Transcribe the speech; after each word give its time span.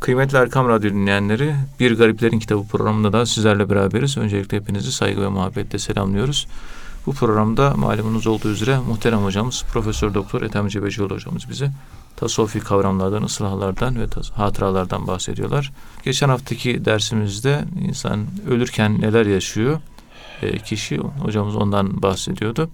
Kıymetli 0.00 0.38
Erkam 0.38 0.68
Radyo 0.68 0.90
dinleyenleri, 0.90 1.54
Bir 1.80 1.98
Gariplerin 1.98 2.38
Kitabı 2.38 2.66
programında 2.66 3.12
da 3.12 3.26
sizlerle 3.26 3.70
beraberiz. 3.70 4.18
Öncelikle 4.18 4.56
hepinizi 4.56 4.92
saygı 4.92 5.22
ve 5.22 5.28
muhabbetle 5.28 5.78
selamlıyoruz. 5.78 6.46
Bu 7.06 7.12
programda 7.12 7.74
malumunuz 7.74 8.26
olduğu 8.26 8.48
üzere 8.48 8.78
muhterem 8.78 9.18
hocamız 9.18 9.64
Profesör 9.72 10.14
Doktor 10.14 10.42
Ethem 10.42 10.68
Cebecioğlu 10.68 11.14
hocamız 11.14 11.50
bize 11.50 11.70
tasavvufi 12.16 12.60
kavramlardan, 12.60 13.22
ıslahlardan 13.22 14.00
ve 14.00 14.06
hatıralardan 14.34 15.06
bahsediyorlar. 15.06 15.72
Geçen 16.04 16.28
haftaki 16.28 16.84
dersimizde 16.84 17.64
insan 17.88 18.26
ölürken 18.48 19.00
neler 19.00 19.26
yaşıyor? 19.26 19.80
E, 20.42 20.58
kişi 20.58 20.98
hocamız 20.98 21.56
ondan 21.56 22.02
bahsediyordu. 22.02 22.70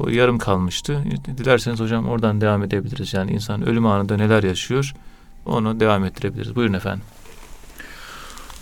O 0.00 0.08
yarım 0.08 0.38
kalmıştı. 0.38 1.04
Dilerseniz 1.38 1.80
hocam 1.80 2.08
oradan 2.08 2.40
devam 2.40 2.62
edebiliriz. 2.62 3.14
Yani 3.14 3.32
insan 3.32 3.62
ölüm 3.62 3.86
anında 3.86 4.16
neler 4.16 4.42
yaşıyor? 4.42 4.94
Onu 5.46 5.80
devam 5.80 6.04
ettirebiliriz. 6.04 6.56
Buyurun 6.56 6.72
efendim. 6.72 7.04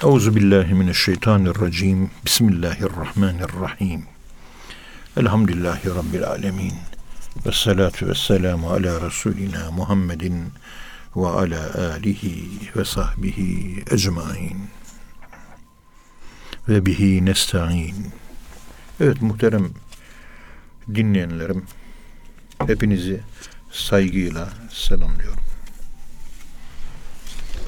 Euzu 0.03 0.37
billahi 0.37 0.75
mineşşeytanirracim. 0.75 2.11
Bismillahirrahmanirrahim. 2.25 4.05
Elhamdülillahi 5.17 5.89
rabbil 5.89 6.25
alamin. 6.25 6.73
Ve 7.47 7.53
salatu 7.53 8.07
ve 8.07 8.15
selamu 8.15 8.71
ala 8.71 9.01
Resulina 9.01 9.71
Muhammedin 9.71 10.53
ve 11.17 11.27
ala 11.27 11.91
alihi 11.95 12.49
ve 12.77 12.85
sahbihi 12.85 13.85
ecmain. 13.91 14.71
Ve 16.69 16.87
bihi 16.87 17.25
nesta'in. 17.25 18.13
Evet 19.01 19.23
muhterem 19.23 19.71
dinleyenlerim, 20.95 21.65
hepinizi 22.67 23.21
saygıyla 23.71 24.49
selamlıyorum. 24.71 25.50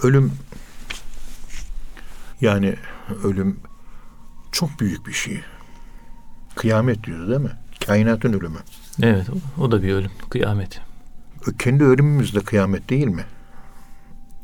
Ölüm 0.02 0.32
yani 2.40 2.76
ölüm 3.24 3.60
çok 4.52 4.80
büyük 4.80 5.06
bir 5.06 5.12
şey. 5.12 5.40
Kıyamet 6.54 7.04
diyoruz 7.04 7.28
değil 7.28 7.40
mi? 7.40 7.52
Kainatın 7.86 8.32
ölümü. 8.32 8.58
Evet 9.02 9.26
o, 9.58 9.70
da 9.70 9.82
bir 9.82 9.92
ölüm. 9.92 10.10
Kıyamet. 10.30 10.80
Kendi 11.58 11.84
ölümümüz 11.84 12.34
de 12.34 12.40
kıyamet 12.40 12.88
değil 12.88 13.06
mi? 13.06 13.24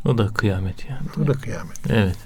O 0.04 0.18
da 0.18 0.28
kıyamet 0.28 0.90
yani. 0.90 1.08
O 1.24 1.26
da 1.26 1.32
kıyamet. 1.32 1.90
Evet. 1.90 2.16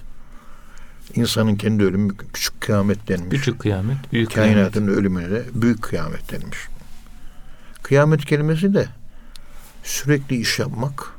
İnsanın 1.14 1.56
kendi 1.56 1.84
ölümü 1.84 2.17
küçük 2.17 2.61
kıyamet 2.61 3.08
denmiş. 3.08 3.39
Küçük 3.39 3.61
kıyamet, 3.61 4.12
büyük 4.12 4.34
Kainatın 4.34 4.72
kıyamet. 4.72 4.96
ölümüne 4.98 5.30
de 5.30 5.44
büyük 5.55 5.83
kıyamet 5.83 6.33
denmiş. 6.33 6.58
Kıyamet 7.83 8.24
kelimesi 8.24 8.74
de 8.74 8.86
sürekli 9.83 10.36
iş 10.36 10.58
yapmak, 10.58 11.14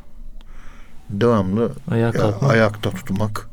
devamlı 1.09 1.71
Ayağa 1.91 2.11
ya, 2.15 2.39
ayakta 2.41 2.89
tutmak. 2.89 3.47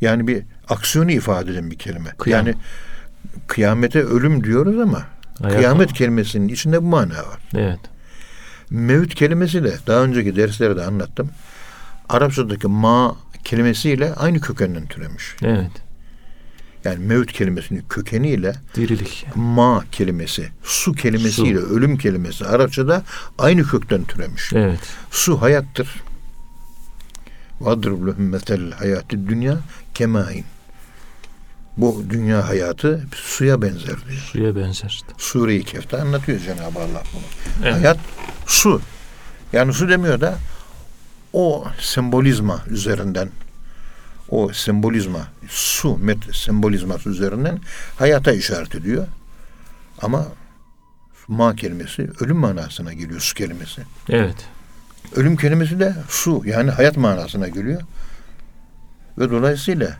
Yani 0.00 0.26
bir 0.26 0.42
aksiyonu 0.68 1.10
ifade 1.10 1.50
eden 1.52 1.70
bir 1.70 1.78
kelime. 1.78 2.10
Kıyam. 2.18 2.46
Yani 2.46 2.58
kıyamete 3.46 4.02
ölüm 4.02 4.44
diyoruz 4.44 4.80
ama 4.80 5.02
Ayağa 5.42 5.56
kıyamet 5.56 5.92
kelimesinin 5.92 6.48
içinde 6.48 6.82
bu 6.82 6.86
mana 6.86 7.14
var. 7.14 7.38
Evet. 7.56 7.80
Mevt 8.70 9.14
kelimesi 9.14 9.64
de 9.64 9.74
daha 9.86 10.02
önceki 10.02 10.36
derslerde 10.36 10.84
anlattım. 10.84 11.30
Arapçadaki 12.08 12.66
ma 12.66 13.16
kelimesiyle 13.44 14.14
aynı 14.14 14.40
kökenden 14.40 14.86
türemiş. 14.86 15.36
Evet. 15.42 15.70
Yani 16.84 17.06
mevt 17.06 17.32
kelimesinin 17.32 17.84
kökeniyle 17.88 18.54
dirilik. 18.74 19.26
Ma 19.34 19.84
kelimesi, 19.92 20.48
su 20.62 20.92
kelimesiyle 20.92 21.60
su. 21.60 21.66
ölüm 21.66 21.98
kelimesi 21.98 22.46
Arapçada 22.46 23.02
aynı 23.38 23.62
kökten 23.62 24.04
türemiş. 24.04 24.52
Evet. 24.52 24.80
Su 25.10 25.42
hayattır. 25.42 26.02
Vadrib 27.60 28.06
lehum 28.06 28.28
metel 28.28 28.72
hayatı 28.72 29.28
dünya 29.28 29.58
kemain. 29.94 30.44
Bu 31.76 32.04
dünya 32.10 32.48
hayatı 32.48 33.06
suya 33.14 33.62
benzer 33.62 33.96
diyor. 34.08 34.20
Suya 34.32 34.56
benzer. 34.56 35.00
Sure-i 35.18 35.64
Kehf'te 35.64 36.00
anlatıyor 36.00 36.40
Cenab-ı 36.40 36.78
Allah 36.78 37.02
bunu. 37.12 37.22
Evet. 37.64 37.74
Hayat 37.74 37.98
su. 38.46 38.80
Yani 39.52 39.72
su 39.72 39.88
demiyor 39.88 40.20
da 40.20 40.38
o 41.32 41.64
sembolizma 41.80 42.64
üzerinden 42.70 43.30
o 44.28 44.52
sembolizma 44.52 45.28
su 45.48 45.96
met 45.96 46.36
sembolizması 46.36 47.10
üzerinden 47.10 47.58
hayata 47.98 48.32
işaret 48.32 48.74
ediyor. 48.74 49.06
Ama 50.02 50.26
ma 51.28 51.56
kelimesi 51.56 52.10
ölüm 52.20 52.36
manasına 52.36 52.92
geliyor 52.92 53.20
su 53.20 53.34
kelimesi. 53.34 53.82
Evet. 54.08 54.36
Ölüm 55.16 55.36
kelimesi 55.36 55.80
de 55.80 55.94
su 56.08 56.42
yani 56.44 56.70
hayat 56.70 56.96
manasına 56.96 57.48
geliyor. 57.48 57.82
Ve 59.18 59.30
dolayısıyla 59.30 59.96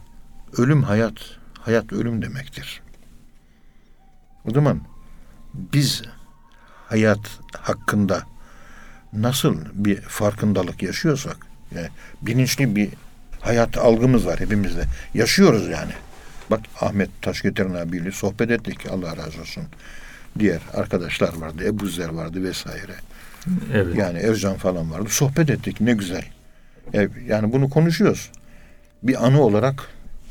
ölüm 0.57 0.83
hayat, 0.83 1.15
hayat 1.61 1.93
ölüm 1.93 2.23
demektir. 2.23 2.83
O 4.45 4.51
zaman 4.51 4.81
biz 5.55 6.03
hayat 6.89 7.21
hakkında 7.53 8.23
nasıl 9.13 9.57
bir 9.73 10.01
farkındalık 10.01 10.83
yaşıyorsak, 10.83 11.37
yani 11.75 11.89
bilinçli 12.23 12.77
bir 12.77 12.89
hayat 13.41 13.79
algımız 13.79 14.27
var 14.27 14.41
hepimizde. 14.41 14.85
Yaşıyoruz 15.15 15.69
yani. 15.69 15.93
Bak 16.51 16.61
Ahmet 16.81 17.23
Taşgöteren 17.23 17.75
abiyle 17.75 18.13
sohbet 18.13 18.51
ettik 18.51 18.87
Allah 18.91 19.17
razı 19.17 19.41
olsun. 19.41 19.65
Diğer 20.39 20.61
arkadaşlar 20.75 21.37
vardı, 21.37 21.65
Ebu 21.67 21.89
Zer 21.89 22.09
vardı 22.09 22.45
vesaire. 22.45 22.95
Evet. 23.73 23.97
Yani 23.97 24.19
Ercan 24.19 24.57
falan 24.57 24.91
vardı. 24.91 25.09
Sohbet 25.09 25.51
ettik 25.51 25.81
ne 25.81 25.93
güzel. 25.93 26.25
Yani 27.27 27.53
bunu 27.53 27.71
konuşuyoruz. 27.71 28.31
Bir 29.03 29.27
anı 29.27 29.41
olarak 29.41 29.89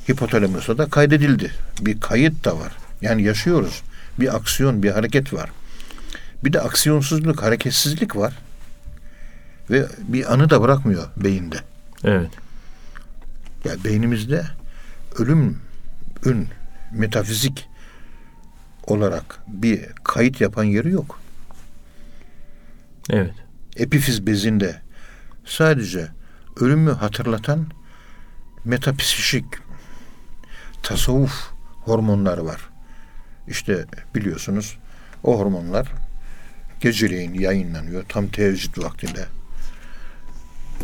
hipotalamusa 0.10 0.78
da 0.78 0.90
kaydedildi. 0.90 1.52
Bir 1.82 2.00
kayıt 2.00 2.46
da 2.46 2.60
var. 2.60 2.72
Yani 3.02 3.24
yaşıyoruz. 3.24 3.82
Bir 4.20 4.36
aksiyon, 4.36 4.84
bir 4.84 4.92
hareket 4.92 5.34
var. 5.34 5.50
Bir 6.44 6.54
de 6.54 6.62
aksiyonsuzluk, 6.62 7.44
hareketsizlik 7.44 8.16
var. 8.16 8.34
Ve 9.70 9.86
bir 10.00 10.34
anı 10.34 10.50
da 10.50 10.62
bırakmıyor 10.62 11.08
beyinde. 11.18 11.56
Evet. 12.04 12.30
Ya 13.66 13.72
yani 13.72 13.84
beynimizde 13.84 14.44
ölüm 15.18 15.58
ün 16.26 16.48
metafizik 16.92 17.70
olarak 18.88 19.40
bir 19.48 19.86
kayıt 20.04 20.42
yapan 20.42 20.64
yeri 20.64 20.92
yok. 20.92 21.20
Evet. 23.10 23.34
Epifiz 23.76 24.28
bezinde 24.28 24.82
sadece 25.46 26.08
ölümü 26.60 26.92
hatırlatan 26.92 27.68
metapsişik 28.66 29.46
tasavvuf 30.84 31.50
hormonları 31.86 32.46
var. 32.46 32.70
İşte 33.48 33.86
biliyorsunuz 34.16 34.78
o 35.24 35.40
hormonlar 35.40 35.92
geceleyin 36.80 37.34
yayınlanıyor 37.34 38.04
tam 38.10 38.28
teheccüd 38.28 38.78
vaktinde 38.78 39.26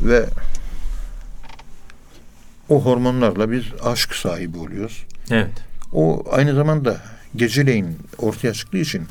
ve 0.01 0.25
o 2.69 2.85
hormonlarla 2.85 3.51
biz 3.51 3.63
aşk 3.83 4.15
sahibi 4.15 4.57
oluyoruz. 4.57 5.05
Evet. 5.31 5.63
O 5.93 6.25
aynı 6.31 6.55
zamanda 6.55 7.01
geceleyin 7.35 7.97
ortaya 8.17 8.53
çıktığı 8.53 8.77
için 8.77 9.07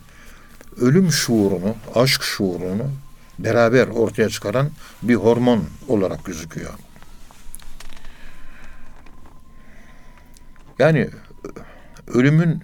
ölüm 0.81 1.13
şuurunu, 1.13 1.77
aşk 1.95 2.23
şuurunu 2.23 2.91
beraber 3.39 3.89
ortaya 3.89 4.29
çıkaran 4.29 4.71
bir 5.03 5.15
hormon 5.15 5.65
olarak 5.89 6.25
gözüküyor. 6.25 6.75
Yani 10.79 11.09
ölümün 12.07 12.63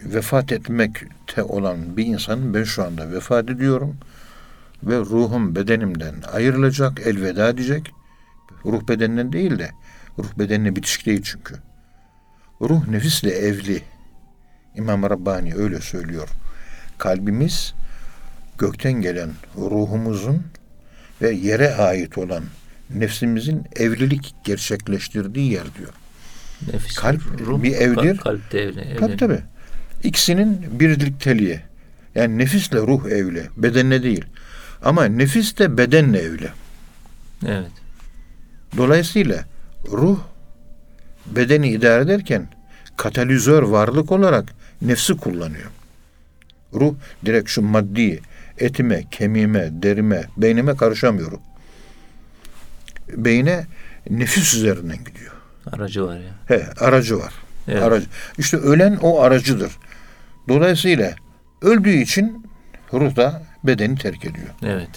vefat 0.00 0.52
etmekte 0.52 1.42
olan 1.42 1.96
bir 1.96 2.06
insan 2.06 2.54
ben 2.54 2.64
şu 2.64 2.84
anda 2.84 3.10
vefat 3.12 3.50
ediyorum 3.50 3.96
ve 4.82 4.98
ruhum 4.98 5.54
bedenimden 5.54 6.14
ayrılacak, 6.32 7.00
elveda 7.00 7.48
edecek. 7.48 7.92
Ruh 8.64 8.88
bedeninden 8.88 9.32
değil 9.32 9.58
de 9.58 9.70
ruh 10.18 10.38
bedenine 10.38 10.76
bitişik 10.76 11.06
değil 11.06 11.22
çünkü. 11.22 11.54
Ruh 12.60 12.88
nefisle 12.88 13.30
evli. 13.30 13.82
İmam 14.74 15.02
Rabbani 15.02 15.54
öyle 15.54 15.80
söylüyor. 15.80 16.28
Kalbimiz 16.98 17.74
gökten 18.58 18.92
gelen 18.92 19.30
ruhumuzun 19.56 20.42
ve 21.22 21.30
yere 21.30 21.74
ait 21.74 22.18
olan 22.18 22.44
nefsimizin 22.90 23.64
evlilik 23.76 24.34
gerçekleştirdiği 24.44 25.52
yer 25.52 25.74
diyor. 25.78 25.92
Nefis, 26.72 26.96
kalp 26.96 27.22
ruh, 27.46 27.62
bir 27.62 27.72
evdir. 27.72 28.16
Kalp, 28.16 28.20
kalpte 28.20 28.58
evli. 28.58 28.80
evli. 28.80 28.96
Tabii 28.96 29.16
tabii. 29.16 29.40
İkisinin 30.02 30.66
birlikteliği. 30.80 31.60
Yani 32.14 32.38
nefisle 32.38 32.78
ruh 32.78 33.06
evli. 33.06 33.42
Bedenle 33.56 34.02
değil. 34.02 34.24
Ama 34.82 35.04
nefis 35.04 35.58
de 35.58 35.78
bedenle 35.78 36.18
evli. 36.18 36.48
Evet. 37.46 37.70
Dolayısıyla 38.76 39.44
ruh 39.92 40.18
bedeni 41.26 41.68
idare 41.68 42.02
ederken 42.02 42.48
katalizör 42.96 43.62
varlık 43.62 44.12
olarak 44.12 44.44
nefsi 44.82 45.16
kullanıyor. 45.16 45.70
Ruh 46.74 46.94
direkt 47.24 47.50
şu 47.50 47.62
maddi 47.62 48.20
etime, 48.58 49.04
kemiğime, 49.10 49.68
derime, 49.72 50.24
beynime 50.36 50.76
karışamıyor. 50.76 51.32
Beyne 53.08 53.66
nefis 54.10 54.54
üzerinden 54.54 54.98
gidiyor. 55.04 55.32
Aracı 55.72 56.06
var 56.06 56.16
ya. 56.16 56.30
He, 56.56 56.66
aracı 56.80 57.18
var. 57.18 57.32
Evet. 57.68 57.82
Aracı. 57.82 58.06
İşte 58.38 58.56
ölen 58.56 58.96
o 59.02 59.20
aracıdır. 59.20 59.72
Dolayısıyla 60.48 61.14
öldüğü 61.62 61.90
için 61.96 62.46
ruh 62.92 63.16
da 63.16 63.42
bedeni 63.64 63.98
terk 63.98 64.24
ediyor. 64.24 64.48
Evet. 64.62 64.90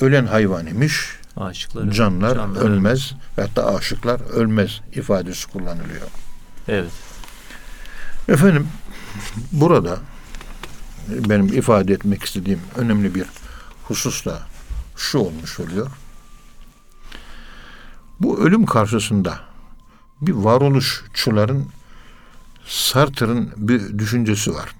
Ölen 0.00 0.26
hayvan 0.26 0.66
imiş, 0.66 1.16
Aşıklar. 1.36 1.90
canlar, 1.90 2.34
canlar 2.34 2.60
ölmez, 2.62 3.12
hatta 3.36 3.74
aşıklar 3.76 4.20
ölmez 4.20 4.80
ifadesi 4.94 5.48
kullanılıyor. 5.48 6.08
Evet. 6.68 6.90
Efendim 8.28 8.68
burada 9.52 9.98
benim 11.08 11.46
ifade 11.46 11.92
etmek 11.92 12.22
istediğim 12.22 12.60
önemli 12.76 13.14
bir 13.14 13.26
husus 13.84 14.26
da 14.26 14.38
şu 14.96 15.18
olmuş 15.18 15.60
oluyor. 15.60 15.90
Bu 18.20 18.40
ölüm 18.40 18.66
karşısında 18.66 19.40
bir 20.20 20.32
varoluşçuların 20.32 21.68
Sartre'ın 22.66 23.52
bir 23.56 23.98
düşüncesi 23.98 24.54
var. 24.54 24.74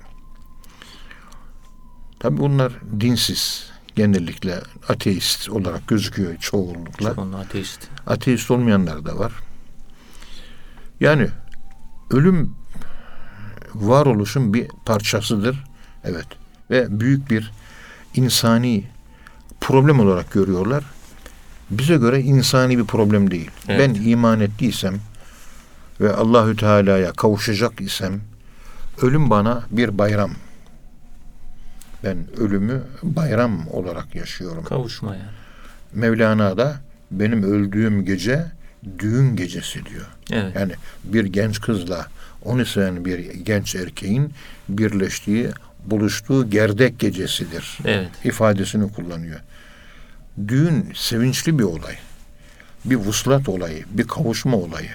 Tabi 2.21 2.37
bunlar 2.37 2.73
dinsiz, 3.01 3.71
genellikle 3.97 4.63
ateist 4.89 5.51
olarak 5.51 5.89
gözüküyor 5.89 6.37
çoğunlukla. 6.37 7.15
Çoğunluğu 7.15 7.37
ateist. 7.37 7.89
Ateist 8.07 8.51
olmayanlar 8.51 9.05
da 9.05 9.19
var. 9.19 9.33
Yani 11.01 11.29
ölüm 12.11 12.55
varoluşun 13.75 14.55
bir 14.55 14.69
parçasıdır. 14.85 15.65
Evet. 16.05 16.27
Ve 16.71 17.01
büyük 17.01 17.31
bir 17.31 17.53
insani 18.15 18.85
problem 19.61 20.01
olarak 20.01 20.33
görüyorlar. 20.33 20.85
Bize 21.71 21.97
göre 21.97 22.21
insani 22.21 22.79
bir 22.79 22.85
problem 22.85 23.31
değil. 23.31 23.51
Evet. 23.69 23.81
Ben 23.81 24.03
iman 24.03 24.41
ettiysem 24.41 24.95
ve 26.01 26.13
Allahü 26.13 26.57
Teala'ya 26.57 27.13
kavuşacak 27.13 27.81
isem 27.81 28.21
ölüm 29.03 29.31
bana 29.31 29.63
bir 29.71 29.99
bayram. 29.99 30.31
Ben 32.05 32.17
ölümü 32.37 32.83
bayram 33.03 33.69
olarak 33.69 34.15
yaşıyorum. 34.15 34.65
Kavuşma 34.65 35.15
yani. 35.15 35.29
Mevlana 35.95 36.57
da 36.59 36.81
benim 37.11 37.43
öldüğüm 37.43 38.05
gece 38.05 38.47
düğün 38.99 39.37
gecesi 39.37 39.87
diyor. 39.87 40.07
Evet. 40.33 40.57
Yani 40.57 40.73
bir 41.05 41.25
genç 41.25 41.61
kızla 41.61 42.07
onu 42.45 42.67
seven 42.67 43.05
bir 43.05 43.19
genç 43.19 43.75
erkeğin 43.75 44.33
birleştiği, 44.69 45.51
buluştuğu 45.87 46.51
gerdek 46.51 46.99
gecesidir 46.99 47.79
Evet. 47.85 48.11
ifadesini 48.25 48.93
kullanıyor. 48.93 49.41
Düğün 50.49 50.93
sevinçli 50.95 51.59
bir 51.59 51.65
olay. 51.65 51.97
Bir 52.85 52.97
vuslat 52.97 53.49
olayı, 53.49 53.85
bir 53.91 54.09
kavuşma 54.09 54.57
olayı. 54.57 54.91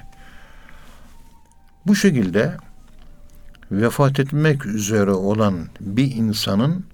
Bu 1.85 1.95
şekilde 1.95 2.57
vefat 3.71 4.19
etmek 4.19 4.65
üzere 4.65 5.11
olan 5.11 5.67
bir 5.79 6.15
insanın 6.15 6.85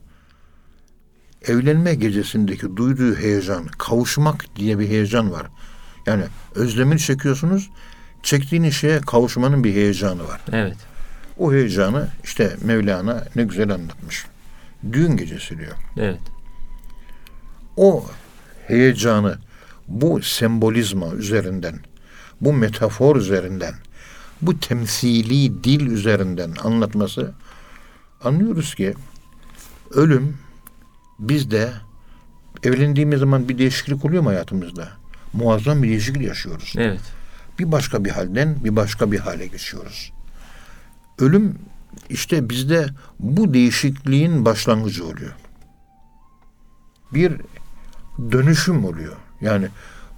evlenme 1.47 1.95
gecesindeki 1.95 2.77
duyduğu 2.77 3.15
heyecan, 3.15 3.65
kavuşmak 3.65 4.45
diye 4.55 4.79
bir 4.79 4.87
heyecan 4.87 5.31
var. 5.31 5.47
Yani 6.05 6.23
özlemini 6.55 6.99
çekiyorsunuz, 6.99 7.69
çektiğiniz 8.23 8.73
şeye 8.73 9.01
kavuşmanın 9.01 9.63
bir 9.63 9.73
heyecanı 9.73 10.27
var. 10.27 10.41
Evet. 10.51 10.77
O 11.41 11.53
heyecanı 11.53 12.07
işte 12.23 12.55
Mevlana 12.63 13.25
ne 13.35 13.43
güzel 13.43 13.71
anlatmış. 13.71 14.25
Düğün 14.91 15.17
gecesi 15.17 15.57
diyor. 15.57 15.75
Evet. 15.97 16.19
O 17.77 18.05
heyecanı 18.67 19.37
bu 19.87 20.21
sembolizma 20.21 21.13
üzerinden, 21.13 21.79
bu 22.41 22.53
metafor 22.53 23.15
üzerinden, 23.15 23.73
bu 24.41 24.59
temsili 24.59 25.63
dil 25.63 25.85
üzerinden 25.87 26.53
anlatması 26.63 27.33
anlıyoruz 28.23 28.75
ki 28.75 28.93
ölüm 29.91 30.37
bizde 31.19 31.71
evlendiğimiz 32.63 33.19
zaman 33.19 33.49
bir 33.49 33.57
değişiklik 33.57 34.05
oluyor 34.05 34.23
mu 34.23 34.29
hayatımızda? 34.29 34.89
Muazzam 35.33 35.83
bir 35.83 35.89
değişiklik 35.89 36.27
yaşıyoruz. 36.27 36.73
Evet. 36.77 37.01
Bir 37.59 37.71
başka 37.71 38.05
bir 38.05 38.09
halden 38.09 38.63
bir 38.63 38.75
başka 38.75 39.11
bir 39.11 39.19
hale 39.19 39.47
geçiyoruz. 39.47 40.11
Ölüm 41.19 41.59
işte 42.09 42.49
bizde 42.49 42.87
bu 43.19 43.53
değişikliğin 43.53 44.45
başlangıcı 44.45 45.05
oluyor. 45.05 45.35
Bir 47.13 47.33
dönüşüm 48.31 48.85
oluyor. 48.85 49.15
Yani 49.41 49.67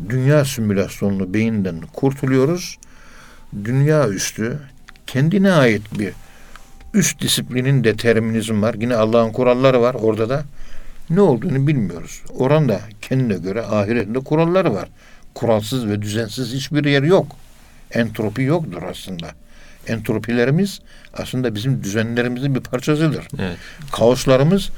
dünya 0.10 0.45
simülasyonlu 0.45 1.34
beyinden 1.34 1.81
kurtuluyoruz. 1.94 2.78
Dünya 3.63 4.10
üstü 4.10 4.60
kendine 5.07 5.51
ait 5.51 6.00
bir 6.00 6.13
üst 6.94 7.22
disiplinin 7.22 7.84
determinizm 7.84 8.62
var. 8.62 8.75
Yine 8.80 8.95
Allah'ın 8.95 9.31
kuralları 9.31 9.81
var 9.81 9.94
orada 9.94 10.30
da. 10.30 10.44
Ne 11.10 11.22
olduğunu 11.22 11.68
bilmiyoruz. 11.68 12.22
Oran 12.38 12.69
da 12.69 12.81
kendine 13.01 13.38
göre 13.38 13.62
ahiretinde 13.66 14.19
kuralları 14.19 14.74
var. 14.74 14.90
Kuralsız 15.34 15.88
ve 15.88 16.01
düzensiz 16.01 16.54
hiçbir 16.54 16.86
yer 16.86 17.04
yok. 17.04 17.28
Entropi 17.92 18.42
yoktur 18.42 18.84
aslında. 18.84 19.31
Entropilerimiz 19.88 20.80
aslında 21.13 21.56
bizim 21.56 21.83
düzenlerimizin 21.83 22.56
bir 22.56 22.59
parçasıdır. 22.59 23.27
Evet. 23.39 23.57
Kaoslarımız 23.91 24.69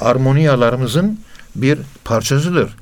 armoniyalarımızın 0.00 1.20
bir 1.56 1.78
parçasıdır. 2.04 2.76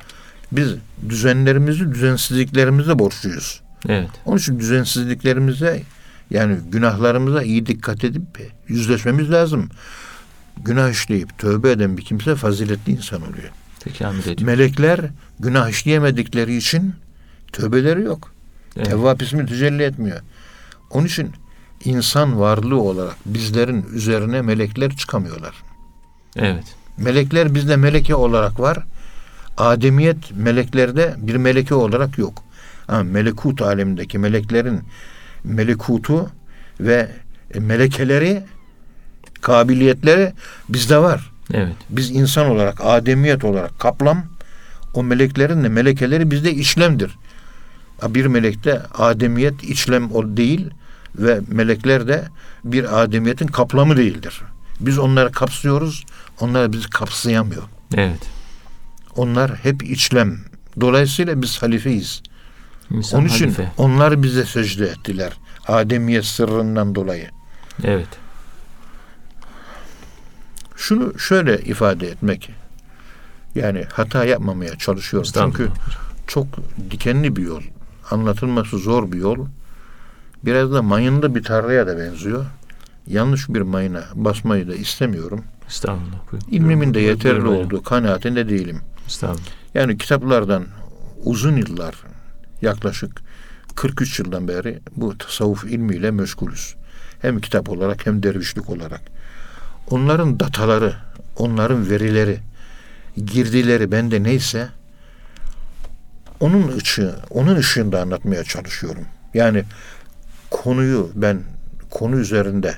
Biz 0.53 0.75
düzenlerimizi 1.09 1.95
düzensizliklerimize 1.95 2.99
borçluyuz. 2.99 3.61
Evet. 3.89 4.11
Onun 4.27 4.39
için 4.39 4.61
düzensizliklerimize 4.61 5.83
yani 6.31 6.57
günahlarımıza 6.71 7.43
iyi 7.43 7.67
dikkat 7.67 8.05
edip 8.05 8.53
yüzleşmemiz 8.69 9.31
lazım. 9.31 9.69
Günah 10.65 10.91
işleyip 10.91 11.39
tövbe 11.39 11.71
eden 11.71 11.97
bir 11.97 12.05
kimse 12.05 12.35
faziletli 12.35 12.93
insan 12.93 13.23
oluyor. 13.23 13.51
Ediyor. 14.33 14.47
Melekler 14.47 15.01
günah 15.41 15.69
işleyemedikleri 15.69 16.57
için 16.57 16.95
tövbeleri 17.53 18.03
yok. 18.03 18.33
Evet. 18.77 18.87
Tevvap 18.87 19.23
ismi 19.23 19.47
tecelli 19.47 19.83
etmiyor. 19.83 20.21
Onun 20.91 21.07
için 21.07 21.33
insan 21.85 22.41
varlığı 22.41 22.81
olarak 22.81 23.17
bizlerin 23.27 23.87
üzerine 23.93 24.43
melekler 24.43 24.97
çıkamıyorlar. 24.97 25.55
Evet. 26.37 26.65
Melekler 26.97 27.55
bizde 27.55 27.77
meleke 27.77 28.15
olarak 28.15 28.61
var. 28.61 28.79
Ademiyet 29.57 30.37
meleklerde 30.37 31.15
bir 31.19 31.37
meleke 31.37 31.75
olarak 31.75 32.19
yok. 32.19 32.43
Ama 32.89 33.03
melekut 33.03 33.63
alemindeki 33.63 34.19
meleklerin 34.19 34.81
melekutu 35.45 36.31
ve 36.81 37.11
melekeleri, 37.55 38.43
kabiliyetleri 39.41 40.33
bizde 40.69 40.99
var. 40.99 41.31
Evet. 41.53 41.77
Biz 41.91 42.11
insan 42.11 42.47
olarak, 42.47 42.81
ademiyet 42.81 43.45
olarak 43.45 43.79
kaplam, 43.79 44.25
o 44.95 45.03
meleklerin 45.03 45.65
de 45.65 45.69
melekeleri 45.69 46.31
bizde 46.31 46.53
işlemdir. 46.53 47.17
Bir 48.09 48.27
melekte 48.27 48.83
ademiyet 48.99 49.65
işlem 49.65 50.13
o 50.13 50.37
değil 50.37 50.71
ve 51.17 51.41
melekler 51.49 52.09
de 52.09 52.25
bir 52.65 53.03
ademiyetin 53.03 53.47
kaplamı 53.47 53.97
değildir. 53.97 54.43
Biz 54.81 54.99
onları 54.99 55.33
kapsıyoruz, 55.33 56.05
onlar 56.41 56.73
bizi 56.73 56.91
kapsayamıyor. 56.91 57.63
Evet. 57.95 58.21
Onlar 59.17 59.55
hep 59.55 59.83
içlem. 59.83 60.39
Dolayısıyla 60.81 61.43
biz 61.43 61.63
halifeyiz. 61.63 62.23
İnsan 62.91 63.21
Onun 63.21 63.29
için 63.29 63.45
halife. 63.45 63.73
onlar 63.77 64.23
bize 64.23 64.45
secde 64.45 64.87
ettiler. 64.87 65.33
Ademiyet 65.69 66.25
sırrından 66.25 66.95
dolayı. 66.95 67.31
Evet. 67.85 68.09
Şunu 70.77 71.19
şöyle 71.19 71.59
ifade 71.59 72.09
etmek. 72.09 72.51
Yani 73.55 73.85
hata 73.93 74.25
yapmamaya 74.25 74.79
çalışıyorum. 74.79 75.31
Çünkü 75.35 75.69
çok 76.27 76.47
dikenli 76.91 77.37
bir 77.37 77.43
yol. 77.43 77.63
Anlatılması 78.11 78.79
zor 78.79 79.13
bir 79.13 79.19
yol. 79.19 79.47
Biraz 80.47 80.73
da 80.73 80.83
mayınlı 80.83 81.35
bir 81.35 81.43
tarlaya 81.43 81.87
da 81.87 81.99
benziyor. 81.99 82.47
Yanlış 83.07 83.49
bir 83.49 83.61
mayına 83.61 84.05
basmayı 84.15 84.69
da 84.69 84.75
istemiyorum. 84.75 85.45
Estağfurullah. 85.69 86.33
Buyurun. 86.33 86.49
İlmimin 86.51 86.95
de 86.95 87.01
yeterli 87.01 87.45
buyurun 87.45 87.65
olduğu 87.65 87.83
kanaatinde 87.83 88.49
değilim. 88.49 88.81
Estağfurullah. 89.07 89.45
Yani 89.75 89.99
kitaplardan 89.99 90.65
uzun 91.25 91.57
yıllar 91.57 91.95
yaklaşık 92.63 93.21
43 93.75 94.19
yıldan 94.19 94.49
beri 94.49 94.81
bu 94.97 95.19
tasavvuf 95.19 95.65
ilmiyle 95.65 96.11
meşgulüz. 96.11 96.75
Hem 97.23 97.41
kitap 97.41 97.69
olarak 97.69 98.07
hem 98.07 98.23
dervişlik 98.23 98.71
olarak. 98.71 99.01
Onların 99.91 100.41
dataları, 100.41 100.95
onların 101.37 101.91
verileri, 101.91 102.39
girdileri 103.17 103.93
bende 103.93 104.23
neyse 104.23 104.69
onun 106.41 106.77
ışığı, 106.77 107.17
onun 107.31 107.57
ışığında 107.57 108.01
anlatmaya 108.01 108.45
çalışıyorum. 108.45 109.05
Yani 109.35 109.65
konuyu 110.55 111.11
ben 111.15 111.41
konu 111.91 112.17
üzerinde 112.17 112.75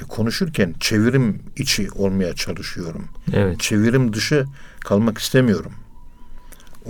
e, 0.00 0.04
konuşurken 0.08 0.74
çevirim 0.80 1.42
içi 1.56 1.90
olmaya 1.90 2.34
çalışıyorum 2.34 3.04
Evet. 3.32 3.60
çevirim 3.60 4.12
dışı 4.12 4.44
kalmak 4.80 5.18
istemiyorum. 5.18 5.72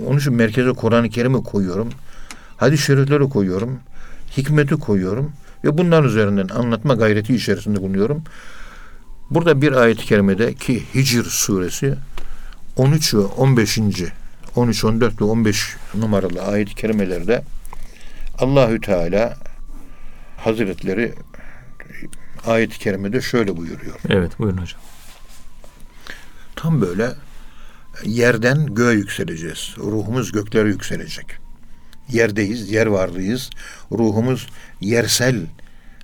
Onun 0.05 0.17
için 0.17 0.33
merkeze 0.33 0.71
Kur'an-ı 0.71 1.09
Kerim'i 1.09 1.43
koyuyorum. 1.43 1.89
hadis-i 2.57 2.83
şerifleri 2.83 3.29
koyuyorum, 3.29 3.79
hikmeti 4.37 4.75
koyuyorum 4.75 5.31
ve 5.63 5.77
bunlar 5.77 6.03
üzerinden 6.03 6.47
anlatma 6.47 6.93
gayreti 6.93 7.35
içerisinde 7.35 7.81
bulunuyorum. 7.81 8.23
Burada 9.29 9.61
bir 9.61 9.71
ayet-i 9.71 10.05
kerimede 10.05 10.53
ki 10.53 10.83
Hicr 10.95 11.23
suresi 11.23 11.95
13 12.75 13.13
ve 13.13 13.19
15. 13.19 13.79
13, 14.55 14.85
14 14.85 15.21
ve 15.21 15.25
15 15.25 15.75
numaralı 15.93 16.41
ayet-i 16.41 16.75
kerimelerde 16.75 17.43
Allahü 18.39 18.81
Teala 18.81 19.46
Hazretleri 20.36 21.14
ayet-i 22.46 22.78
kerimede 22.78 23.20
şöyle 23.20 23.56
buyuruyor. 23.56 23.94
Evet 24.08 24.38
buyurun 24.38 24.58
hocam. 24.58 24.80
Tam 26.56 26.80
böyle 26.80 27.12
yerden 28.04 28.74
göğe 28.74 28.94
yükseleceğiz. 28.94 29.74
Ruhumuz 29.78 30.32
göklere 30.32 30.68
yükselecek. 30.68 31.26
Yerdeyiz, 32.08 32.70
yer 32.70 32.86
varlığıyız. 32.86 33.50
Ruhumuz 33.92 34.48
yersel 34.80 35.36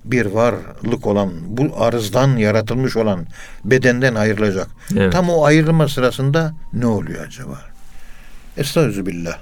bir 0.05 0.27
varlık 0.27 1.07
olan, 1.07 1.33
bu 1.47 1.83
arzdan 1.85 2.37
yaratılmış 2.37 2.97
olan 2.97 3.27
bedenden 3.65 4.15
ayrılacak. 4.15 4.69
Evet. 4.97 5.13
Tam 5.13 5.31
o 5.31 5.45
ayrılma 5.45 5.89
sırasında 5.89 6.55
ne 6.73 6.87
oluyor 6.87 7.27
acaba? 7.27 7.61
Estağfirullah. 8.57 9.39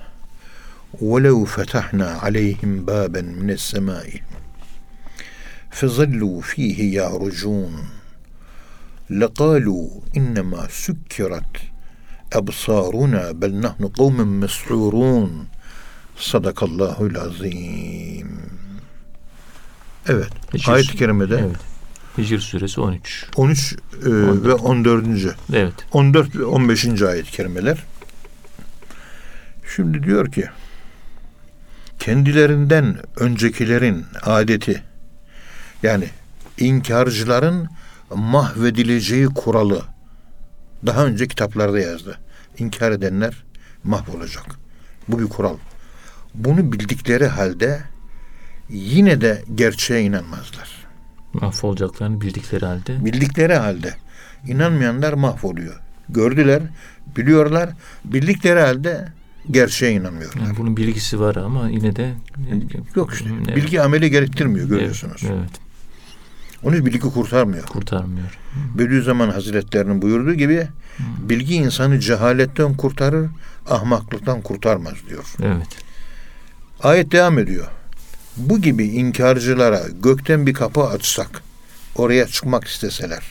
وَلَوْ 1.02 1.46
فَتَحْنَا 1.46 2.18
عَلَيْهِمْ 2.18 2.84
بَابًا 2.86 3.22
مِنَ 3.40 3.50
السَّمَاءِ 3.50 4.20
فَظَلُّوا 5.70 6.42
ف۪يهِ 6.42 6.78
يَعْرُجُونَ 6.98 7.74
لَقَالُوا 9.10 9.88
اِنَّمَا 10.18 10.62
سُكِّرَتْ 10.84 11.54
أَبْصَارُنَا 12.38 13.22
بَلْ 13.40 13.52
نَحْنُ 13.66 13.82
قَوْمٌ 13.98 14.16
مَسْحُورُونَ 14.40 15.32
Sadakallahul 16.18 17.16
azim. 17.16 18.40
Evet. 20.08 20.28
Hicr- 20.52 20.72
Ayet-i 20.72 20.96
kerimede 20.96 21.34
Evet. 21.34 21.56
Hicr 22.18 22.38
suresi 22.38 22.80
13. 22.80 23.26
13 23.36 23.72
e, 23.72 23.76
ve 24.44 24.54
14. 24.54 25.36
Evet. 25.52 25.74
14 25.92 26.36
ve 26.36 26.44
15. 26.44 27.02
ayet-i 27.02 27.30
kerimeler. 27.30 27.84
Şimdi 29.76 30.02
diyor 30.02 30.32
ki 30.32 30.48
kendilerinden 31.98 32.96
öncekilerin 33.16 34.04
adeti 34.22 34.82
yani 35.83 36.05
inkarcıların 36.57 37.69
mahvedileceği 38.15 39.25
kuralı 39.25 39.83
daha 40.85 41.05
önce 41.05 41.27
kitaplarda 41.27 41.79
yazdı. 41.79 42.17
İnkar 42.57 42.91
edenler 42.91 43.43
mahvolacak. 43.83 44.45
Bu 45.07 45.19
bir 45.19 45.25
kural. 45.25 45.57
Bunu 46.35 46.71
bildikleri 46.71 47.27
halde 47.27 47.81
yine 48.69 49.21
de 49.21 49.43
gerçeğe 49.55 50.01
inanmazlar. 50.01 50.85
Mahvolacaklarını 51.33 52.21
bildikleri 52.21 52.65
halde. 52.65 53.05
Bildikleri 53.05 53.55
halde 53.55 53.93
inanmayanlar 54.47 55.13
mahvoluyor. 55.13 55.79
Gördüler, 56.09 56.61
biliyorlar, 57.17 57.69
bildikleri 58.05 58.59
halde 58.59 59.07
gerçeğe 59.51 59.93
inanmıyorlar. 59.93 60.41
Yani 60.41 60.57
bunun 60.57 60.77
bilgisi 60.77 61.19
var 61.19 61.35
ama 61.35 61.69
yine 61.69 61.95
de 61.95 62.13
Yok 62.95 63.13
işte. 63.13 63.29
Evet. 63.45 63.55
Bilgi 63.55 63.81
ameli 63.81 64.11
gerektirmiyor 64.11 64.69
görüyorsunuz. 64.69 65.21
Evet, 65.25 65.35
evet. 65.39 65.70
Onun 66.63 66.73
için 66.73 66.85
bilgi 66.85 66.99
kurtarmıyor. 66.99 67.65
Kurtarmıyor. 67.65 68.37
Bediüzzaman 68.77 69.29
Hazretlerinin 69.29 70.01
buyurduğu 70.01 70.33
gibi 70.33 70.67
bilgi 70.99 71.55
insanı 71.55 71.99
cehaletten 71.99 72.73
kurtarır, 72.77 73.29
ahmaklıktan 73.69 74.41
kurtarmaz 74.41 74.93
diyor. 75.09 75.23
Evet. 75.43 75.67
Ayet 76.83 77.11
devam 77.11 77.39
ediyor. 77.39 77.67
Bu 78.37 78.61
gibi 78.61 78.85
inkarcılara 78.85 79.81
gökten 80.03 80.47
bir 80.47 80.53
kapı 80.53 80.83
açsak, 80.83 81.41
oraya 81.95 82.27
çıkmak 82.27 82.67
isteseler 82.67 83.23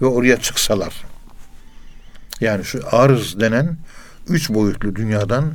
ve 0.00 0.06
oraya 0.06 0.40
çıksalar, 0.40 1.04
yani 2.40 2.64
şu 2.64 2.80
arz 2.92 3.40
denen 3.40 3.76
üç 4.28 4.50
boyutlu 4.50 4.96
dünyadan 4.96 5.52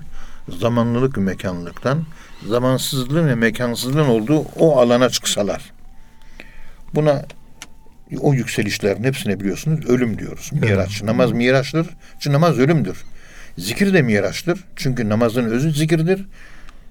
zamanlılık 0.60 1.18
ve 1.18 1.22
mekanlılıktan 1.22 2.04
zamansızlığın 2.50 3.28
ve 3.28 3.36
mekansızlığın 3.36 4.08
olduğu 4.08 4.40
o 4.40 4.80
alana 4.80 5.10
çıksalar. 5.10 5.75
Buna 6.96 7.26
o 8.20 8.34
yükselişlerin 8.34 9.04
hepsine 9.04 9.40
biliyorsunuz 9.40 9.86
ölüm 9.86 10.20
diyoruz. 10.20 10.50
Miraç. 10.54 11.04
Namaz 11.04 11.32
miraçtır. 11.32 11.88
Çünkü 12.20 12.34
namaz 12.34 12.60
ölümdür. 12.60 12.98
Zikir 13.58 13.94
de 13.94 14.02
miraçtır. 14.02 14.64
Çünkü 14.76 15.10
namazın 15.10 15.46
özü 15.46 15.72
zikirdir. 15.72 16.26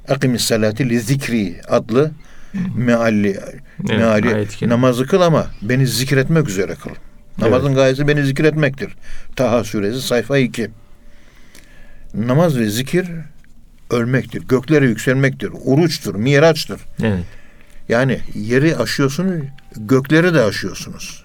Akimis 0.08 0.44
salati 0.44 0.88
li 0.88 1.00
zikri 1.00 1.60
adlı 1.68 2.10
mealli, 2.76 3.40
Evet, 3.80 3.98
meali 3.98 4.48
namazı 4.62 5.06
kıl 5.06 5.20
ama 5.20 5.46
beni 5.62 5.86
zikretmek 5.86 6.48
üzere 6.48 6.74
kıl. 6.74 6.90
Namazın 7.38 7.74
gayesi 7.74 8.08
beni 8.08 8.24
zikretmektir. 8.24 8.96
Taha 9.36 9.64
suresi 9.64 10.00
sayfa 10.00 10.38
2. 10.38 10.70
Namaz 12.14 12.58
ve 12.58 12.70
zikir 12.70 13.06
ölmektir. 13.90 14.42
Göklere 14.48 14.86
yükselmektir. 14.86 15.50
Uruçtur, 15.64 16.14
miraçtır. 16.14 16.80
Evet. 17.02 17.24
Yani 17.88 18.20
yeri 18.34 18.76
aşıyorsunuz, 18.76 19.44
gökleri 19.76 20.34
de 20.34 20.42
aşıyorsunuz. 20.42 21.24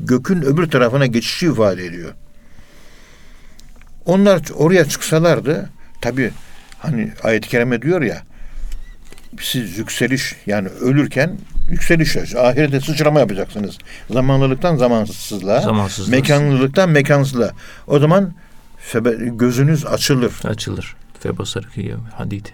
Gökün 0.00 0.42
öbür 0.42 0.70
tarafına 0.70 1.06
geçişi 1.06 1.46
ifade 1.46 1.86
ediyor. 1.86 2.12
Onlar 4.06 4.40
oraya 4.54 4.84
çıksalardı, 4.84 5.70
tabi 6.00 6.30
hani 6.78 7.12
ayet-i 7.22 7.48
kerime 7.48 7.82
diyor 7.82 8.02
ya, 8.02 8.22
siz 9.40 9.78
yükseliş 9.78 10.36
yani 10.46 10.68
ölürken 10.68 11.38
yükseliş 11.70 12.16
ahirete 12.36 12.80
sıçrama 12.80 13.20
yapacaksınız. 13.20 13.78
Zamanlılıktan 14.10 14.76
zamansızlığa, 14.76 15.60
Zamansızlığa. 15.60 16.16
mekansızlıktan 16.16 16.90
mekansızlığa. 16.90 17.50
O 17.86 17.98
zaman 17.98 18.34
gözünüz 19.20 19.86
açılır. 19.86 20.32
Açılır. 20.44 20.96
Febasar 21.20 21.64
kıyım 21.74 22.04
hadid. 22.14 22.46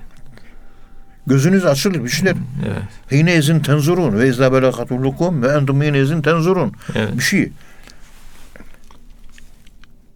Gözünüz 1.26 1.66
açılır 1.66 2.04
bir 2.04 2.08
şeyler. 2.08 2.36
Evet. 2.66 2.82
Hine 3.12 3.36
izin 3.36 3.60
tenzurun 3.60 4.18
ve 4.18 4.28
izâ 4.28 4.52
belakatullukum 4.52 5.42
ve 5.42 5.48
entum 5.48 5.82
hine 5.82 5.98
izin 5.98 6.22
tenzurun. 6.22 6.72
Evet. 6.94 7.16
Bir 7.18 7.22
şey. 7.22 7.52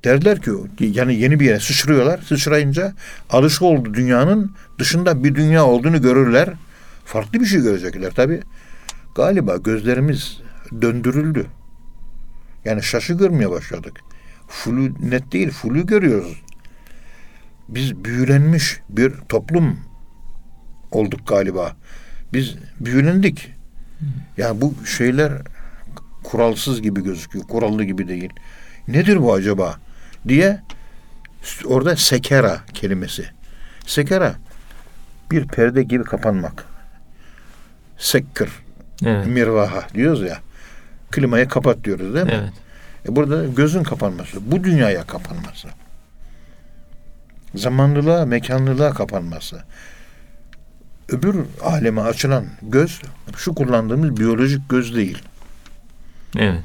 Derler 0.04 0.40
ki 0.40 0.50
yani 0.78 1.14
yeni 1.14 1.40
bir 1.40 1.46
yere 1.46 1.60
sıçrıyorlar. 1.60 2.18
Sıçrayınca 2.18 2.92
alışık 3.30 3.62
oldu 3.62 3.94
dünyanın 3.94 4.52
dışında 4.78 5.24
bir 5.24 5.34
dünya 5.34 5.64
olduğunu 5.64 6.02
görürler. 6.02 6.48
Farklı 7.04 7.40
bir 7.40 7.46
şey 7.46 7.60
görecekler 7.60 8.10
tabi. 8.10 8.40
Galiba 9.14 9.56
gözlerimiz 9.56 10.40
döndürüldü. 10.82 11.46
Yani 12.64 12.82
şaşı 12.82 13.14
görmeye 13.14 13.50
başladık. 13.50 14.00
Flu 14.48 15.10
net 15.10 15.32
değil, 15.32 15.50
flu 15.50 15.86
görüyoruz. 15.86 16.42
Biz 17.68 18.04
büyülenmiş 18.04 18.80
bir 18.88 19.12
toplum 19.28 19.78
olduk 20.94 21.28
galiba. 21.28 21.76
Biz 22.32 22.54
büyülendik. 22.80 23.50
Yani 24.36 24.60
bu 24.60 24.86
şeyler 24.86 25.32
kuralsız 26.22 26.82
gibi 26.82 27.04
gözüküyor. 27.04 27.44
Kurallı 27.48 27.84
gibi 27.84 28.08
değil. 28.08 28.30
Nedir 28.88 29.22
bu 29.22 29.32
acaba? 29.34 29.76
diye 30.28 30.60
orada 31.64 31.96
sekera 31.96 32.60
kelimesi. 32.74 33.24
Sekera 33.86 34.34
bir 35.30 35.46
perde 35.48 35.82
gibi 35.82 36.04
kapanmak. 36.04 36.64
Sekkir, 37.98 38.48
Evet. 39.04 39.26
mirvaha 39.26 39.86
diyoruz 39.94 40.22
ya. 40.22 40.38
Klimayı 41.10 41.48
kapat 41.48 41.84
diyoruz 41.84 42.14
değil 42.14 42.26
mi? 42.26 42.32
Evet. 42.34 42.52
E 43.08 43.16
burada 43.16 43.44
gözün 43.46 43.82
kapanması, 43.82 44.50
bu 44.52 44.64
dünyaya 44.64 45.04
kapanması. 45.06 45.68
Zamanlılığa, 47.54 48.26
mekanlılığa 48.26 48.90
kapanması. 48.90 49.62
Öbür 51.08 51.36
aleme 51.62 52.00
açılan 52.00 52.46
göz, 52.62 53.00
şu 53.36 53.54
kullandığımız 53.54 54.16
biyolojik 54.16 54.68
göz 54.68 54.96
değil. 54.96 55.22
Evet. 56.38 56.64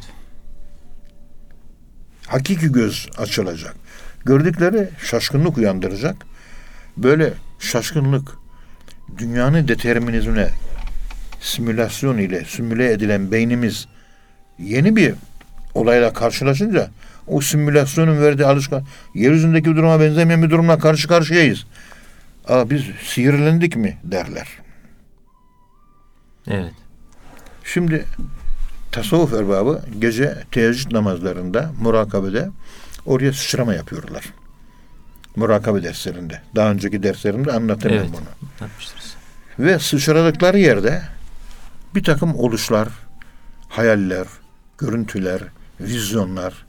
Hakiki 2.27 2.71
göz 2.71 3.09
açılacak. 3.17 3.75
Gördükleri 4.25 4.89
şaşkınlık 5.03 5.57
uyandıracak. 5.57 6.15
Böyle 6.97 7.33
şaşkınlık 7.59 8.31
dünyanın 9.17 9.67
determinizmine 9.67 10.49
simülasyon 11.41 12.17
ile 12.17 12.45
simüle 12.45 12.91
edilen 12.91 13.31
beynimiz 13.31 13.87
yeni 14.59 14.95
bir 14.95 15.13
olayla 15.73 16.13
karşılaşınca 16.13 16.89
o 17.27 17.41
simülasyonun 17.41 18.21
verdiği 18.21 18.45
alışkan 18.45 18.83
yeryüzündeki 19.15 19.65
duruma 19.65 19.99
benzemeyen 19.99 20.43
bir 20.43 20.49
durumla 20.49 20.79
karşı 20.79 21.07
karşıyayız. 21.07 21.65
Aa, 22.49 22.69
biz 22.69 22.83
sihirlendik 23.03 23.75
mi 23.75 23.97
derler. 24.03 24.47
Evet. 26.47 26.73
Şimdi 27.63 28.05
tasavvuf 28.91 29.33
erbabı 29.33 29.81
gece 29.99 30.43
teheccüd 30.51 30.91
namazlarında, 30.93 31.71
murakabede 31.81 32.49
oraya 33.05 33.33
sıçrama 33.33 33.73
yapıyorlar. 33.73 34.25
Murakabe 35.35 35.83
derslerinde. 35.83 36.41
Daha 36.55 36.71
önceki 36.71 37.03
derslerimde 37.03 37.51
anlatırım 37.51 37.97
Evet. 37.97 38.09
bunu. 38.13 38.49
Yapmıştırız. 38.61 39.15
Ve 39.59 39.79
sıçradıkları 39.79 40.59
yerde 40.59 41.01
bir 41.95 42.03
takım 42.03 42.35
oluşlar, 42.35 42.87
hayaller, 43.69 44.27
görüntüler, 44.77 45.41
vizyonlar, 45.79 46.65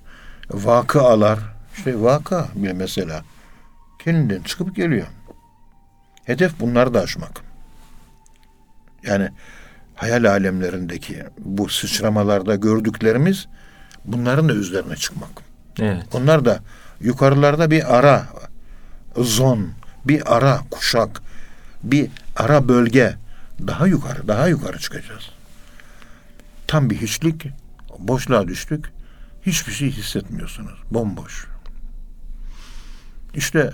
vakıalar, 0.50 1.38
işte 1.76 2.00
vaka 2.02 2.48
bir 2.54 2.72
mesela 2.72 3.24
kendinden 3.98 4.42
çıkıp 4.42 4.76
geliyor. 4.76 5.06
Hedef 6.30 6.60
bunları 6.60 6.94
da 6.94 7.00
aşmak. 7.00 7.40
Yani 9.02 9.28
hayal 9.94 10.24
alemlerindeki 10.24 11.24
bu 11.38 11.68
sıçramalarda 11.68 12.54
gördüklerimiz 12.56 13.46
bunların 14.04 14.48
da 14.48 14.52
üzerine 14.52 14.96
çıkmak. 14.96 15.30
Evet. 15.80 16.02
Onlar 16.12 16.44
da 16.44 16.60
yukarılarda 17.00 17.70
bir 17.70 17.98
ara 17.98 18.26
zon, 19.16 19.68
bir 20.04 20.36
ara 20.36 20.60
kuşak, 20.70 21.22
bir 21.82 22.10
ara 22.36 22.68
bölge 22.68 23.14
daha 23.66 23.86
yukarı, 23.86 24.28
daha 24.28 24.48
yukarı 24.48 24.78
çıkacağız. 24.78 25.30
Tam 26.66 26.90
bir 26.90 26.96
hiçlik, 26.96 27.46
boşluğa 27.98 28.48
düştük. 28.48 28.92
Hiçbir 29.46 29.72
şey 29.72 29.90
hissetmiyorsunuz. 29.90 30.78
Bomboş. 30.90 31.46
İşte 33.34 33.72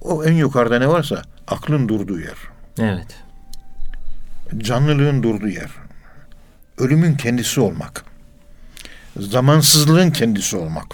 o 0.00 0.24
en 0.24 0.32
yukarıda 0.32 0.78
ne 0.78 0.88
varsa 0.88 1.22
aklın 1.48 1.88
durduğu 1.88 2.20
yer. 2.20 2.36
Evet. 2.78 3.16
Canlılığın 4.58 5.22
durduğu 5.22 5.48
yer. 5.48 5.70
Ölümün 6.78 7.14
kendisi 7.16 7.60
olmak. 7.60 8.04
Zamansızlığın 9.20 10.10
kendisi 10.10 10.56
olmak. 10.56 10.86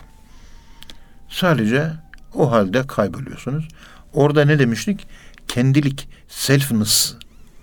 Sadece 1.28 1.90
o 2.34 2.50
halde 2.50 2.86
kayboluyorsunuz. 2.86 3.68
Orada 4.12 4.44
ne 4.44 4.58
demiştik? 4.58 5.06
Kendilik, 5.48 6.08
selfness 6.28 7.14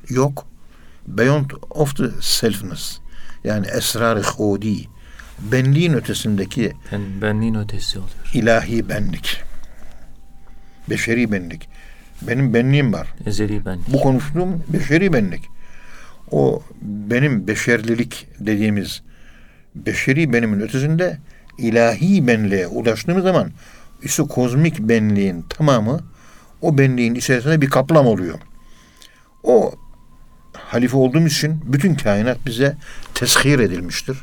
yok. 0.09 0.47
Beyond 1.07 1.49
of 1.69 1.97
the 1.97 2.09
selfness. 2.21 2.99
Yani 3.43 3.67
esrar-ı 3.67 4.23
hudi. 4.23 4.87
Benliğin 5.39 5.93
ötesindeki 5.93 6.73
Ben, 6.91 7.21
benliğin 7.21 7.55
ötesi 7.55 7.99
oluyor. 7.99 8.31
ilahi 8.33 8.89
benlik. 8.89 9.41
Beşeri 10.89 11.31
benlik. 11.31 11.69
Benim 12.21 12.53
benliğim 12.53 12.93
var. 12.93 13.07
Ezeli 13.25 13.65
benlik. 13.65 13.93
Bu 13.93 13.99
konuştuğum 13.99 14.63
beşeri 14.67 15.13
benlik. 15.13 15.49
O 16.31 16.63
benim 16.81 17.47
beşerlilik 17.47 18.27
dediğimiz 18.39 19.01
beşeri 19.75 20.33
benimin 20.33 20.59
ötesinde 20.59 21.17
ilahi 21.57 22.27
benliğe 22.27 22.67
ulaştığımız 22.67 23.23
zaman 23.23 23.51
işte 24.03 24.23
kozmik 24.23 24.79
benliğin 24.79 25.45
tamamı 25.49 25.99
o 26.61 26.77
benliğin 26.77 27.15
içerisinde 27.15 27.61
bir 27.61 27.69
kaplam 27.69 28.07
oluyor. 28.07 28.39
O 29.43 29.73
halife 30.53 30.97
olduğumuz 30.97 31.33
için 31.33 31.61
bütün 31.65 31.95
kainat 31.95 32.45
bize 32.45 32.77
teshir 33.13 33.59
edilmiştir. 33.59 34.17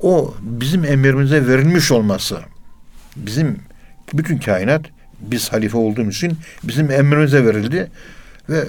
O 0.00 0.34
bizim 0.40 0.84
emrimize 0.84 1.46
verilmiş 1.46 1.92
olması 1.92 2.40
bizim 3.16 3.58
bütün 4.12 4.38
kainat 4.38 4.82
biz 5.22 5.52
halife 5.52 5.76
olduğumuz 5.76 6.16
için 6.16 6.38
bizim 6.64 6.90
emrimize 6.90 7.46
verildi 7.46 7.90
ve 8.48 8.64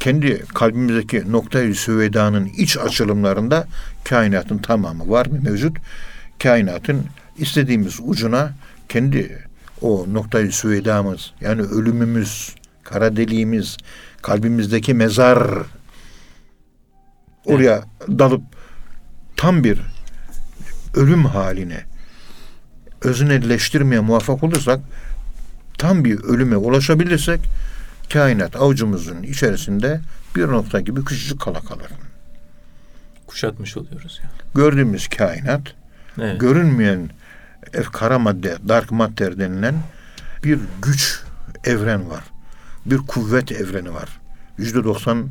kendi 0.00 0.44
kalbimizdeki 0.54 1.32
noktayı 1.32 1.74
süvedanın 1.74 2.44
iç 2.44 2.78
açılımlarında 2.78 3.66
kainatın 4.04 4.58
tamamı 4.58 5.10
var 5.10 5.26
mı 5.26 5.38
mevcut? 5.42 5.76
Kainatın 6.42 7.06
istediğimiz 7.38 7.98
ucuna 8.02 8.52
kendi 8.88 9.46
o 9.82 10.06
noktayı 10.12 10.52
süvedamız 10.52 11.32
yani 11.40 11.62
ölümümüz, 11.62 12.54
kara 12.84 13.16
deliğimiz, 13.16 13.76
kalbimizdeki 14.22 14.94
mezar 14.94 15.48
oraya 17.44 17.84
dalıp 18.08 18.42
tam 19.36 19.64
bir 19.64 19.80
ölüm 20.94 21.24
haline 21.24 21.84
öznelleştirmeye 23.02 24.00
muvaffak 24.00 24.44
olursak 24.44 24.80
tam 25.78 26.04
bir 26.04 26.20
ölüme 26.20 26.56
ulaşabilirsek 26.56 27.40
kainat 28.12 28.56
avucumuzun 28.56 29.22
içerisinde 29.22 30.00
bir 30.36 30.48
nokta 30.48 30.80
gibi 30.80 31.04
küçücük 31.04 31.40
kala 31.40 31.60
kalır. 31.60 31.86
Kuşatmış 33.26 33.76
oluyoruz 33.76 34.20
ya. 34.22 34.30
Gördüğümüz 34.54 35.08
kainat 35.08 35.74
Evet. 36.20 36.40
görünmeyen 36.40 37.10
kara 37.92 38.18
madde, 38.18 38.56
dark 38.68 38.90
matter 38.90 39.38
denilen 39.38 39.74
bir 40.44 40.58
güç 40.82 41.22
evren 41.64 42.10
var. 42.10 42.24
Bir 42.86 42.98
kuvvet 42.98 43.52
evreni 43.52 43.94
var. 43.94 44.20
Yüzde 44.58 44.84
doksan 44.84 45.28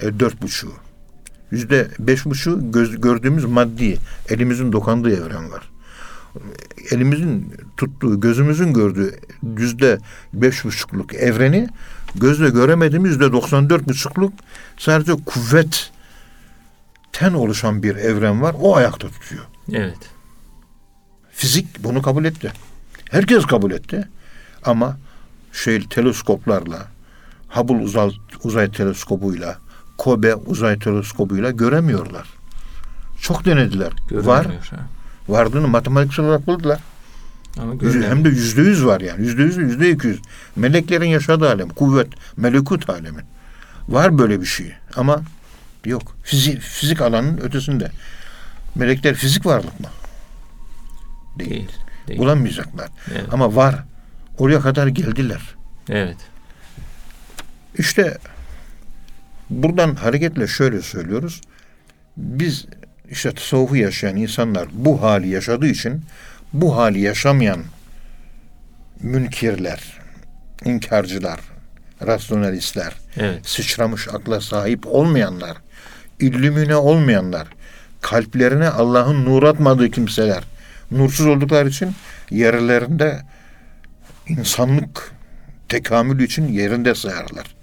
e, 0.00 0.20
dört 0.20 0.42
buçuğu. 0.42 0.74
Yüzde 1.50 1.88
beş 1.98 2.24
buçuğu 2.24 2.72
gördüğümüz 3.00 3.44
maddi, 3.44 3.98
elimizin 4.28 4.72
dokandığı 4.72 5.16
evren 5.16 5.52
var. 5.52 5.71
Elimizin 6.90 7.54
tuttuğu, 7.76 8.20
gözümüzün 8.20 8.72
gördüğü 8.72 9.18
yüzde 9.56 9.98
beş 10.32 10.64
buçukluk 10.64 11.14
evreni 11.14 11.68
gözle 12.14 12.50
göremediğimiz 12.50 13.10
yüzde 13.10 13.32
doksan 13.32 13.70
dört 13.70 13.88
buçukluk 13.88 14.32
sadece 14.78 15.12
kuvvetten 15.26 17.34
oluşan 17.34 17.82
bir 17.82 17.96
evren 17.96 18.42
var. 18.42 18.54
O 18.60 18.76
ayakta 18.76 19.08
tutuyor. 19.08 19.44
Evet. 19.72 19.98
Fizik 21.32 21.84
bunu 21.84 22.02
kabul 22.02 22.24
etti. 22.24 22.52
Herkes 23.10 23.46
kabul 23.46 23.70
etti. 23.70 24.08
Ama 24.64 24.98
şey 25.52 25.88
teleskoplarla, 25.88 26.86
Hubble 27.48 27.84
uzay, 27.84 28.10
uzay 28.44 28.70
teleskobuyla, 28.70 29.58
Kobe 29.98 30.34
uzay 30.34 30.78
teleskobuyla 30.78 31.50
göremiyorlar. 31.50 32.28
Çok 33.20 33.44
denediler. 33.44 33.92
Var. 34.10 34.46
Ha. 34.70 34.76
Vardığını 35.32 35.68
matematiksel 35.68 36.24
olarak 36.24 36.46
buldular. 36.46 36.80
Ama. 37.58 37.74
Hem 37.82 38.24
de 38.24 38.28
yüzde 38.28 38.62
yüz 38.62 38.84
var 38.86 39.00
yani. 39.00 39.26
Yüzde 39.26 39.42
yüz, 39.42 39.56
yüzde 39.56 39.90
iki 39.90 40.06
yüz. 40.06 40.20
Meleklerin 40.56 41.06
yaşadığı 41.08 41.48
alem. 41.48 41.68
Kuvvet, 41.68 42.08
melekut 42.36 42.90
alemi. 42.90 43.20
Var 43.88 44.18
böyle 44.18 44.40
bir 44.40 44.46
şey. 44.46 44.72
Ama 44.96 45.22
yok. 45.84 46.16
Fizik, 46.22 46.60
fizik 46.60 47.00
alanının 47.00 47.38
ötesinde. 47.38 47.90
Melekler 48.74 49.14
fizik 49.14 49.46
varlık 49.46 49.80
mı? 49.80 49.86
Değil. 51.38 51.50
Değil. 51.50 51.68
Değil. 52.08 52.20
Bulamayacaklar. 52.20 52.88
Evet. 53.10 53.24
Ama 53.32 53.56
var. 53.56 53.84
Oraya 54.38 54.60
kadar 54.60 54.86
geldiler. 54.86 55.42
evet. 55.88 56.16
İşte 57.78 58.18
buradan 59.50 59.94
hareketle 59.94 60.46
şöyle 60.46 60.82
söylüyoruz. 60.82 61.40
Biz 62.16 62.66
işte 63.12 63.32
tasavvufu 63.32 63.76
yaşayan 63.76 64.16
insanlar 64.16 64.68
bu 64.72 65.02
hali 65.02 65.28
yaşadığı 65.28 65.66
için 65.66 66.02
bu 66.52 66.76
hali 66.76 67.00
yaşamayan 67.00 67.60
münkirler, 69.00 70.00
inkarcılar, 70.64 71.40
rasyonalistler, 72.06 72.92
Evet. 73.16 73.48
sıçramış 73.48 74.08
akla 74.08 74.40
sahip 74.40 74.86
olmayanlar, 74.86 75.56
illümine 76.20 76.76
olmayanlar, 76.76 77.48
kalplerine 78.00 78.68
Allah'ın 78.68 79.24
nur 79.24 79.42
atmadığı 79.42 79.90
kimseler, 79.90 80.42
nursuz 80.90 81.26
oldukları 81.26 81.68
için 81.68 81.94
yerlerinde 82.30 83.20
insanlık 84.28 85.12
tekamülü 85.68 86.24
için 86.24 86.48
yerinde 86.48 86.94
sayarlar. 86.94 87.54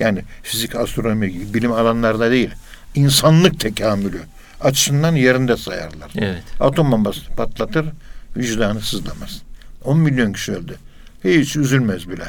Yani 0.00 0.22
fizik, 0.42 0.74
astronomi 0.74 1.32
gibi 1.32 1.54
bilim 1.54 1.72
alanlarda 1.72 2.30
değil, 2.30 2.50
insanlık 2.94 3.60
tekamülü 3.60 4.20
açısından 4.60 5.14
yerinde 5.14 5.56
sayarlar. 5.56 6.10
Evet. 6.16 6.42
Atom 6.60 6.92
bombası 6.92 7.20
patlatır, 7.36 7.86
vicdanı 8.36 8.80
sızlamaz. 8.80 9.42
10 9.84 9.98
milyon 9.98 10.32
kişi 10.32 10.52
öldü. 10.52 10.76
Hiç 11.24 11.56
üzülmez 11.56 12.08
bile. 12.08 12.24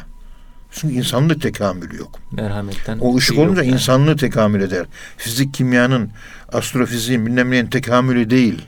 Çünkü 0.71 0.95
insanlık 0.95 1.41
tekamülü 1.41 1.97
yok. 1.97 2.19
Merhametten. 2.31 2.97
O 2.99 3.17
ışık 3.17 3.35
şey 3.35 3.45
olunca 3.45 3.63
yani. 3.63 3.73
insanlığı 3.73 4.17
tekamül 4.17 4.61
eder. 4.61 4.85
Fizik, 5.17 5.53
kimyanın, 5.53 6.11
astrofiziğin 6.53 7.25
bilmem 7.25 7.51
neyin 7.51 7.65
tekamülü 7.65 8.29
değil. 8.29 8.65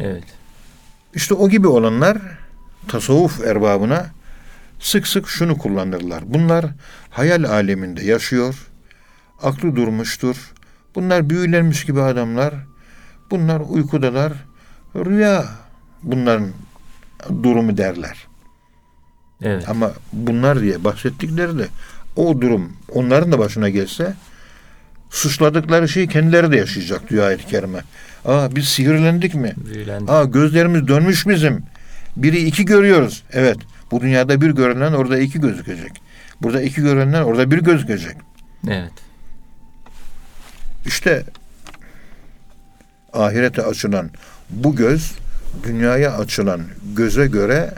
Evet. 0.00 0.24
İşte 1.14 1.34
o 1.34 1.48
gibi 1.48 1.68
olanlar 1.68 2.18
tasavvuf 2.88 3.40
erbabına 3.40 4.06
sık 4.80 5.06
sık 5.06 5.28
şunu 5.28 5.58
kullanırlar. 5.58 6.22
Bunlar 6.26 6.66
hayal 7.10 7.44
aleminde 7.44 8.04
yaşıyor. 8.04 8.68
Aklı 9.42 9.76
durmuştur. 9.76 10.36
Bunlar 10.94 11.30
büyülenmiş 11.30 11.84
gibi 11.84 12.02
adamlar. 12.02 12.54
Bunlar 13.30 13.60
uykudalar. 13.68 14.32
Rüya 14.96 15.44
bunların 16.02 16.48
durumu 17.42 17.76
derler. 17.76 18.26
Evet. 19.42 19.68
Ama 19.68 19.92
bunlar 20.12 20.60
diye 20.60 20.84
bahsettikleri 20.84 21.58
de 21.58 21.68
o 22.16 22.40
durum 22.40 22.72
onların 22.92 23.32
da 23.32 23.38
başına 23.38 23.68
gelse 23.68 24.14
suçladıkları 25.10 25.88
şeyi 25.88 26.08
kendileri 26.08 26.52
de 26.52 26.56
yaşayacak 26.56 27.10
diyor 27.10 27.26
ayet-i 27.26 27.46
kerime. 27.46 27.80
Aa 28.24 28.56
biz 28.56 28.68
sihirlendik 28.68 29.34
mi? 29.34 29.54
Büyülendi. 29.74 30.12
Aa 30.12 30.24
gözlerimiz 30.24 30.88
dönmüş 30.88 31.26
bizim. 31.28 31.62
Biri 32.16 32.38
iki 32.38 32.64
görüyoruz. 32.64 33.22
Evet. 33.32 33.56
Bu 33.90 34.00
dünyada 34.00 34.40
bir 34.40 34.50
görünen 34.50 34.92
orada 34.92 35.18
iki 35.18 35.40
gözükecek. 35.40 36.02
Burada 36.42 36.62
iki 36.62 36.80
görenler 36.80 37.22
orada 37.22 37.50
bir 37.50 37.58
gözükecek. 37.58 38.16
Evet. 38.68 38.92
İşte 40.86 41.24
ahirete 43.12 43.62
açılan 43.62 44.10
bu 44.50 44.76
göz 44.76 45.12
dünyaya 45.62 46.18
açılan 46.18 46.62
göze 46.94 47.26
göre 47.26 47.74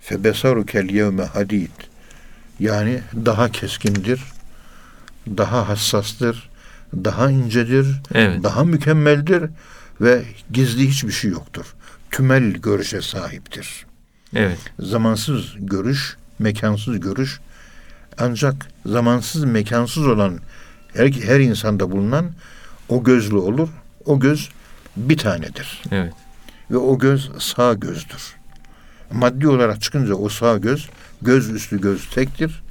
febesarukel 0.00 0.90
yevme 0.90 1.24
hadid 1.24 1.70
yani 2.60 3.00
daha 3.14 3.50
keskindir, 3.52 4.22
daha 5.26 5.68
hassastır, 5.68 6.50
daha 6.94 7.30
incedir, 7.30 7.86
Evet. 8.14 8.42
daha 8.42 8.64
mükemmeldir 8.64 9.50
ve 10.00 10.22
gizli 10.52 10.88
hiçbir 10.88 11.12
şey 11.12 11.30
yoktur. 11.30 11.74
Tümel 12.10 12.52
görüşe 12.52 13.02
sahiptir. 13.02 13.86
Evet. 14.36 14.58
Zamansız 14.78 15.54
görüş, 15.58 16.16
mekansız 16.38 17.00
görüş 17.00 17.40
ancak 18.18 18.66
zamansız 18.86 19.44
mekansız 19.44 20.06
olan 20.06 20.38
her, 20.94 21.12
her 21.12 21.40
insanda 21.40 21.90
bulunan 21.90 22.26
o 22.88 23.04
gözlü 23.04 23.36
olur. 23.36 23.68
O 24.04 24.20
göz 24.20 24.48
bir 24.96 25.18
tanedir. 25.18 25.82
Evet. 25.90 26.12
Ve 26.70 26.76
o 26.76 26.98
göz 26.98 27.30
sağ 27.38 27.74
gözdür. 27.74 28.34
Maddi 29.12 29.48
olarak 29.48 29.82
çıkınca 29.82 30.14
o 30.14 30.28
sağ 30.28 30.58
göz, 30.58 30.88
göz 31.22 31.50
üstü 31.50 31.80
göz 31.80 32.10
tektir. 32.10 32.62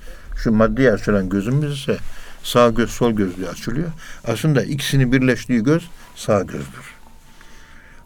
Şu 0.43 0.51
maddi 0.51 0.91
açılan 0.91 1.29
gözümüz 1.29 1.79
ise 1.79 1.97
sağ 2.43 2.69
göz 2.69 2.89
sol 2.89 3.11
göz 3.11 3.37
diye 3.37 3.49
açılıyor. 3.49 3.91
Aslında 4.27 4.63
ikisini 4.63 5.11
birleştiği 5.11 5.63
göz 5.63 5.89
sağ 6.15 6.41
gözdür. 6.41 6.95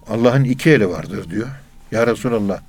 Allah'ın 0.08 0.44
iki 0.44 0.70
eli 0.70 0.90
vardır 0.90 1.30
diyor. 1.30 1.48
Ya 1.92 2.08
Resulallah 2.08 2.60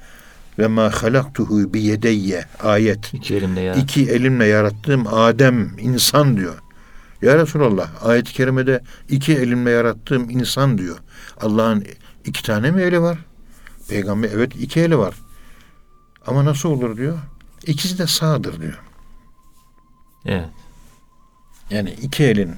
ve 0.59 0.67
ma 0.67 0.91
halaktuhu 1.03 1.75
bi 1.75 1.81
yedeyye 1.81 2.45
ayet. 2.63 3.15
İki 3.15 3.37
elimle 3.37 3.61
ya. 3.61 3.75
İki 3.75 4.11
elimle 4.11 4.47
yarattığım 4.47 5.07
Adem 5.15 5.79
insan 5.79 6.37
diyor. 6.37 6.55
Ya 7.23 7.39
Resulallah 7.39 8.07
ayet-i 8.07 8.33
kerimede 8.33 8.81
iki 9.09 9.33
elimle 9.33 9.71
yarattığım 9.71 10.31
insan 10.31 10.79
diyor. 10.79 10.97
Allah'ın 11.41 11.87
iki 12.25 12.43
tane 12.43 12.71
mi 12.71 12.83
eli 12.83 13.01
var? 13.01 13.19
Peygamber 13.89 14.31
evet 14.35 14.53
iki 14.61 14.81
eli 14.81 14.99
var. 14.99 15.15
Ama 16.27 16.45
nasıl 16.45 16.69
olur 16.69 16.97
diyor. 16.97 17.19
İkisi 17.67 17.99
de 17.99 18.07
sağdır 18.07 18.61
diyor. 18.61 18.81
Evet. 20.27 20.49
Yani 21.71 21.91
iki 22.03 22.25
elin 22.25 22.55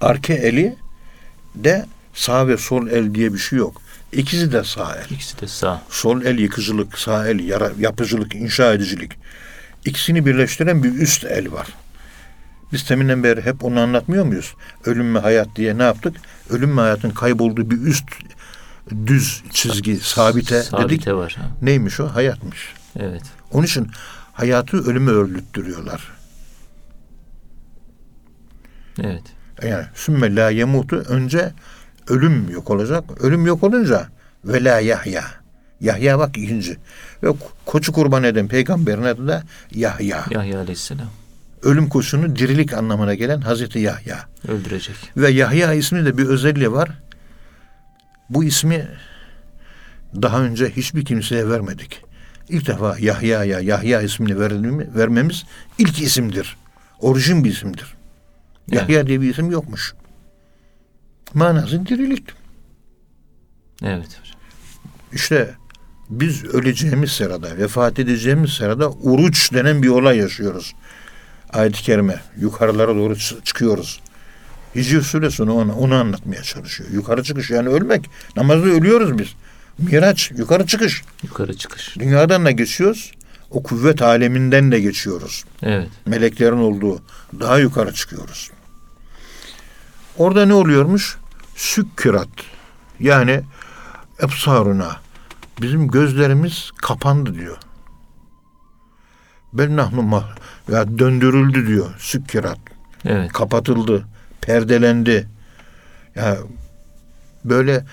arka 0.00 0.32
eli 0.32 0.76
de 1.54 1.86
sağ 2.14 2.48
ve 2.48 2.56
sol 2.56 2.88
el 2.88 3.14
diye 3.14 3.34
bir 3.34 3.38
şey 3.38 3.58
yok. 3.58 3.82
İkisi 4.12 4.52
de 4.52 4.64
sağ 4.64 4.96
el. 4.96 5.10
İkisi 5.10 5.40
de 5.40 5.46
sağ. 5.46 5.82
Sol 5.90 6.22
el 6.22 6.38
yıkıcılık, 6.38 6.98
sağ 6.98 7.28
el 7.28 7.40
yara, 7.40 7.72
yapıcılık, 7.78 8.34
inşa 8.34 8.72
edicilik. 8.72 9.12
İkisini 9.84 10.26
birleştiren 10.26 10.82
bir 10.82 10.92
üst 10.92 11.24
el 11.24 11.52
var. 11.52 11.66
Biz 12.76 12.84
teminden 12.84 13.22
beri 13.22 13.42
hep 13.42 13.64
onu 13.64 13.80
anlatmıyor 13.80 14.24
muyuz? 14.24 14.54
Ölüm 14.84 15.14
ve 15.14 15.18
hayat 15.18 15.48
diye 15.56 15.78
ne 15.78 15.82
yaptık? 15.82 16.16
Ölüm 16.50 16.76
ve 16.76 16.80
hayatın 16.80 17.10
kaybolduğu 17.10 17.70
bir 17.70 17.80
üst 17.80 18.04
düz 19.06 19.42
çizgi, 19.50 19.96
sabite, 19.96 20.62
Sabite 20.62 20.88
dedik. 20.88 21.06
var. 21.06 21.36
ha. 21.38 21.50
Neymiş 21.62 22.00
o? 22.00 22.06
Hayatmış. 22.08 22.74
Evet. 22.98 23.22
Onun 23.52 23.66
için 23.66 23.88
hayatı 24.32 24.76
ölümü 24.90 25.10
örlüttürüyorlar. 25.10 26.08
Evet. 29.02 29.22
Yani 29.62 29.84
sümme 29.94 30.34
la 30.34 30.50
yemutu 30.50 30.96
önce 30.96 31.52
ölüm 32.08 32.50
yok 32.50 32.70
olacak. 32.70 33.04
Ölüm 33.20 33.46
yok 33.46 33.62
olunca 33.64 34.08
ve 34.44 34.64
la 34.64 34.80
Yahya. 34.80 35.24
Yahya 35.80 36.18
bak 36.18 36.38
ikinci. 36.38 36.76
Ve 37.22 37.28
koçu 37.66 37.92
kurban 37.92 38.24
eden 38.24 38.48
peygamberin 38.48 39.02
adı 39.02 39.28
da 39.28 39.42
Yahya. 39.74 40.24
Yahya 40.30 40.60
Aleyhisselam 40.60 41.08
Ölüm 41.62 41.88
koşunu 41.88 42.36
dirilik 42.36 42.72
anlamına 42.72 43.14
gelen 43.14 43.40
Hazreti 43.40 43.78
Yahya. 43.78 44.28
öldürecek. 44.48 44.96
Ve 45.16 45.30
Yahya 45.30 45.72
ismi 45.72 46.04
de 46.04 46.18
bir 46.18 46.26
özelliği 46.26 46.72
var. 46.72 46.90
Bu 48.30 48.44
ismi 48.44 48.88
daha 50.22 50.42
önce 50.42 50.70
hiçbir 50.70 51.04
kimseye 51.04 51.48
vermedik. 51.48 52.02
İlk 52.48 52.66
defa 52.66 52.96
Yahya'ya 52.98 53.60
Yahya 53.60 54.00
ismini 54.02 54.40
vermemiz 54.94 55.44
ilk 55.78 56.02
isimdir. 56.02 56.56
Orijin 57.00 57.44
bir 57.44 57.50
isimdir. 57.50 57.94
Evet. 58.72 58.80
Yahya 58.80 59.06
diye 59.06 59.20
bir 59.20 59.30
isim 59.30 59.50
yokmuş. 59.50 59.94
Manası 61.34 61.86
dirilik. 61.86 62.24
Evet. 63.82 64.06
hocam. 64.06 64.36
İşte 65.12 65.54
biz 66.10 66.44
öleceğimiz 66.44 67.10
sırada, 67.10 67.56
vefat 67.56 67.98
edeceğimiz 67.98 68.50
sırada 68.50 68.90
uruç 68.90 69.52
denen 69.52 69.82
bir 69.82 69.88
olay 69.88 70.18
yaşıyoruz. 70.18 70.74
Ayet-i 71.52 71.82
kerime 71.82 72.20
yukarılara 72.40 72.96
doğru 72.96 73.12
çı- 73.14 73.42
çıkıyoruz. 73.44 74.00
Hicr 74.74 75.00
suresi 75.00 75.42
onu, 75.42 75.74
onu 75.74 75.94
anlatmaya 75.94 76.42
çalışıyor. 76.42 76.90
Yukarı 76.90 77.22
çıkış 77.22 77.50
yani 77.50 77.68
ölmek. 77.68 78.10
Namazda 78.36 78.66
ölüyoruz 78.66 79.18
biz. 79.18 79.28
Miraç 79.78 80.30
yukarı 80.36 80.66
çıkış. 80.66 81.02
Yukarı 81.22 81.56
çıkış. 81.56 81.96
Dünyadan 81.98 82.44
da 82.44 82.50
geçiyoruz. 82.50 83.12
O 83.50 83.62
kuvvet 83.62 84.02
aleminden 84.02 84.72
de 84.72 84.80
geçiyoruz. 84.80 85.44
Evet. 85.62 85.88
Meleklerin 86.06 86.56
olduğu 86.56 86.98
daha 87.40 87.58
yukarı 87.58 87.94
çıkıyoruz. 87.94 88.50
Orada 90.18 90.46
ne 90.46 90.54
oluyormuş? 90.54 91.16
Sükkirat. 91.56 92.28
Yani 93.00 93.40
ebsaruna. 94.22 94.96
Bizim 95.60 95.88
gözlerimiz 95.88 96.70
kapandı 96.82 97.34
diyor. 97.34 97.56
Bel 99.58 99.76
nahnu 99.76 100.24
ya 100.72 100.98
döndürüldü 100.98 101.66
diyor. 101.66 101.94
Sükkirat. 101.98 102.58
Evet. 103.04 103.32
Kapatıldı. 103.32 104.06
Perdelendi. 104.40 105.28
Ya 106.14 106.36
böyle 107.44 107.84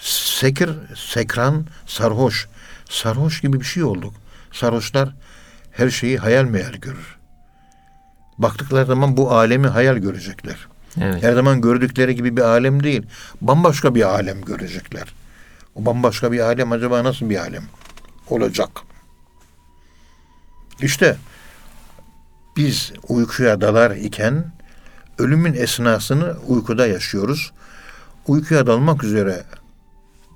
sekir, 0.00 0.70
sekran, 0.96 1.66
sarhoş. 1.86 2.48
Sarhoş 2.90 3.40
gibi 3.40 3.60
bir 3.60 3.64
şey 3.64 3.82
olduk. 3.82 4.14
Sarhoşlar 4.52 5.14
her 5.72 5.90
şeyi 5.90 6.18
hayal 6.18 6.44
meyal 6.44 6.72
görür. 6.72 7.16
Baktıkları 8.38 8.86
zaman 8.86 9.16
bu 9.16 9.32
alemi 9.32 9.66
hayal 9.66 9.96
görecekler. 9.96 10.56
Evet. 11.00 11.22
Her 11.22 11.32
zaman 11.32 11.60
gördükleri 11.60 12.14
gibi 12.14 12.36
bir 12.36 12.42
alem 12.42 12.82
değil. 12.82 13.02
Bambaşka 13.40 13.94
bir 13.94 14.02
alem 14.02 14.42
görecekler. 14.42 15.14
O 15.74 15.86
bambaşka 15.86 16.32
bir 16.32 16.40
alem 16.40 16.72
acaba 16.72 17.04
nasıl 17.04 17.30
bir 17.30 17.36
alem 17.36 17.64
olacak? 18.30 18.70
İşte 20.82 21.16
biz 22.56 22.92
uykuya 23.08 23.60
dalar 23.60 23.90
iken 23.90 24.52
ölümün 25.18 25.54
esnasını 25.54 26.36
uykuda 26.46 26.86
yaşıyoruz. 26.86 27.52
Uykuya 28.26 28.66
dalmak 28.66 29.04
üzere 29.04 29.44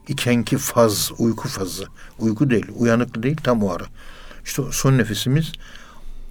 ikenki 0.08 0.58
faz, 0.58 1.12
uyku 1.18 1.48
fazı. 1.48 1.84
Uyku 2.18 2.50
değil, 2.50 2.66
uyanıklı 2.76 3.22
değil, 3.22 3.36
tam 3.44 3.62
o 3.62 3.70
ara. 3.72 3.84
İşte 4.44 4.62
son 4.70 4.98
nefesimiz 4.98 5.52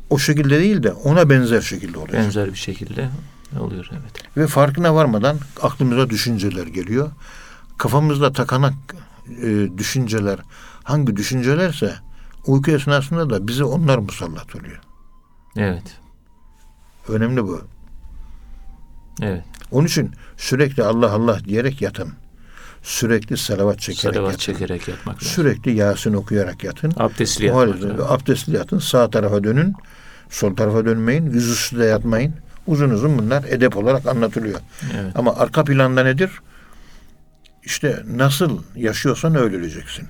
o 0.10 0.20
şekilde 0.20 0.60
değil 0.60 0.84
de 0.84 0.92
ona 0.92 1.30
benzer 1.30 1.62
şekilde 1.62 1.98
olacak. 1.98 2.22
Benzer 2.22 2.48
bir 2.48 2.58
şekilde 2.58 3.10
oluyor. 3.60 3.90
Evet. 3.92 4.38
Ve 4.38 4.48
farkına 4.48 4.96
varmadan 4.96 5.38
aklımıza 5.62 6.10
düşünceler 6.10 6.68
geliyor. 6.68 7.12
Kafamızda 7.78 8.34
takanak 8.34 8.74
e, 9.42 9.78
düşünceler 9.78 10.40
hangi 10.84 11.16
düşüncelerse 11.16 11.96
uyku 12.48 12.72
esnasında 12.72 13.30
da 13.30 13.48
bize 13.48 13.64
onlar 13.64 13.98
musallat 13.98 14.56
oluyor. 14.56 14.80
Evet. 15.58 15.98
Önemli 17.08 17.44
bu. 17.44 17.62
Evet. 19.22 19.44
Onun 19.72 19.88
için 19.88 20.12
sürekli 20.38 20.84
Allah 20.84 21.12
Allah 21.12 21.40
diyerek 21.46 21.82
yatın. 21.82 22.14
Sürekli 22.84 23.38
salavat 23.38 23.80
çekerek 23.80 24.16
Salavat 24.16 24.32
yatın. 24.32 24.44
çekerek 24.54 24.88
yatmak 24.88 25.16
lazım. 25.16 25.28
Sürekli 25.28 25.72
Yasin 25.76 26.14
okuyarak 26.14 26.64
yatın. 26.64 26.94
Abdestli 26.98 27.46
yatmak 27.46 27.76
halde 27.76 28.04
abdestli 28.04 28.56
yatın. 28.56 28.80
Sağ 28.80 29.10
tarafa 29.10 29.44
dönün. 29.44 29.74
Sol 30.30 30.56
tarafa 30.56 30.86
dönmeyin. 30.86 31.26
Yüzüstü 31.32 31.80
de 31.80 31.86
yatmayın. 31.86 32.34
Uzun 32.68 32.90
uzun 32.90 33.18
bunlar 33.18 33.44
edep 33.44 33.78
olarak 33.78 34.06
anlatılıyor. 34.08 34.60
Evet. 34.96 35.12
Ama 35.16 35.36
arka 35.36 35.64
planda 35.64 36.04
nedir? 36.04 36.32
İşte 37.64 38.04
nasıl 38.08 38.60
yaşıyorsan 38.76 39.36
öyle 39.36 39.56
öleceksin. 39.58 40.08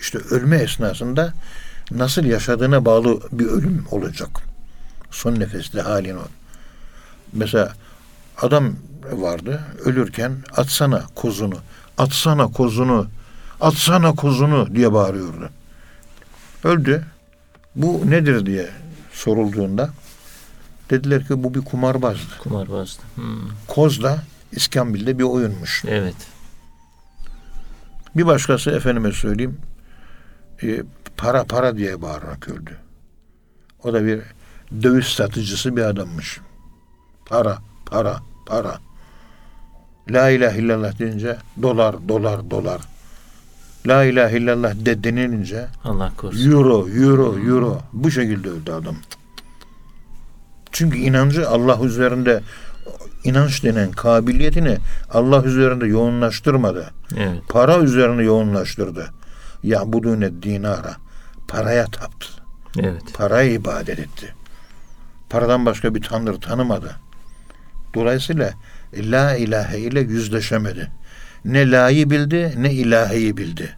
İşte 0.00 0.18
ölme 0.18 0.56
esnasında 0.56 1.32
nasıl 1.90 2.24
yaşadığına 2.24 2.84
bağlı 2.84 3.20
bir 3.32 3.46
ölüm 3.46 3.86
olacak. 3.90 4.30
Son 5.10 5.40
nefeste 5.40 5.80
halin 5.80 6.16
o. 6.16 6.22
Mesela 7.32 7.72
adam 8.36 8.72
vardı 9.12 9.60
ölürken 9.84 10.32
atsana 10.56 11.02
kozunu, 11.14 11.56
atsana 11.98 12.46
kozunu, 12.46 13.06
atsana 13.60 14.14
kozunu 14.14 14.74
diye 14.74 14.92
bağırıyordu. 14.92 15.50
Öldü. 16.64 17.04
Bu 17.76 18.10
nedir 18.10 18.46
diye 18.46 18.68
sorulduğunda 19.12 19.90
dediler 20.90 21.26
ki 21.26 21.42
bu 21.44 21.54
bir 21.54 21.60
kumarbazdı. 21.60 22.38
Kumarbazdı. 22.42 23.02
Hmm. 23.14 23.24
Koz 23.68 24.02
da 24.02 24.22
İskambil'de 24.52 25.18
bir 25.18 25.24
oyunmuş. 25.24 25.84
Evet. 25.86 26.14
Bir 28.16 28.26
başkası 28.26 28.70
efendime 28.70 29.12
söyleyeyim 29.12 29.58
e, 30.62 30.82
para 31.16 31.44
para 31.44 31.76
diye 31.76 32.02
bağırarak 32.02 32.48
öldü. 32.48 32.76
O 33.84 33.92
da 33.92 34.04
bir 34.04 34.20
döviz 34.82 35.06
satıcısı 35.06 35.76
bir 35.76 35.82
adammış. 35.82 36.40
Para, 37.26 37.58
para, 37.86 38.20
para. 38.46 38.78
La 40.10 40.30
ilahe 40.30 40.58
illallah 40.58 40.98
deyince 40.98 41.36
dolar, 41.62 42.08
dolar, 42.08 42.50
dolar. 42.50 42.80
La 43.86 44.04
ilahe 44.04 44.36
illallah 44.36 44.74
de 44.74 45.04
denilince 45.04 45.66
Allah 45.84 46.12
korusun. 46.16 46.50
euro, 46.50 46.88
euro, 46.88 47.38
euro. 47.38 47.80
Bu 47.92 48.10
şekilde 48.10 48.48
öldü 48.48 48.72
adam. 48.72 48.96
Çünkü 50.72 50.98
inancı 50.98 51.48
Allah 51.48 51.78
üzerinde 51.84 52.42
inanç 53.24 53.64
denen 53.64 53.90
kabiliyetini 53.90 54.78
Allah 55.10 55.44
üzerinde 55.44 55.86
yoğunlaştırmadı. 55.86 56.90
Evet. 57.16 57.42
Para 57.48 57.78
üzerine 57.78 58.22
yoğunlaştırdı. 58.22 59.10
Ya 59.62 59.92
bu 59.92 60.20
ne 60.20 60.42
dinara. 60.42 60.96
Paraya 61.48 61.86
taptı. 61.86 62.28
Evet. 62.78 63.02
Paraya 63.14 63.50
ibadet 63.50 63.98
etti. 63.98 64.34
Paradan 65.30 65.66
başka 65.66 65.94
bir 65.94 66.02
tanrı 66.02 66.40
tanımadı. 66.40 66.96
Dolayısıyla 67.94 68.50
la 68.94 69.36
ilahe 69.36 69.78
ile 69.78 70.00
yüzleşemedi. 70.00 70.90
Ne 71.44 71.70
la'yı 71.70 72.10
bildi 72.10 72.54
ne 72.56 72.72
ilahiyi 72.72 73.36
bildi. 73.36 73.76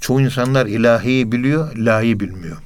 Çoğu 0.00 0.20
insanlar 0.20 0.66
ilahiyi 0.66 1.32
biliyor, 1.32 1.76
la'yı 1.76 2.20
bilmiyor. 2.20 2.56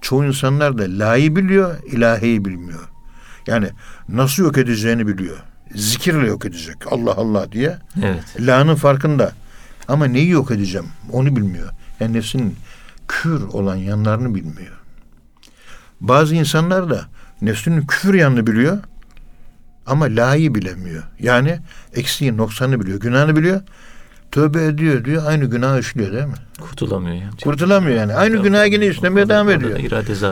Çoğu 0.00 0.24
insanlar 0.24 0.78
da 0.78 0.82
la'yı 0.88 1.36
biliyor, 1.36 1.82
ilahiyi 1.82 2.44
bilmiyor. 2.44 2.88
Yani 3.46 3.68
nasıl 4.08 4.42
yok 4.42 4.58
edeceğini 4.58 5.06
biliyor. 5.06 5.36
Zikirle 5.74 6.26
yok 6.26 6.44
edecek. 6.46 6.76
Allah 6.92 7.14
Allah 7.16 7.52
diye. 7.52 7.78
Evet. 8.02 8.24
La'nın 8.40 8.74
farkında. 8.74 9.32
Ama 9.88 10.04
neyi 10.04 10.28
yok 10.28 10.50
edeceğim 10.50 10.86
onu 11.12 11.36
bilmiyor. 11.36 11.70
Yani 12.00 12.12
nefsinin 12.12 12.56
kür 13.08 13.42
olan 13.42 13.76
yanlarını 13.76 14.34
bilmiyor. 14.34 14.72
Bazı 16.00 16.34
insanlar 16.34 16.90
da 16.90 17.04
nefsinin 17.42 17.86
küfür 17.86 18.14
yanını 18.14 18.46
biliyor 18.46 18.78
ama 19.86 20.04
la'yı 20.04 20.54
bilemiyor. 20.54 21.02
Yani 21.20 21.58
eksiği, 21.94 22.36
noksanı 22.36 22.80
biliyor, 22.80 23.00
günahını 23.00 23.36
biliyor. 23.36 23.60
Tövbe 24.32 24.64
ediyor 24.64 25.04
diyor, 25.04 25.22
aynı 25.26 25.44
günah 25.44 25.78
işliyor 25.78 26.12
değil 26.12 26.24
mi? 26.24 26.34
Kurtulamıyor 26.60 27.16
yani. 27.16 27.30
Kurtulamıyor 27.44 27.96
yani. 27.96 28.14
Aynı 28.14 28.42
günah 28.42 28.66
yine 28.72 28.86
işlemeye 28.86 29.28
devam 29.28 29.50
ediyor. 29.50 29.78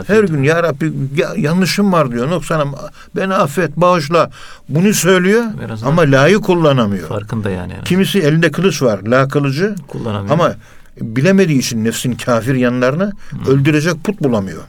Her 0.07 0.23
gün 0.23 0.43
ya 0.43 0.63
Rabbi 0.63 0.93
ya- 1.15 1.33
yanlışım 1.37 1.91
var 1.93 2.11
diyor. 2.11 2.29
Noksanım 2.29 2.75
beni 3.15 3.33
affet, 3.33 3.77
bağışla. 3.77 4.29
Bunu 4.69 4.93
söylüyor 4.93 5.43
ama 5.87 6.01
la'yı 6.01 6.37
kullanamıyor. 6.39 7.07
Farkında 7.09 7.49
yani. 7.49 7.73
yani. 7.73 7.83
Kimisi 7.83 8.19
elinde 8.19 8.51
kılıç 8.51 8.81
var, 8.81 8.99
la 9.03 9.27
kılıcı. 9.27 9.75
Kullanamıyor. 9.87 10.33
Ama 10.33 10.55
bilemediği 11.01 11.59
için 11.59 11.85
nefsin 11.85 12.11
kafir 12.13 12.55
yanlarını 12.55 13.11
öldürecek 13.47 14.03
put 14.03 14.23
bulamıyor. 14.23 14.63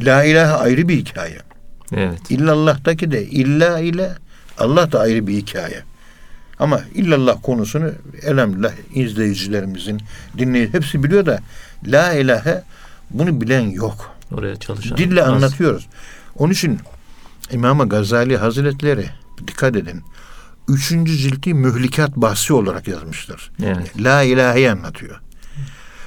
La 0.00 0.24
ilahe 0.24 0.52
ayrı 0.52 0.88
bir 0.88 0.96
hikaye. 0.96 1.38
Evet. 1.94 2.30
İllallah'taki 2.30 3.10
de 3.10 3.24
illa 3.26 3.78
ile 3.78 4.12
Allah 4.58 4.92
da 4.92 5.00
ayrı 5.00 5.26
bir 5.26 5.32
hikaye. 5.34 5.82
Ama 6.58 6.80
illallah 6.94 7.36
konusunu 7.42 7.92
elhamdülillah 8.22 8.72
izleyicilerimizin 8.94 10.00
dinleyici 10.38 10.72
hepsi 10.74 11.02
biliyor 11.02 11.26
da 11.26 11.38
la 11.86 12.12
ilahe 12.12 12.62
bunu 13.10 13.40
bilen 13.40 13.60
yok. 13.60 14.10
Oraya 14.32 14.56
çalışan. 14.56 14.98
Dille 14.98 15.22
az. 15.22 15.28
anlatıyoruz. 15.28 15.86
Onun 16.36 16.52
için 16.52 16.78
İmam 17.52 17.88
Gazali 17.88 18.36
Hazretleri 18.36 19.08
dikkat 19.46 19.76
edin. 19.76 20.02
Üçüncü 20.68 21.16
cilti 21.16 21.54
mühlikat 21.54 22.16
bahsi 22.16 22.52
olarak 22.52 22.88
yazmıştır. 22.88 23.50
Evet. 23.64 24.02
La 24.04 24.22
ilaheyi 24.22 24.70
anlatıyor. 24.70 25.20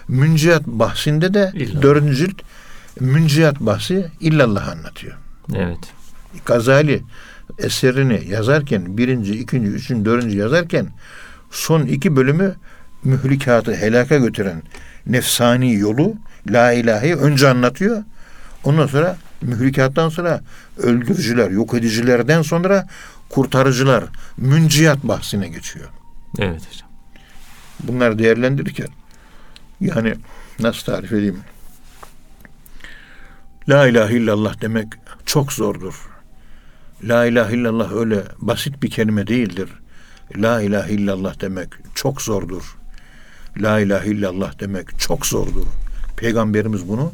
Münciyat 0.07 0.67
bahsinde 0.67 1.33
de 1.33 1.51
İllallah. 1.55 1.81
dördüncü 1.81 2.15
cilt 2.15 2.41
münciyat 2.99 3.59
bahsi 3.59 4.11
illallah 4.19 4.67
anlatıyor. 4.67 5.17
Evet. 5.55 5.79
Gazali 6.45 7.03
eserini 7.59 8.23
yazarken 8.29 8.97
birinci, 8.97 9.33
ikinci, 9.39 9.69
üçüncü, 9.69 10.05
dördüncü 10.05 10.37
yazarken 10.37 10.87
son 11.51 11.81
iki 11.81 12.15
bölümü 12.15 12.55
mühlikatı 13.03 13.75
helaka 13.75 14.17
götüren 14.17 14.61
nefsani 15.05 15.73
yolu 15.75 16.15
la 16.49 16.71
ilaheyi 16.71 17.15
önce 17.15 17.49
anlatıyor. 17.49 18.03
Ondan 18.63 18.87
sonra 18.87 19.17
mühlikattan 19.41 20.09
sonra 20.09 20.41
öldürücüler, 20.77 21.49
yok 21.49 21.73
edicilerden 21.73 22.41
sonra 22.41 22.87
kurtarıcılar, 23.29 24.03
münciyat 24.37 25.03
bahsine 25.03 25.47
geçiyor. 25.47 25.89
Evet 26.39 26.61
hocam. 26.71 26.89
Bunları 27.79 28.19
değerlendirirken 28.19 28.87
yani 29.81 30.15
nasıl 30.59 30.85
tarif 30.85 31.11
edeyim? 31.11 31.39
La 33.69 33.87
ilahe 33.87 34.15
illallah 34.15 34.61
demek 34.61 34.87
çok 35.25 35.53
zordur. 35.53 36.09
La 37.03 37.25
ilahe 37.25 37.55
illallah 37.55 37.91
öyle 37.93 38.23
basit 38.37 38.83
bir 38.83 38.89
kelime 38.89 39.27
değildir. 39.27 39.69
La 40.37 40.61
ilahe 40.61 40.93
illallah 40.93 41.41
demek 41.41 41.69
çok 41.95 42.21
zordur. 42.21 42.77
La 43.57 43.79
ilahe 43.79 44.09
illallah 44.09 44.59
demek 44.59 44.99
çok 44.99 45.25
zordur. 45.25 45.65
Peygamberimiz 46.17 46.87
bunu 46.87 47.11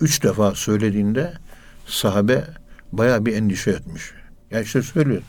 üç 0.00 0.22
defa 0.22 0.54
söylediğinde 0.54 1.32
sahabe 1.86 2.44
baya 2.92 3.26
bir 3.26 3.36
endişe 3.36 3.70
etmiş. 3.70 4.02
Ya 4.50 4.60
işte 4.60 4.82
söylüyor. 4.82 5.22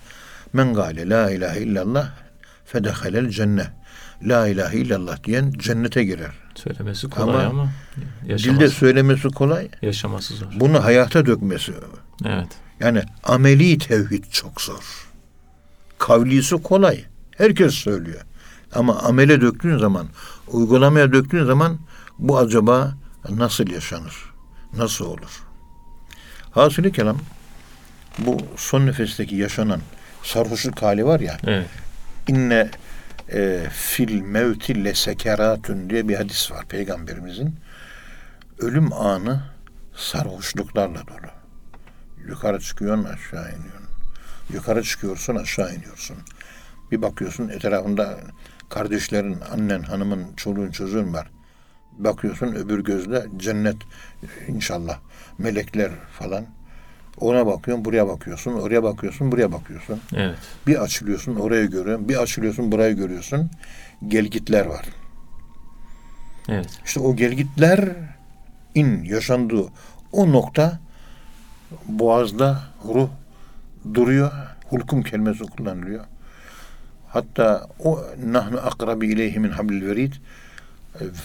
Men 0.53 0.73
gale 0.73 1.09
la 1.09 1.31
ilahe 1.31 1.59
illallah 1.59 2.09
fedehalel 2.65 3.29
cennet. 3.29 3.69
La 4.23 4.47
ilahe 4.47 4.77
illallah 4.77 5.23
diyen 5.23 5.51
cennete 5.51 6.03
girer. 6.03 6.31
Söylemesi 6.55 7.09
kolay 7.09 7.45
Ama 7.45 7.61
ama, 7.61 7.71
Dilde 8.27 8.31
yaşaması, 8.31 8.69
söylemesi 8.69 9.27
kolay. 9.29 9.69
yaşaması 9.81 10.35
zor. 10.35 10.47
Bunu 10.55 10.83
hayata 10.83 11.25
dökmesi. 11.25 11.71
Evet. 12.25 12.47
Yani 12.81 13.01
ameli 13.23 13.77
tevhid 13.77 14.23
çok 14.31 14.61
zor. 14.61 15.07
Kavlisi 15.99 16.55
kolay. 16.55 17.03
Herkes 17.37 17.73
söylüyor. 17.73 18.21
Ama 18.75 18.99
amele 18.99 19.41
döktüğün 19.41 19.77
zaman, 19.77 20.07
uygulamaya 20.47 21.13
döktüğün 21.13 21.45
zaman 21.45 21.79
bu 22.19 22.37
acaba 22.37 22.93
nasıl 23.29 23.67
yaşanır? 23.67 24.15
Nasıl 24.77 25.05
olur? 25.05 25.43
Hasılı 26.51 26.91
kelam 26.91 27.17
bu 28.17 28.37
son 28.57 28.85
nefesteki 28.85 29.35
yaşanan 29.35 29.81
sarhoşluk 30.23 30.81
hali 30.81 31.05
var 31.05 31.19
ya 31.19 31.37
Evet. 31.43 31.67
inne 32.27 32.69
e, 33.33 33.65
fil 33.71 34.21
mevti 34.21 34.83
le 34.83 34.93
sekeratun 34.93 35.89
diye 35.89 36.07
bir 36.07 36.15
hadis 36.15 36.51
var 36.51 36.65
peygamberimizin. 36.65 37.55
Ölüm 38.59 38.93
anı 38.93 39.43
sarhoşluklarla 39.95 41.07
dolu. 41.07 41.30
Yukarı 42.27 42.59
çıkıyorsun 42.59 43.03
aşağı 43.03 43.49
iniyorsun. 43.49 43.87
Yukarı 44.53 44.83
çıkıyorsun 44.83 45.35
aşağı 45.35 45.75
iniyorsun. 45.75 46.17
Bir 46.91 47.01
bakıyorsun 47.01 47.49
etrafında 47.49 48.19
kardeşlerin, 48.69 49.37
annen, 49.53 49.81
hanımın, 49.81 50.35
çoluğun, 50.37 50.71
çocuğun 50.71 51.13
var. 51.13 51.27
Bakıyorsun 51.97 52.47
öbür 52.47 52.83
gözle 52.83 53.25
cennet 53.37 53.77
inşallah. 54.47 54.99
Melekler 55.37 55.91
falan. 56.19 56.45
Ona 57.17 57.45
bakıyorsun, 57.47 57.85
buraya 57.85 58.07
bakıyorsun, 58.07 58.53
oraya 58.53 58.83
bakıyorsun, 58.83 59.31
buraya 59.31 59.51
bakıyorsun. 59.51 60.01
Evet. 60.15 60.37
Bir 60.67 60.83
açılıyorsun 60.83 61.35
orayı 61.35 61.69
görüyorsun, 61.69 62.09
bir 62.09 62.21
açılıyorsun 62.21 62.71
burayı 62.71 62.95
görüyorsun. 62.95 63.49
Gelgitler 64.07 64.65
var. 64.65 64.85
Evet. 66.49 66.69
İşte 66.85 66.99
o 66.99 67.15
gelgitler 67.15 67.89
in 68.75 69.03
yaşandığı 69.03 69.65
o 70.11 70.31
nokta 70.31 70.79
boğazda 71.85 72.59
ruh 72.85 73.09
duruyor. 73.93 74.31
Hulkum 74.69 75.03
kelimesi 75.03 75.43
kullanılıyor. 75.43 76.05
Hatta 77.07 77.67
o 77.79 78.03
nahnu 78.25 78.57
akrabi 78.57 79.07
ileyhi 79.07 79.39
min 79.39 79.49
hablil 79.49 79.87
verid 79.87 80.13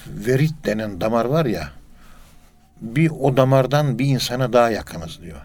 verid 0.09 0.65
denen 0.65 1.01
damar 1.01 1.25
var 1.25 1.47
ya 1.47 1.69
bir 2.81 3.11
o 3.11 3.37
damardan 3.37 3.99
bir 3.99 4.07
insana 4.07 4.53
daha 4.53 4.71
yakınız 4.71 5.23
diyor. 5.23 5.41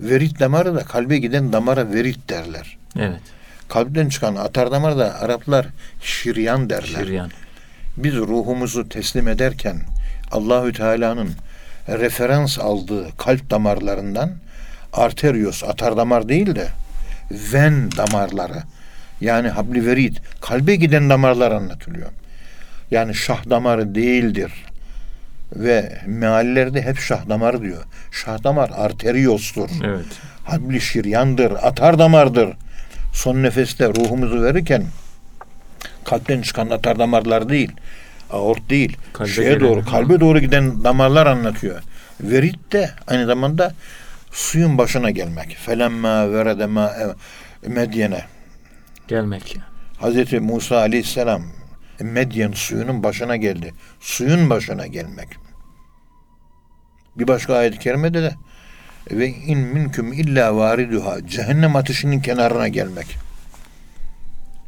Verid 0.00 0.40
damarı 0.40 0.74
da 0.74 0.84
kalbe 0.84 1.18
giden 1.18 1.52
damara 1.52 1.92
verid 1.92 2.28
derler. 2.28 2.78
Evet. 2.98 3.20
Kalpten 3.68 4.08
çıkan 4.08 4.36
atar 4.36 4.70
damar 4.70 4.98
da 4.98 5.20
Araplar 5.20 5.66
şiryan 6.02 6.70
derler. 6.70 7.04
Şiryan. 7.04 7.30
Biz 7.96 8.14
ruhumuzu 8.14 8.88
teslim 8.88 9.28
ederken 9.28 9.80
Allahü 10.30 10.72
Teala'nın 10.72 11.30
referans 11.88 12.58
aldığı 12.58 13.16
kalp 13.16 13.50
damarlarından 13.50 14.32
arterios 14.92 15.64
atar 15.64 15.96
damar 15.96 16.28
değil 16.28 16.54
de 16.54 16.68
ven 17.30 17.90
damarları 17.96 18.62
yani 19.20 19.48
habli 19.48 19.86
verid 19.86 20.16
kalbe 20.40 20.76
giden 20.76 21.10
damarlar 21.10 21.52
anlatılıyor. 21.52 22.10
Yani 22.90 23.14
şah 23.14 23.50
damarı 23.50 23.94
değildir. 23.94 24.52
Ve 25.56 25.98
meallerde 26.06 26.82
hep 26.82 26.98
şah 26.98 27.28
damarı 27.28 27.62
diyor. 27.62 27.82
Şah 28.10 28.44
damar 28.44 28.70
arteriostur. 28.76 29.70
Evet. 29.84 30.04
Habli 30.44 30.80
şiryandır, 30.80 31.52
atar 31.52 31.98
damardır. 31.98 32.48
Son 33.12 33.42
nefeste 33.42 33.88
ruhumuzu 33.88 34.42
verirken 34.42 34.84
kalpten 36.04 36.42
çıkan 36.42 36.70
atar 36.70 36.98
damarlar 36.98 37.48
değil, 37.48 37.72
aort 38.32 38.70
değil, 38.70 38.96
Kalbe 39.12 39.30
şeye 39.30 39.54
gelen, 39.54 39.60
doğru, 39.60 39.84
kalbe 39.84 40.20
doğru 40.20 40.38
giden 40.38 40.84
damarlar 40.84 41.26
anlatıyor. 41.26 41.82
Verit 42.20 42.72
de 42.72 42.90
aynı 43.06 43.26
zamanda 43.26 43.74
suyun 44.30 44.78
başına 44.78 45.10
gelmek. 45.10 45.56
Felemma 45.56 46.32
veredema 46.32 46.92
medyene. 47.66 48.24
Gelmek. 49.08 49.56
Hazreti 49.98 50.40
Musa 50.40 50.76
aleyhisselam 50.76 51.42
Medyen 52.00 52.52
suyunun 52.52 53.02
başına 53.02 53.36
geldi. 53.36 53.74
Suyun 54.00 54.50
başına 54.50 54.86
gelmek. 54.86 55.28
Bir 57.16 57.28
başka 57.28 57.54
ayet-i 57.54 57.78
kerimede 57.78 58.22
de 58.22 58.34
ve 59.10 59.28
in 59.28 59.58
minküm 59.58 60.12
illa 60.12 60.56
variduha 60.56 61.26
cehennem 61.26 61.76
ateşinin 61.76 62.20
kenarına 62.20 62.68
gelmek. 62.68 63.16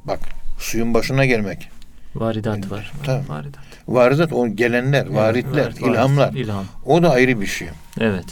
Bak 0.05 0.21
suyun 0.59 0.95
başına 0.95 1.25
gelmek. 1.25 1.71
Varidat 2.15 2.71
var. 2.71 2.93
Tabii. 3.05 3.29
Varidat. 3.29 3.61
Varidat 3.89 4.33
o 4.33 4.49
gelenler, 4.49 5.07
varitler, 5.07 5.65
Evet, 5.65 5.83
varit, 5.83 5.95
ilhamlar. 5.95 6.33
İlham. 6.33 6.65
O 6.87 7.03
da 7.03 7.11
ayrı 7.11 7.41
bir 7.41 7.47
şey. 7.47 7.69
Evet. 8.01 8.25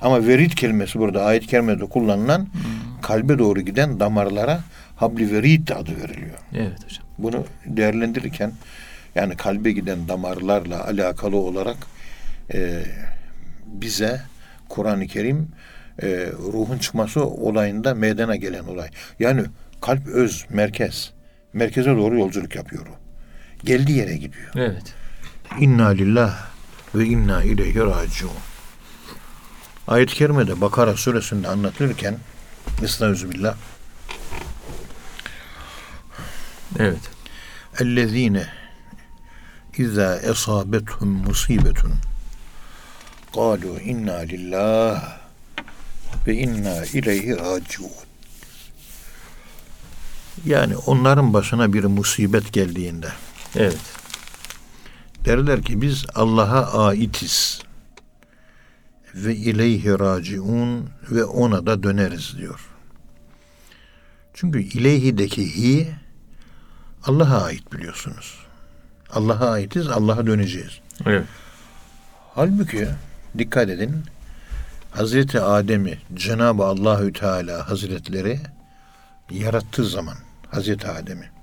Ama 0.00 0.26
verit 0.26 0.54
kelimesi 0.54 0.98
burada 0.98 1.24
ayet-i 1.24 1.46
kerimede 1.46 1.84
kullanılan 1.86 2.38
Hmm. 2.40 3.00
kalbe 3.02 3.38
doğru 3.38 3.60
giden 3.60 4.00
damarlara 4.00 4.60
habli 4.96 5.32
verit 5.32 5.70
adı 5.70 5.96
veriliyor. 6.00 6.38
Evet 6.54 6.84
hocam. 6.84 7.04
Bunu 7.18 7.44
değerlendirirken 7.66 8.52
yani 9.14 9.36
kalbe 9.36 9.72
giden 9.72 10.08
damarlarla 10.08 10.84
alakalı 10.86 11.36
olarak 11.36 11.76
e, 12.54 12.82
bize 13.66 14.20
Kur'an-ı 14.68 15.06
Kerim 15.06 15.48
e, 16.02 16.06
ruhun 16.52 16.78
çıkması 16.78 17.24
olayında 17.26 17.94
meydana 17.94 18.36
gelen 18.36 18.64
olay. 18.64 18.88
Yani 19.20 19.42
kalp 19.80 20.06
öz, 20.06 20.46
merkez. 20.50 21.10
Merkeze 21.52 21.90
doğru 21.96 22.18
yolculuk 22.18 22.56
yapıyor 22.56 22.86
o 22.86 22.97
geldiği 23.64 23.96
yere 23.96 24.16
gidiyor. 24.16 24.52
Evet. 24.54 24.94
İnna 25.60 25.88
lillah 25.88 26.46
ve 26.94 27.04
inna 27.04 27.42
ileyhi 27.42 27.80
raciun. 27.80 28.30
Ayet-i 29.88 30.14
Kerime'de 30.14 30.60
Bakara 30.60 30.96
suresinde 30.96 31.48
anlatılırken 31.48 32.18
Estağfirullah. 32.82 33.56
Evet. 36.78 37.00
Ellezine 37.80 38.46
izâ 39.78 40.16
esâbethum 40.16 41.08
musibetun 41.08 41.92
kâlu 43.34 43.80
inna 43.80 44.16
lillah 44.16 45.18
ve 46.26 46.34
inna 46.34 46.84
ileyhi 46.84 47.36
raciun. 47.38 47.90
Yani 50.46 50.76
onların 50.76 51.34
başına 51.34 51.72
bir 51.72 51.84
musibet 51.84 52.52
geldiğinde 52.52 53.08
Evet. 53.56 53.78
derler 55.24 55.62
ki 55.62 55.82
biz 55.82 56.06
Allah'a 56.14 56.86
aitiz 56.86 57.62
ve 59.14 59.36
ileyhi 59.36 59.98
raciun 59.98 60.90
ve 61.10 61.24
ona 61.24 61.66
da 61.66 61.82
döneriz 61.82 62.38
diyor. 62.38 62.60
Çünkü 64.34 64.60
ileyhideki 64.60 65.56
hi 65.56 65.88
Allah'a 67.04 67.44
ait 67.44 67.72
biliyorsunuz. 67.72 68.38
Allah'a 69.10 69.50
aitiz, 69.50 69.88
Allah'a 69.88 70.26
döneceğiz. 70.26 70.80
Evet. 71.06 71.24
Halbuki 72.34 72.88
dikkat 73.38 73.68
edin 73.68 74.02
Hazreti 74.90 75.40
Adem'i 75.40 75.98
Cenab-ı 76.14 76.64
Allahü 76.64 77.12
Teala 77.12 77.70
Hazretleri 77.70 78.40
yarattığı 79.30 79.84
zaman 79.84 80.16
Hazreti 80.50 80.88
Adem'i 80.88 81.37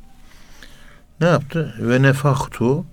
ne 1.21 1.27
yaptı? 1.27 1.75
Ve 1.79 2.01
nefaktu 2.01 2.85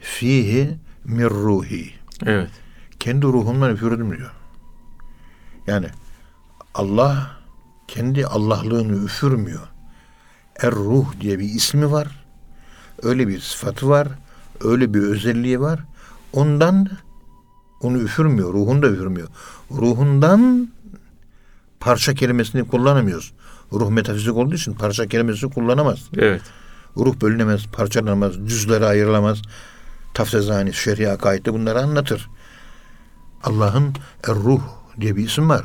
fihi 0.00 0.78
min 1.04 1.24
ruhi. 1.24 1.94
Evet. 2.26 2.50
Kendi 2.98 3.26
ruhumdan 3.26 3.74
üfürdüm 3.74 4.16
diyor. 4.16 4.30
Yani 5.66 5.86
Allah 6.74 7.30
kendi 7.88 8.26
Allahlığını 8.26 9.04
üfürmüyor. 9.04 9.68
Er 10.56 10.72
ruh 10.72 11.06
diye 11.20 11.38
bir 11.38 11.44
ismi 11.44 11.92
var. 11.92 12.24
Öyle 13.02 13.28
bir 13.28 13.40
sıfatı 13.40 13.88
var. 13.88 14.08
Öyle 14.60 14.94
bir 14.94 15.00
özelliği 15.00 15.60
var. 15.60 15.80
Ondan 16.32 16.88
onu 17.80 17.98
üfürmüyor. 17.98 18.54
Ruhunu 18.54 18.82
da 18.82 18.86
üfürmüyor. 18.86 19.28
Ruhundan 19.70 20.68
parça 21.80 22.14
kelimesini 22.14 22.68
kullanamıyoruz. 22.68 23.32
Ruh 23.72 23.90
metafizik 23.90 24.36
olduğu 24.36 24.54
için 24.54 24.74
parça 24.74 25.06
kelimesini 25.06 25.50
kullanamaz. 25.50 25.98
Evet. 26.16 26.42
Ruh 26.96 27.20
bölünemez, 27.20 27.66
parçalanamaz, 27.66 28.34
cüzlere 28.34 28.86
ayrılamaz. 28.86 29.42
Taftezani, 30.14 30.74
şer'i 30.74 31.08
akaidde 31.08 31.52
bunları 31.54 31.82
anlatır. 31.82 32.28
Allah'ın 33.42 33.94
Er-Ruh 34.28 34.62
diye 35.00 35.16
bir 35.16 35.26
isim 35.26 35.48
var. 35.48 35.64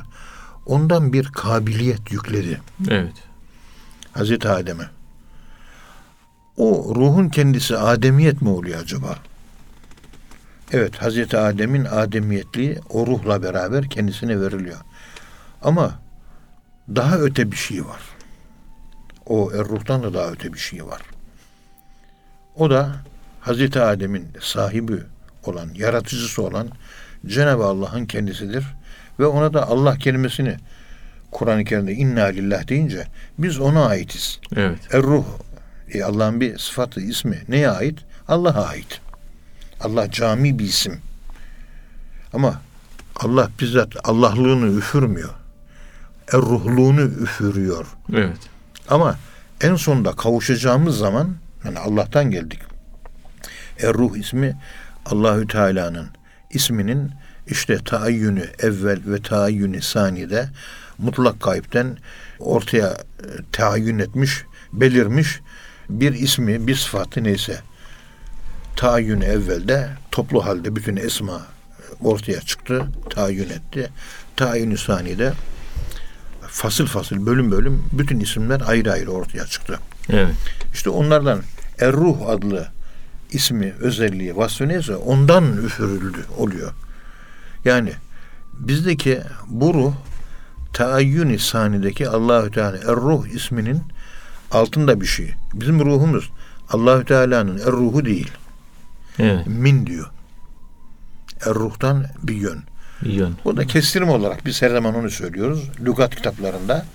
Ondan 0.66 1.14
bir 1.14 1.26
kabiliyet 1.26 2.12
yükledi 2.12 2.62
Evet. 2.90 3.14
Hazreti 4.14 4.50
Adem'e. 4.50 4.90
O 6.58 6.96
ruhun 6.96 7.30
kendisi 7.30 7.78
ademiyet 7.78 8.42
mi 8.42 8.50
oluyor 8.50 8.80
acaba? 8.80 9.16
Evet, 10.72 11.02
Hazreti 11.02 11.38
Adem'in 11.38 11.86
ademiyetliği 11.86 12.80
o 12.90 13.08
ruhla 13.08 13.44
beraber 13.44 13.90
kendisine 13.90 14.42
veriliyor. 14.42 14.78
Ama 15.62 16.00
daha 16.96 17.18
öte 17.18 17.52
bir 17.52 17.58
şey 17.58 17.86
var. 17.86 18.02
O 19.26 19.52
er 19.52 19.66
ruhtan 19.66 20.04
da 20.04 20.14
daha 20.14 20.28
öte 20.28 20.54
bir 20.54 20.60
şey 20.60 20.86
var. 20.86 21.02
O 22.56 22.70
da 22.70 22.96
Hazreti 23.42 23.82
Adem'in 23.82 24.28
sahibi 24.42 24.94
olan, 25.44 25.70
yaratıcısı 25.76 26.44
olan 26.44 26.68
Cenab-ı 27.26 27.64
Allah'ın 27.64 28.06
kendisidir. 28.06 28.66
Ve 29.20 29.26
ona 29.26 29.54
da 29.54 29.68
Allah 29.68 29.98
kelimesini 29.98 30.58
Kur'an-ı 31.32 31.64
Kerim'de 31.64 31.94
inna 31.94 32.26
lillah 32.26 32.68
deyince 32.68 33.08
biz 33.38 33.60
ona 33.60 33.86
aitiz. 33.86 34.40
Evet. 34.56 34.80
Er 34.94 35.04
ruh 35.04 35.26
e, 35.94 36.04
Allah'ın 36.04 36.42
bir 36.42 36.58
sıfatı, 36.58 37.02
ismi 37.02 37.44
neye 37.48 37.70
ait? 37.70 38.00
Allah'a 38.28 38.66
ait. 38.66 39.02
Allah 39.82 40.12
cami 40.12 40.60
bir 40.60 40.66
isim. 40.66 41.00
Ama 42.34 42.62
Allah 43.16 43.50
bizzat 43.60 43.90
Allahlığını 44.04 44.78
üfürmüyor. 44.78 45.30
Er 46.34 46.42
ruhluğunu 46.42 47.02
üfürüyor. 47.02 47.88
Evet. 48.14 48.38
Ama 48.90 49.18
en 49.62 49.76
sonunda 49.76 50.12
kavuşacağımız 50.12 50.98
zaman 50.98 51.36
yani 51.66 51.80
Allah'tan 51.80 52.32
geldik. 52.32 52.60
Er 53.80 53.94
ruh 53.94 54.18
ismi 54.18 54.58
Allahü 55.06 55.48
Teala'nın 55.48 56.08
isminin 56.50 57.12
işte 57.48 57.78
taayyünü 57.86 58.46
evvel 58.60 59.00
ve 59.06 59.22
taayyünü 59.22 59.82
saniyede 59.82 60.50
mutlak 60.98 61.42
kayıpten 61.42 61.98
ortaya 62.40 62.88
e, 62.88 62.98
tahayyün 63.52 64.00
etmiş, 64.00 64.44
belirmiş 64.74 65.40
bir 65.90 66.14
ismi, 66.14 66.68
bir 66.68 66.76
sıfatı 66.76 67.24
neyse 67.24 67.62
taayyünü 68.76 69.26
evvelde 69.26 69.90
toplu 70.12 70.46
halde 70.46 70.76
bütün 70.76 70.96
esma 70.96 71.42
ortaya 72.02 72.42
çıktı, 72.42 72.86
tahayyün 73.10 73.50
etti. 73.50 73.90
Taayyünü 74.36 74.78
saniyede 74.78 75.34
fasıl 76.48 76.86
fasıl, 76.86 77.26
bölüm 77.26 77.52
bölüm 77.52 77.84
bütün 77.92 78.20
isimler 78.20 78.62
ayrı 78.66 78.92
ayrı 78.92 79.12
ortaya 79.12 79.46
çıktı. 79.46 79.80
Evet. 80.10 80.36
İşte 80.74 80.90
onlardan 80.90 81.42
Er-Ruh 81.80 82.30
adlı 82.30 82.68
ismi, 83.32 83.74
özelliği, 83.80 84.38
vasfı 84.38 84.68
neyse 84.68 84.96
ondan 84.96 85.58
üfürüldü 85.58 86.26
oluyor. 86.38 86.74
Yani 87.66 87.94
bizdeki 88.54 89.22
bu 89.48 89.74
ruh 89.74 89.94
taayyün 90.74 91.38
sanideki 91.38 92.10
Allahü 92.10 92.52
Teala 92.52 92.78
Er-Ruh 92.78 93.28
isminin 93.28 93.82
altında 94.52 95.02
bir 95.02 95.06
şey. 95.06 95.32
Bizim 95.54 95.80
ruhumuz 95.80 96.30
Allahü 96.70 97.06
Teala'nın 97.06 97.58
Er-Ruhu 97.58 98.06
değil. 98.06 98.32
Evet. 99.20 99.48
Min 99.48 99.86
diyor. 99.86 100.10
Er-Ruh'tan 101.46 102.06
bir 102.24 102.36
yön. 102.36 102.64
Bir 103.04 103.14
yön. 103.14 103.36
Bu 103.46 103.58
da 103.58 103.68
kestirme 103.68 104.12
olarak 104.12 104.46
biz 104.46 104.62
her 104.62 104.70
zaman 104.70 104.96
onu 104.96 105.10
söylüyoruz. 105.10 105.70
Lügat 105.80 106.16
kitaplarında 106.16 106.86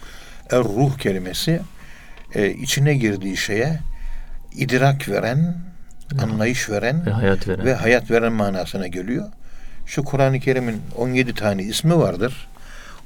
er-ruh 0.51 0.99
kelimesi 0.99 1.61
e, 2.35 2.51
içine 2.51 2.95
girdiği 2.95 3.37
şeye 3.37 3.81
idrak 4.57 5.09
veren, 5.09 5.57
anlayış 6.23 6.71
veren 6.71 7.07
Ve 7.07 7.11
hayat 7.11 7.49
veren. 7.49 7.65
ve 7.65 7.75
hayat 7.75 8.11
veren 8.11 8.33
manasına 8.33 8.87
geliyor. 8.87 9.29
Şu 9.87 10.05
Kur'an-ı 10.05 10.41
Kerim'in 10.41 10.83
17 10.97 11.35
tane 11.35 11.63
ismi 11.63 11.97
vardır. 11.99 12.49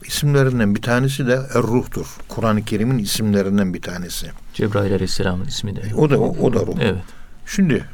İsimlerinden 0.07 0.75
bir 0.75 0.83
tanesi 0.83 1.27
de 1.27 1.33
er-ruhtur. 1.33 2.07
Kur'an-ı 2.29 2.65
Kerim'in 2.65 2.99
isimlerinden 2.99 3.75
bir 3.75 3.83
tanesi. 3.83 4.27
Cebrail 4.55 4.93
Aleyhisselam'ın 4.93 5.45
ismi 5.45 5.77
de. 5.77 5.83
O 5.97 6.11
da 6.11 6.21
o, 6.21 6.37
o 6.47 6.53
da 6.53 6.59
ruh. 6.61 6.77
Evet. 6.81 7.03
Şimdi 7.47 7.85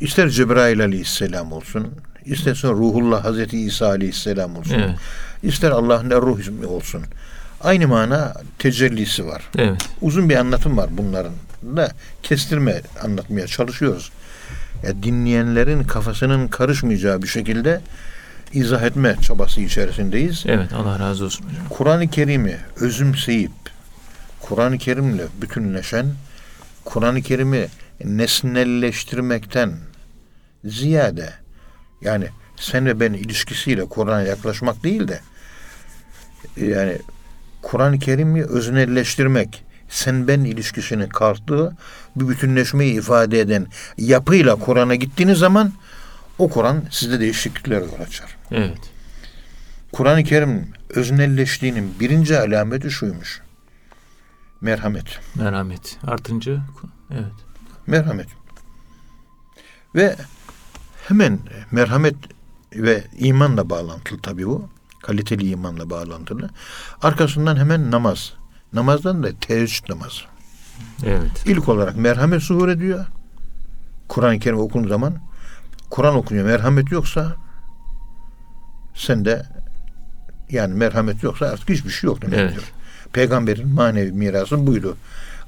ister 0.00 0.28
Cebrail 0.28 0.80
aleyhisselam 0.80 1.52
olsun, 1.52 1.94
isterse 2.24 2.68
Ruhullah 2.68 3.24
Hazreti 3.24 3.60
İsa 3.60 3.86
aleyhisselam 3.86 4.56
olsun. 4.56 4.74
Evet. 4.78 4.98
İster 5.42 5.70
Allah'ın 5.70 6.10
ruh 6.10 6.40
ismi 6.40 6.66
olsun. 6.66 7.02
Aynı 7.62 7.88
mana 7.88 8.34
tecellisi 8.58 9.26
var. 9.26 9.42
Evet. 9.58 9.88
Uzun 10.00 10.28
bir 10.28 10.36
anlatım 10.36 10.76
var 10.76 10.88
bunların 10.90 11.32
da 11.76 11.92
kestirme 12.22 12.82
anlatmaya 13.02 13.46
çalışıyoruz. 13.46 14.12
Ya 14.82 15.02
dinleyenlerin 15.02 15.82
kafasının 15.82 16.48
karışmayacağı 16.48 17.22
bir 17.22 17.28
şekilde 17.28 17.80
izah 18.52 18.82
etme 18.82 19.16
çabası 19.22 19.60
içerisindeyiz. 19.60 20.44
Evet 20.46 20.72
Allah 20.72 20.98
razı 20.98 21.24
olsun 21.24 21.44
hocam. 21.44 21.68
Kur'an-ı 21.70 22.08
Kerim'i 22.08 22.56
özümseyip 22.76 23.52
Kur'an-ı 24.40 24.78
Kerim'le 24.78 25.22
bütünleşen 25.42 26.06
Kur'an-ı 26.84 27.22
Kerim'i 27.22 27.68
nesnelleştirmekten 28.04 29.72
ziyade 30.64 31.32
yani 32.02 32.26
sen 32.56 32.86
ve 32.86 33.00
ben 33.00 33.12
ilişkisiyle 33.12 33.84
Kur'an'a 33.84 34.22
yaklaşmak 34.22 34.84
değil 34.84 35.08
de 35.08 35.20
yani 36.56 36.98
Kur'an-ı 37.62 37.98
Kerim'i 37.98 38.44
öznelleştirmek 38.44 39.64
sen 39.88 40.28
ben 40.28 40.40
ilişkisinin 40.40 41.08
kalktığı 41.08 41.76
bir 42.16 42.28
bütünleşmeyi 42.28 42.94
ifade 42.98 43.40
eden 43.40 43.66
yapıyla 43.98 44.56
Kur'an'a 44.56 44.94
gittiğiniz 44.94 45.38
zaman 45.38 45.72
o 46.38 46.48
Kur'an 46.48 46.82
sizde 46.90 47.20
değişiklikler 47.20 47.80
yol 47.80 48.00
açar. 48.06 48.36
Evet. 48.50 48.90
Kur'an-ı 49.92 50.24
Kerim 50.24 50.68
öznelleştiğinin 50.90 51.94
birinci 52.00 52.38
alameti 52.38 52.90
şuymuş. 52.90 53.42
Merhamet. 54.60 55.20
Merhamet 55.34 55.98
artınca 56.06 56.60
evet. 57.10 57.32
Merhamet. 57.86 58.26
Ve 59.94 60.16
hemen 61.08 61.38
merhamet 61.70 62.14
ve 62.74 63.04
imanla 63.18 63.70
bağlantılı 63.70 64.20
tabii 64.20 64.46
bu. 64.46 64.68
Kaliteli 65.02 65.48
imanla 65.48 65.90
bağlantılı. 65.90 66.50
Arkasından 67.02 67.56
hemen 67.56 67.90
namaz. 67.90 68.32
Namazdan 68.72 69.22
da 69.22 69.28
teheccüd 69.40 69.88
namazı. 69.88 70.20
Evet. 71.06 71.44
İlk 71.46 71.68
olarak 71.68 71.96
merhamet 71.96 72.42
zuhur 72.42 72.68
ediyor. 72.68 73.06
Kur'an-ı 74.08 74.38
Kerim 74.38 74.58
okunduğu 74.58 74.88
zaman 74.88 75.14
Kur'an 75.90 76.14
okunuyor. 76.14 76.46
Merhamet 76.46 76.92
yoksa 76.92 77.36
sende 78.94 79.46
yani 80.50 80.74
merhamet 80.74 81.22
yoksa 81.22 81.46
artık 81.46 81.70
hiçbir 81.70 81.90
şey 81.90 82.08
yok 82.08 82.22
demektir. 82.22 82.58
Evet. 82.58 82.72
Peygamberin 83.12 83.68
manevi 83.68 84.12
mirası 84.12 84.66
buydu. 84.66 84.96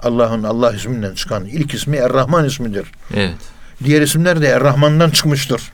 Allah'ın 0.00 0.42
Allah 0.42 0.72
isminden 0.72 1.14
çıkan 1.14 1.44
ilk 1.44 1.74
ismi 1.74 1.96
Er-Rahman 1.96 2.44
ismidir. 2.44 2.86
Evet. 3.14 3.34
Diğer 3.84 4.02
isimler 4.02 4.40
de 4.40 4.46
Er-Rahman'dan 4.46 5.10
çıkmıştır. 5.10 5.72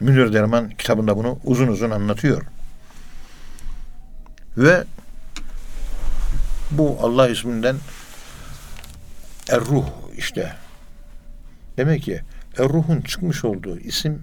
Münir 0.00 0.32
Derman 0.32 0.70
kitabında 0.70 1.16
bunu 1.16 1.38
uzun 1.44 1.68
uzun 1.68 1.90
anlatıyor. 1.90 2.42
Ve 4.56 4.84
bu 6.70 6.98
Allah 7.02 7.28
isminden 7.28 7.76
Er-Ruh 9.48 9.86
işte. 10.16 10.52
Demek 11.76 12.02
ki 12.02 12.20
Er-Ruh'un 12.58 13.00
çıkmış 13.00 13.44
olduğu 13.44 13.78
isim 13.78 14.22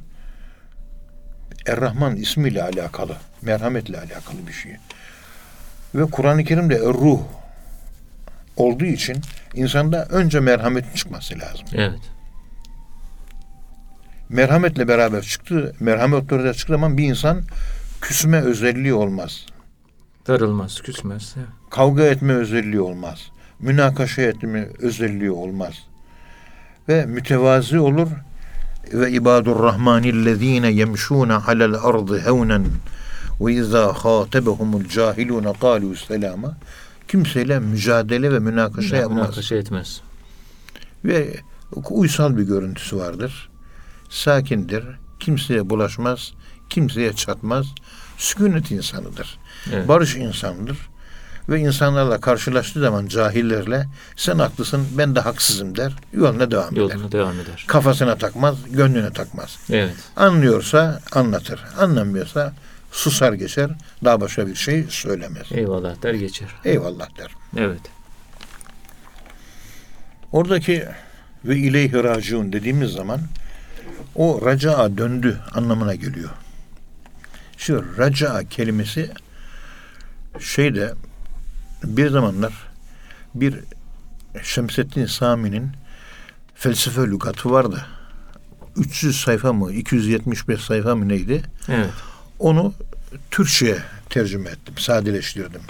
Er-Rahman 1.65 2.15
ismiyle 2.15 2.63
alakalı, 2.63 3.17
merhametle 3.41 3.97
alakalı 3.97 4.47
bir 4.47 4.53
şey. 4.53 4.75
Ve 5.95 6.05
Kur'an-ı 6.05 6.43
Kerim'de 6.43 6.75
Er-Ruh 6.75 7.21
olduğu 8.57 8.85
için 8.85 9.21
insanda 9.53 10.05
önce 10.05 10.39
merhametin 10.39 10.93
çıkması 10.95 11.39
lazım. 11.39 11.65
Evet. 11.73 11.99
Merhametle 14.33 14.87
beraber 14.87 15.21
çıktı, 15.21 15.75
merhamet 15.79 16.33
ortaya 16.33 16.53
çıktığı 16.53 16.73
zaman 16.73 16.97
bir 16.97 17.03
insan 17.03 17.41
küsme 18.01 18.41
özelliği 18.41 18.93
olmaz. 18.93 19.45
Darılmaz, 20.27 20.81
küsmez. 20.81 21.35
Kavga 21.69 22.03
etme 22.03 22.33
özelliği 22.33 22.81
olmaz. 22.81 23.19
Münakaşa 23.59 24.21
etme 24.21 24.67
özelliği 24.79 25.31
olmaz. 25.31 25.73
Ve 26.89 27.05
mütevazi 27.05 27.79
olur 27.79 28.07
ve 28.93 29.11
ibadur 29.11 29.63
rahmanillezine 29.63 30.71
yemşuna 30.71 31.43
alel 31.47 31.73
ardı 31.73 32.19
hevnen 32.19 32.65
ve 33.41 33.53
izâ 33.53 33.93
khâtebehumul 33.93 34.85
cahilûne 34.85 35.47
kâlû 35.47 36.07
selâma 36.07 36.57
kimseyle 37.07 37.59
mücadele 37.59 38.31
ve 38.31 38.39
münakaşa 38.39 38.95
yapmaz. 38.95 39.17
Münakaşa 39.17 39.55
etmez. 39.55 40.01
ve 41.05 41.33
uysal 41.89 42.37
bir 42.37 42.43
görüntüsü 42.43 42.97
vardır. 42.97 43.52
Sakindir, 44.13 44.83
kimseye 45.19 45.69
bulaşmaz, 45.69 46.31
kimseye 46.69 47.13
çatmaz, 47.13 47.65
sükunet 48.17 48.71
insanıdır. 48.71 49.39
Evet. 49.73 49.87
Barış 49.87 50.15
insanıdır. 50.15 50.77
Ve 51.49 51.59
insanlarla 51.59 52.21
karşılaştığı 52.21 52.79
zaman 52.79 53.07
cahillerle 53.07 53.87
sen 54.15 54.39
haklısın 54.39 54.87
ben 54.97 55.15
de 55.15 55.19
haksızım 55.19 55.77
der. 55.77 55.93
Yoluna 56.13 56.51
devam 56.51 56.73
eder. 56.73 56.81
Yoluna 56.81 57.11
devam 57.11 57.39
eder. 57.39 57.65
Kafasına 57.67 58.15
takmaz, 58.17 58.55
gönlüne 58.71 59.13
takmaz. 59.13 59.59
Evet. 59.69 59.95
Anlıyorsa 60.15 61.01
anlatır. 61.11 61.63
Anlamıyorsa 61.79 62.53
susar 62.91 63.33
geçer. 63.33 63.71
Daha 64.03 64.21
başka 64.21 64.47
bir 64.47 64.55
şey 64.55 64.85
söylemez. 64.89 65.51
Eyvallah 65.51 66.03
der 66.03 66.13
geçer. 66.13 66.49
Eyvallah 66.65 67.17
der. 67.17 67.31
Evet. 67.57 67.81
Oradaki 70.31 70.85
ve 71.45 71.57
ileyhi 71.57 72.03
raciun 72.03 72.53
dediğimiz 72.53 72.91
zaman 72.91 73.19
o 74.15 74.45
raca'a 74.45 74.97
döndü 74.97 75.39
anlamına 75.53 75.95
geliyor. 75.95 76.29
Şu 77.57 77.97
raca'a 77.97 78.43
kelimesi 78.43 79.11
şeyde 80.39 80.93
bir 81.83 82.09
zamanlar 82.09 82.53
bir 83.35 83.59
Şemsettin 84.43 85.05
Sami'nin 85.05 85.71
felsefe 86.55 87.01
lügatı 87.01 87.51
vardı. 87.51 87.85
300 88.75 89.21
sayfa 89.21 89.53
mı 89.53 89.73
275 89.73 90.61
sayfa 90.61 90.95
mı 90.95 91.09
neydi? 91.09 91.43
Evet. 91.69 91.89
Onu 92.39 92.73
Türkçe'ye 93.31 93.77
tercüme 94.09 94.49
ettim, 94.49 94.77
sadeleştirdim. 94.77 95.61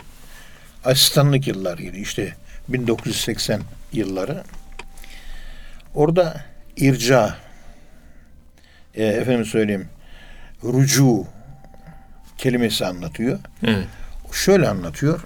Asistanlık 0.85 1.47
yıllarıydı 1.47 1.97
işte 1.97 2.35
1980 2.69 3.61
yılları. 3.93 4.43
Orada 5.93 6.45
irca, 6.77 7.35
e, 8.95 9.03
efendim 9.05 9.45
söyleyeyim, 9.45 9.87
rucu 10.63 11.25
kelimesi 12.37 12.85
anlatıyor. 12.85 13.39
Evet. 13.63 13.87
Şöyle 14.31 14.67
anlatıyor. 14.69 15.23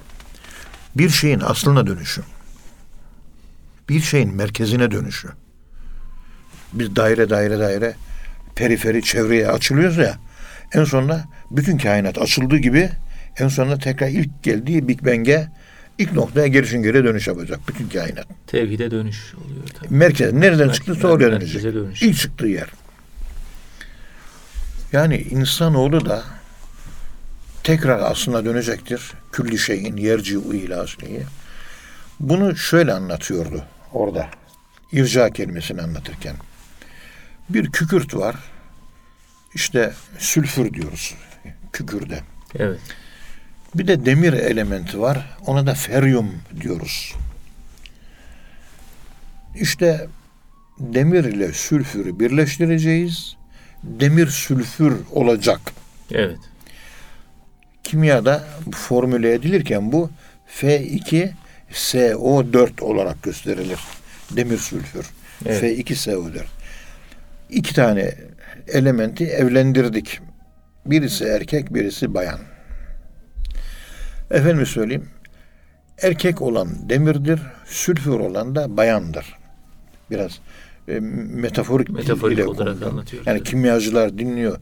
Bir 0.95 1.09
şeyin 1.09 1.39
aslına 1.39 1.87
dönüşü. 1.87 2.21
Bir 3.89 4.01
şeyin 4.01 4.35
merkezine 4.35 4.91
dönüşü. 4.91 5.27
Biz 6.73 6.95
daire 6.95 7.29
daire 7.29 7.59
daire 7.59 7.95
periferi 8.55 9.01
çevreye 9.03 9.47
açılıyoruz 9.47 9.97
ya. 9.97 10.17
En 10.73 10.83
sonunda 10.83 11.23
bütün 11.51 11.77
kainat 11.77 12.17
açıldığı 12.17 12.57
gibi 12.57 12.89
en 13.39 13.47
sonunda 13.47 13.77
tekrar 13.77 14.07
ilk 14.07 14.43
geldiği 14.43 14.87
Big 14.87 15.05
Bang'e 15.05 15.47
ilk 15.97 16.13
noktaya 16.13 16.47
gerisin 16.47 16.83
geri 16.83 17.03
dönüş 17.03 17.27
yapacak 17.27 17.59
bütün 17.67 17.89
kainat. 17.89 18.25
Tevhide 18.47 18.91
dönüş 18.91 19.33
oluyor 19.45 19.67
tabii. 19.79 19.93
Merkez 19.93 20.33
nereden 20.33 20.67
Merkez- 20.67 20.73
çıktıysa 20.73 21.07
oraya 21.07 21.31
dönecek. 21.31 21.63
dönüş. 21.63 22.01
İlk 22.01 22.17
çıktığı 22.17 22.47
yer. 22.47 22.67
Yani 24.91 25.17
insanoğlu 25.17 26.05
da 26.05 26.23
tekrar 27.63 27.99
aslına 27.99 28.45
dönecektir. 28.45 29.13
Külli 29.31 29.57
şeyin 29.57 29.95
ila 30.53 30.81
aslihi. 30.81 31.23
Bunu 32.19 32.55
şöyle 32.55 32.93
anlatıyordu 32.93 33.63
orada. 33.93 34.29
İrca 34.91 35.29
kelimesini 35.29 35.81
anlatırken. 35.81 36.35
Bir 37.49 37.71
kükürt 37.71 38.15
var. 38.15 38.35
İşte 39.53 39.93
sülfür 40.19 40.73
diyoruz 40.73 41.15
kükürde. 41.73 42.19
Evet. 42.55 42.79
Bir 43.75 43.87
de 43.87 44.05
demir 44.05 44.33
elementi 44.33 44.99
var. 44.99 45.37
Ona 45.45 45.67
da 45.67 45.73
feryum 45.73 46.31
diyoruz. 46.61 47.15
İşte 49.55 50.07
demir 50.79 51.23
ile 51.23 51.53
sülfürü 51.53 52.19
birleştireceğiz. 52.19 53.36
Demir 53.87 54.27
sülfür 54.27 54.97
olacak. 55.11 55.59
Evet. 56.11 56.37
Kimyada 57.83 58.43
formüle 58.71 59.33
edilirken 59.33 59.91
bu 59.91 60.09
F2SO4 60.61 62.81
olarak 62.81 63.23
gösterilir. 63.23 63.79
Demir 64.31 64.57
sülfür. 64.57 65.05
Evet. 65.45 65.63
F2SO4. 65.63 66.41
İki 67.49 67.75
tane 67.75 68.15
elementi 68.67 69.25
evlendirdik. 69.25 70.19
Birisi 70.85 71.25
erkek, 71.25 71.73
birisi 71.73 72.13
bayan. 72.13 72.39
Efendim 74.31 74.65
söyleyeyim. 74.65 75.09
Erkek 76.01 76.41
olan 76.41 76.89
demirdir, 76.89 77.39
sülfür 77.65 78.19
olan 78.19 78.55
da 78.55 78.77
bayandır. 78.77 79.35
Biraz 80.11 80.39
e, 80.87 80.99
metaforik, 80.99 81.89
Metaforik 81.89 82.37
ile 82.37 82.45
olarak 82.45 82.83
anlatıyor, 82.83 83.25
Yani 83.25 83.37
evet. 83.37 83.47
kimyacılar 83.49 84.17
dinliyor. 84.17 84.57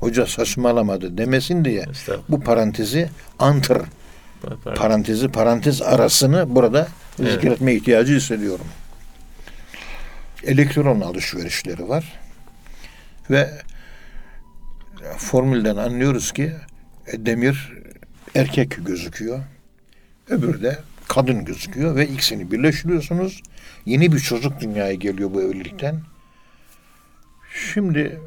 Hoca 0.00 0.26
saçmalamadı 0.26 1.18
demesin 1.18 1.64
diye 1.64 1.84
bu 2.28 2.40
parantezi 2.40 3.08
antır 3.38 3.78
parantezi 4.76 5.28
parantez 5.28 5.82
arasını 5.82 6.54
burada 6.54 6.88
Evet. 7.20 7.32
zikretme 7.32 7.74
ihtiyacı 7.74 8.14
hissediyorum. 8.14 8.66
Elektron 10.44 11.00
alışverişleri 11.00 11.88
var 11.88 12.20
ve 13.30 13.50
formülden 15.16 15.76
anlıyoruz 15.76 16.32
ki 16.32 16.52
e, 17.06 17.26
demir 17.26 17.72
erkek 18.34 18.86
gözüküyor. 18.86 19.40
Öbürü 20.28 20.62
de 20.62 20.78
kadın 21.08 21.44
gözüküyor 21.44 21.96
ve 21.96 22.08
ikisini 22.08 22.50
birleştiriyorsunuz. 22.50 23.42
Yeni 23.90 24.12
bir 24.12 24.18
çocuk 24.18 24.60
dünyaya 24.60 24.94
geliyor 24.94 25.34
bu 25.34 25.42
evlilikten. 25.42 26.00
Şimdi 27.72 28.20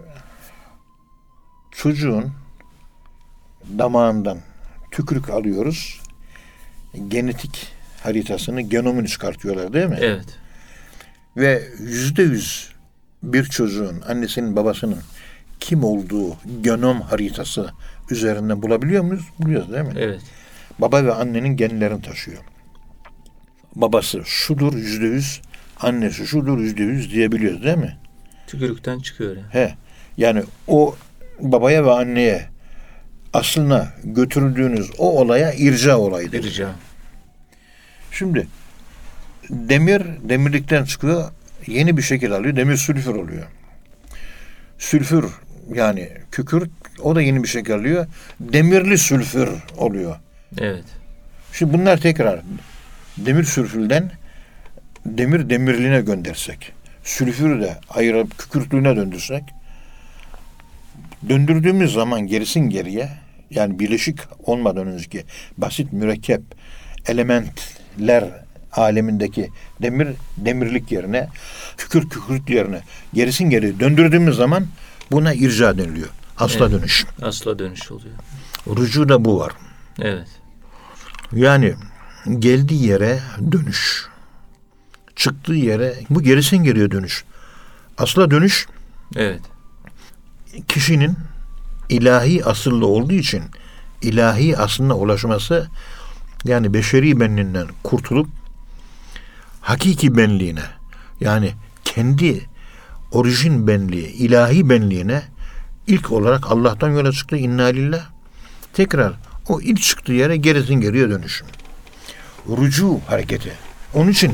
çocuğun 1.72 2.34
damağından 3.78 4.40
tükürük 4.92 5.30
alıyoruz. 5.30 6.02
Genetik 7.08 7.68
haritasını, 8.04 8.62
genomunu 8.62 9.08
çıkartıyorlar 9.08 9.74
değil 9.74 9.88
mi? 9.88 9.98
Evet. 10.00 10.26
Ve 11.38 11.64
yüzde 11.80 12.24
yüz 12.24 12.74
bir 13.24 13.44
çocuğun 13.44 14.02
annesinin 14.08 14.56
babasının 14.56 15.00
kim 15.60 15.84
olduğu 15.84 16.38
genom 16.62 17.02
haritası 17.02 17.72
üzerinden 18.12 18.62
bulabiliyor 18.62 19.04
muyuz? 19.04 19.30
Buluyoruz 19.40 19.74
değil 19.74 19.86
mi? 19.86 19.94
Evet. 19.98 20.22
Baba 20.80 21.06
ve 21.06 21.14
annenin 21.14 21.58
genlerini 21.58 22.02
taşıyor. 22.02 22.44
Babası 23.76 24.22
şudur 24.26 24.74
yüzde 24.74 25.06
yüz, 25.06 25.42
annesi 25.84 26.28
şudur 26.28 26.58
yüzde 26.58 26.84
yüz 26.84 27.12
diyebiliyoruz 27.12 27.64
değil 27.64 27.78
mi? 27.78 27.98
Tükürükten 28.48 29.00
çıkıyor 29.00 29.36
yani. 29.36 29.48
He. 29.52 29.74
Yani 30.18 30.44
o 30.68 30.96
babaya 31.40 31.86
ve 31.86 31.92
anneye 31.92 32.50
aslına 33.34 33.94
götürüldüğünüz 34.04 34.92
o 34.98 35.20
olaya 35.20 35.54
irca 35.54 35.98
olayıdır. 35.98 36.38
Bir 36.38 36.44
rica. 36.44 36.70
Şimdi 38.12 38.48
demir 39.50 40.02
demirlikten 40.30 40.86
çıkıyor 40.86 41.32
yeni 41.68 41.98
bir 41.98 42.02
şekil 42.02 42.32
alıyor. 42.32 42.56
Demir 42.56 42.78
sülfür 42.78 43.16
oluyor. 43.16 43.48
Sülfür 44.78 45.26
yani 45.74 46.10
kükürt 46.32 46.70
o 47.02 47.16
da 47.16 47.22
yeni 47.22 47.44
bir 47.44 47.48
şekil 47.48 47.76
alıyor. 47.76 48.08
Demirli 48.40 48.98
sülfür 48.98 49.50
oluyor. 49.78 50.16
Evet. 50.58 50.86
Şimdi 51.54 51.74
bunlar 51.74 51.98
tekrar 51.98 52.40
demir 53.18 53.44
sülfürden 53.44 54.12
demir 55.06 55.50
demirliğine 55.50 56.02
göndersek, 56.02 56.72
sülfürü 57.04 57.62
de 57.62 57.80
ayırıp 57.90 58.38
kükürtlüğüne 58.38 58.96
döndürsek, 58.96 59.44
döndürdüğümüz 61.30 61.94
zaman 61.94 62.28
gerisin 62.28 62.70
geriye, 62.70 63.10
yani 63.50 63.80
birleşik 63.80 64.20
olmadan 64.44 64.88
önceki 64.88 65.24
basit 65.58 65.94
mürekkep 65.94 66.42
elementler 67.08 68.24
alemindeki 68.72 69.50
demir 69.82 70.08
demirlik 70.38 70.92
yerine, 70.92 71.28
kükürt 71.78 72.10
kükürt 72.10 72.50
yerine 72.50 72.82
gerisin 73.14 73.50
geri 73.50 73.80
döndürdüğümüz 73.80 74.36
zaman 74.36 74.68
buna 75.12 75.34
irca 75.34 75.78
deniliyor. 75.78 76.10
Asla 76.38 76.66
Evet. 76.66 76.80
dönüş. 76.80 77.06
Asla 77.22 77.60
dönüş 77.60 77.92
oluyor. 77.92 78.16
Rucu 78.68 79.10
da 79.10 79.26
bu 79.26 79.40
var. 79.40 79.52
Evet. 80.02 80.28
Yani 81.34 81.74
geldiği 82.40 82.88
yere 82.88 83.20
dönüş. 83.52 84.13
Çıktığı 85.24 85.54
yere 85.54 85.96
bu 86.10 86.22
gerisin 86.22 86.58
geriye 86.58 86.92
dönüş. 86.92 87.24
Asla 87.98 88.32
dönüş 88.32 88.68
Evet. 89.16 89.42
kişinin 90.68 91.18
ilahi 91.90 92.46
asıllı 92.46 92.88
olduğu 92.88 93.14
için 93.14 93.44
ilahi 94.02 94.58
aslına 94.58 94.96
ulaşması 94.98 95.68
yani 96.46 96.74
beşeri 96.74 97.20
benliğinden 97.20 97.68
kurtulup 97.84 98.28
hakiki 99.62 100.18
benliğine 100.18 100.64
yani 101.20 101.54
kendi 101.84 102.46
orijin 103.12 103.68
benliği, 103.68 104.08
ilahi 104.08 104.70
benliğine 104.70 105.24
ilk 105.88 106.12
olarak 106.12 106.52
Allah'tan 106.52 106.90
yola 106.90 107.12
çıktı. 107.12 107.38
İnna 107.38 107.66
lillah. 107.66 108.06
Tekrar 108.74 109.14
o 109.48 109.62
ilk 109.62 109.82
çıktığı 109.82 110.14
yere 110.14 110.38
gerisin 110.38 110.76
geriye 110.76 111.10
dönüşüm. 111.10 111.48
Rucu 112.48 113.00
hareketi. 113.08 113.52
Onun 113.94 114.12
için 114.12 114.34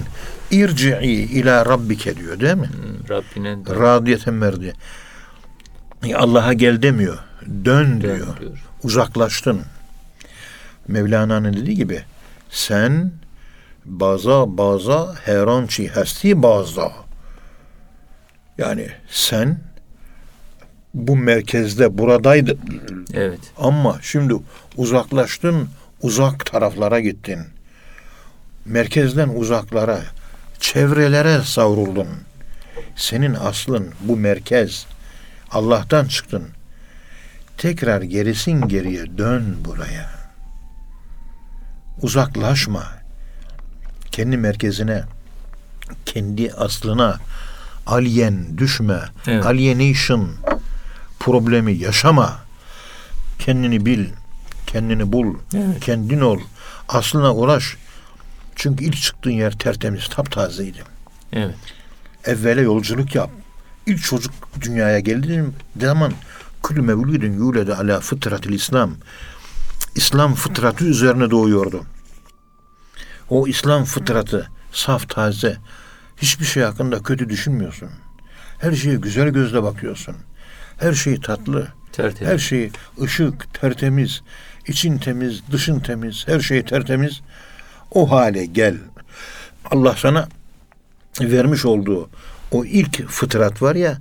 irci'i 0.52 1.12
ila 1.40 1.66
rabbike 1.66 2.16
diyor 2.18 2.40
değil 2.40 2.56
mi? 2.56 2.68
Hmm, 2.68 3.10
Rabbine 3.10 3.66
dön 3.66 3.80
Radiyeten 3.80 4.34
merdiye. 4.34 4.74
Allah'a 6.16 6.54
gel 6.54 6.82
demiyor. 6.82 7.18
Dön 7.66 8.02
diyor. 8.02 8.40
diyor. 8.40 8.66
Uzaklaştın. 8.84 9.62
Mevlana'nın 10.88 11.54
dediği 11.54 11.76
gibi 11.76 12.02
sen 12.50 13.12
baza 13.86 14.58
baza 14.58 15.16
herançi 15.26 15.90
hesti 15.96 16.44
baza. 16.44 16.92
Yani 18.58 18.88
sen 19.10 19.60
bu 20.94 21.16
merkezde 21.16 21.98
buradaydın 21.98 22.60
Evet. 23.14 23.40
ama 23.58 24.00
şimdi 24.02 24.34
uzaklaştın 24.78 25.70
uzak 26.02 26.46
taraflara 26.46 27.00
gittin. 27.00 27.40
Merkezden 28.66 29.30
uzaklara, 29.30 30.02
çevrelere 30.60 31.42
savruldun. 31.44 32.08
Senin 32.96 33.34
aslın 33.34 33.94
bu 34.02 34.18
merkez. 34.18 34.86
Allah'tan 35.52 36.06
çıktın. 36.06 36.44
Tekrar 37.58 38.02
gerisin 38.02 38.68
geriye 38.68 39.18
dön 39.18 39.58
buraya. 39.66 40.10
Uzaklaşma. 42.02 42.84
Kendi 44.12 44.38
merkezine, 44.38 45.04
kendi 46.06 46.54
aslına 46.54 47.18
alien 47.88 48.58
düşme. 48.58 49.00
Evet. 49.28 49.46
Alienation 49.46 50.30
problemi 51.20 51.74
yaşama. 51.74 52.40
Kendini 53.40 53.86
bil, 53.86 54.06
kendini 54.68 55.12
bul, 55.12 55.36
Evet. 55.56 55.80
kendin 55.80 56.22
ol. 56.22 56.40
Aslına 56.90 57.36
uğraş. 57.36 57.78
Çünkü 58.60 58.86
ilk 58.86 58.98
çıktığın 58.98 59.32
yer 59.32 59.52
tertemiz, 59.52 60.08
taptazeydi. 60.08 60.84
Evet. 61.34 61.56
Evvela 62.26 62.62
yolculuk 62.62 63.16
yap. 63.16 63.30
İlk 63.86 64.04
çocuk 64.04 64.34
dünyaya 64.62 65.00
geldiğin 65.00 65.54
zaman 65.82 66.14
kulü 66.62 66.82
mevludun 66.82 67.34
yulede 67.34 67.76
ala 67.76 68.00
fıtratil 68.00 68.54
İslam. 68.54 68.96
İslam 69.96 70.34
fıtratı 70.34 70.86
üzerine 70.86 71.32
doğuyordu. 71.32 71.84
O 73.30 73.48
İslam 73.48 73.84
fıtratı 73.84 74.50
saf 74.72 75.10
taze. 75.10 75.58
Hiçbir 76.18 76.46
şey 76.46 76.64
hakkında 76.64 77.04
kötü 77.04 77.30
düşünmüyorsun. 77.30 77.90
Her 78.58 78.72
şeye 78.72 78.96
güzel 78.96 79.30
gözle 79.30 79.64
bakıyorsun. 79.64 80.16
Her 80.78 80.94
şey 80.94 81.20
tatlı. 81.20 81.68
Tertemiz. 81.92 82.34
Her 82.34 82.38
şey 82.38 82.72
ışık, 83.02 83.54
tertemiz. 83.54 84.22
için 84.68 84.98
temiz, 84.98 85.42
dışın 85.52 85.80
temiz. 85.80 86.28
Her 86.28 86.40
şey 86.40 86.66
tertemiz. 86.66 87.22
O 87.92 88.12
hale 88.12 88.46
gel. 88.46 88.78
Allah 89.72 89.96
sana 89.98 90.28
vermiş 91.22 91.66
olduğu 91.66 92.10
o 92.52 92.66
ilk 92.66 93.10
fıtrat 93.10 93.62
var 93.62 93.76
ya 93.76 93.98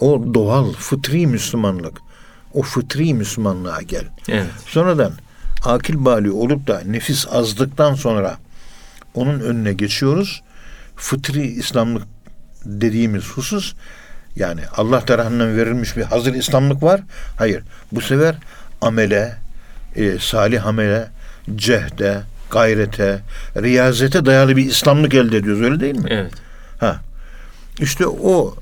o 0.00 0.34
doğal 0.34 0.72
fıtri 0.72 1.26
Müslümanlık. 1.26 1.98
O 2.54 2.62
fıtri 2.62 3.14
Müslümanlığa 3.14 3.82
gel. 3.82 4.04
Evet. 4.28 4.46
Sonradan 4.66 5.12
akil 5.64 6.04
bali 6.04 6.30
olup 6.30 6.66
da 6.66 6.82
nefis 6.86 7.26
azdıktan 7.30 7.94
sonra 7.94 8.38
onun 9.14 9.40
önüne 9.40 9.72
geçiyoruz. 9.72 10.42
Fıtri 10.96 11.46
İslamlık 11.46 12.02
dediğimiz 12.64 13.24
husus 13.24 13.74
yani 14.36 14.60
Allah 14.76 15.00
tarafından 15.00 15.56
verilmiş 15.56 15.96
bir 15.96 16.02
hazır 16.02 16.34
İslamlık 16.34 16.82
var. 16.82 17.00
Hayır. 17.36 17.62
Bu 17.92 18.00
sefer 18.00 18.36
amele, 18.80 19.36
e, 19.96 20.18
salih 20.18 20.66
amele, 20.66 21.08
cehde, 21.56 22.22
gayrete, 22.54 23.20
riyazete 23.56 24.26
dayalı 24.26 24.56
bir 24.56 24.66
İslamlık 24.66 25.14
elde 25.14 25.36
ediyoruz. 25.36 25.62
Öyle 25.62 25.80
değil 25.80 25.96
mi? 25.96 26.08
Evet. 26.10 26.32
Ha. 26.80 27.00
İşte 27.78 28.06
o 28.06 28.54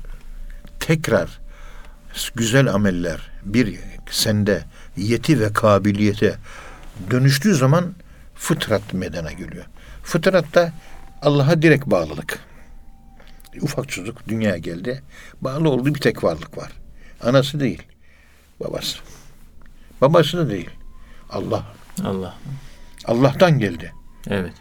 tekrar 0.79 1.39
güzel 2.35 2.73
ameller 2.73 3.31
bir 3.45 3.79
sende 4.11 4.63
yeti 4.97 5.39
ve 5.39 5.53
kabiliyete 5.53 6.35
dönüştüğü 7.11 7.55
zaman 7.55 7.93
fıtrat 8.35 8.93
medena 8.93 9.31
geliyor. 9.31 9.65
Fıtratta 10.03 10.73
Allah'a 11.21 11.61
direkt 11.61 11.85
bağlılık. 11.85 12.39
Ufak 13.61 13.89
çocuk 13.89 14.27
dünyaya 14.27 14.57
geldi. 14.57 15.03
Bağlı 15.41 15.69
olduğu 15.69 15.95
bir 15.95 16.01
tek 16.01 16.23
varlık 16.23 16.57
var. 16.57 16.71
Anası 17.23 17.59
değil. 17.59 17.81
Babası. 18.59 18.97
Babası 20.01 20.37
da 20.37 20.49
değil. 20.49 20.69
Allah. 21.29 21.63
Allah. 22.03 22.35
Allah'tan 23.05 23.59
geldi. 23.59 23.93
Evet. 24.27 24.53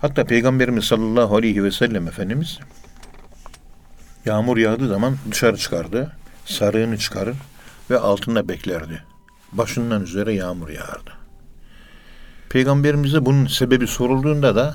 Hatta 0.00 0.24
Peygamberimiz 0.24 0.84
sallallahu 0.84 1.36
aleyhi 1.36 1.64
ve 1.64 1.70
sellem 1.70 2.08
Efendimiz 2.08 2.58
yağmur 4.24 4.56
yağdığı 4.56 4.88
zaman 4.88 5.16
dışarı 5.30 5.56
çıkardı. 5.56 6.16
Sarığını 6.44 6.98
çıkarır 6.98 7.36
ve 7.90 7.98
altında 7.98 8.48
beklerdi. 8.48 9.04
Başından 9.52 10.02
üzere 10.02 10.32
yağmur 10.32 10.68
yağardı. 10.68 11.12
Peygamberimize 12.48 13.24
bunun 13.24 13.46
sebebi 13.46 13.86
sorulduğunda 13.86 14.56
da 14.56 14.74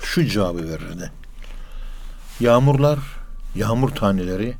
şu 0.00 0.24
cevabı 0.24 0.68
verirdi. 0.68 1.10
Yağmurlar, 2.40 2.98
yağmur 3.54 3.90
taneleri 3.90 4.54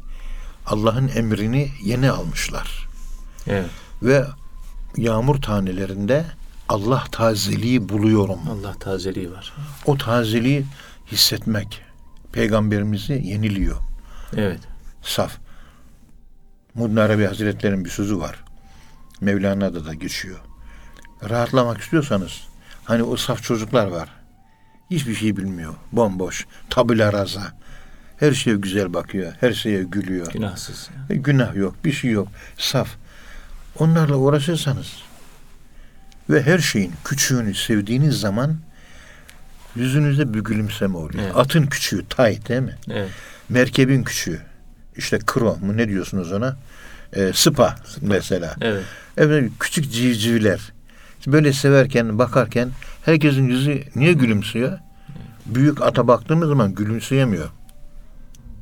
Allah'ın 0.66 1.08
emrini 1.08 1.70
yeni 1.84 2.10
almışlar. 2.10 2.88
Evet. 3.46 3.70
Ve 4.02 4.24
yağmur 4.96 5.42
tanelerinde 5.42 6.24
Allah 6.68 7.04
tazeliği 7.12 7.88
buluyorum. 7.88 8.38
Allah 8.50 8.74
tazeliği 8.74 9.32
var. 9.32 9.52
O 9.86 9.98
tazeliği 9.98 10.64
hissetmek 11.12 11.80
peygamberimizi 12.32 13.12
yeniliyor. 13.24 13.76
Evet. 14.36 14.60
Saf. 15.02 15.38
Mudin 16.74 16.96
Arabi 16.96 17.24
Hazretleri'nin 17.26 17.84
bir 17.84 17.90
sözü 17.90 18.18
var. 18.18 18.44
Mevlana'da 19.20 19.84
da 19.84 19.94
geçiyor. 19.94 20.38
Rahatlamak 21.30 21.80
istiyorsanız 21.80 22.40
hani 22.84 23.02
o 23.02 23.16
saf 23.16 23.42
çocuklar 23.42 23.86
var. 23.86 24.08
Hiçbir 24.90 25.14
şey 25.14 25.36
bilmiyor. 25.36 25.74
Bomboş. 25.92 26.46
Tabula 26.70 27.12
rasa. 27.12 27.52
Her 28.16 28.32
şeye 28.32 28.56
güzel 28.56 28.94
bakıyor. 28.94 29.32
Her 29.40 29.52
şeye 29.52 29.82
gülüyor. 29.82 30.32
Günahsız. 30.32 30.90
E, 31.10 31.16
Günah 31.16 31.54
yok. 31.56 31.74
Bir 31.84 31.92
şey 31.92 32.10
yok. 32.10 32.28
Saf. 32.58 32.88
Onlarla 33.78 34.16
uğraşırsanız 34.16 34.92
ve 36.30 36.42
her 36.42 36.58
şeyin 36.58 36.92
küçüğünü 37.04 37.54
sevdiğiniz 37.54 38.20
zaman 38.20 38.56
yüzünüzde 39.76 40.34
bir 40.34 40.40
gülümseme 40.40 40.96
oluyor. 40.96 41.24
Evet. 41.24 41.36
Atın 41.36 41.66
küçüğü 41.66 42.08
tay 42.08 42.46
değil 42.48 42.60
mi? 42.60 42.76
Evet. 42.90 43.10
Merkebin 43.48 44.02
küçüğü. 44.02 44.40
İşte 44.96 45.18
kro 45.26 45.56
mu 45.56 45.76
ne 45.76 45.88
diyorsunuz 45.88 46.32
ona? 46.32 46.56
Ee, 47.12 47.30
spa, 47.34 47.76
mesela. 48.00 48.54
Evet. 48.60 48.84
Evet 49.16 49.50
küçük 49.60 49.92
civcivler. 49.92 50.72
Böyle 51.26 51.52
severken, 51.52 52.18
bakarken 52.18 52.70
herkesin 53.04 53.48
yüzü 53.48 53.84
niye 53.96 54.12
gülümsüyor? 54.12 54.78
Büyük 55.46 55.82
ata 55.82 56.08
baktığımız 56.08 56.48
zaman 56.48 56.74
gülümseyemiyor. 56.74 57.50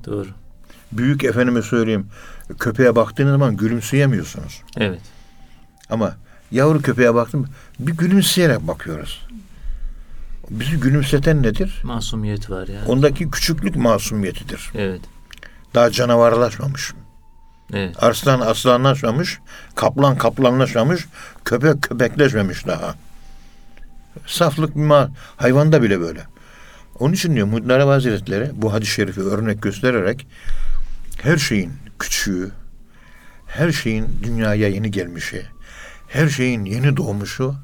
Doğru. 0.06 0.28
Büyük 0.92 1.24
efendime 1.24 1.62
söyleyeyim 1.62 2.06
köpeğe 2.58 2.96
baktığınız 2.96 3.30
zaman 3.30 3.56
gülümseyemiyorsunuz. 3.56 4.62
Evet. 4.76 5.00
Ama 5.90 6.16
yavru 6.50 6.82
köpeğe 6.82 7.14
baktım 7.14 7.46
bir 7.78 7.92
gülümseyerek 7.92 8.60
bakıyoruz. 8.60 9.26
Bizi 10.50 10.76
gülümseten 10.80 11.42
nedir? 11.42 11.80
Masumiyet 11.84 12.50
var 12.50 12.68
yani. 12.68 12.86
Ondaki 12.86 13.30
küçüklük 13.30 13.76
masumiyetidir. 13.76 14.70
Evet. 14.74 15.00
Daha 15.74 15.90
canavarlaşmamış. 15.90 16.92
Evet. 17.72 18.02
Arslan 18.02 18.40
aslanlaşmamış, 18.40 19.38
kaplan 19.74 20.18
kaplanlaşmamış, 20.18 21.06
köpek 21.44 21.82
köpekleşmemiş 21.82 22.66
daha. 22.66 22.94
Saflık 24.26 24.76
bir 24.76 24.80
ma- 24.80 25.10
hayvanda 25.36 25.82
bile 25.82 26.00
böyle. 26.00 26.20
Onun 26.98 27.12
için 27.12 27.34
diyor 27.34 27.46
Muhyiddin 27.46 27.68
Arabi 27.68 27.90
Hazretleri 27.90 28.50
bu 28.54 28.72
hadis-i 28.72 28.92
şerifi 28.92 29.20
örnek 29.20 29.62
göstererek 29.62 30.26
her 31.22 31.36
şeyin 31.36 31.72
küçüğü, 31.98 32.50
her 33.46 33.72
şeyin 33.72 34.06
dünyaya 34.22 34.68
yeni 34.68 34.90
gelmişi, 34.90 35.46
her 36.12 36.28
şeyin 36.28 36.64
yeni 36.64 36.96
doğmuşu 36.96 37.54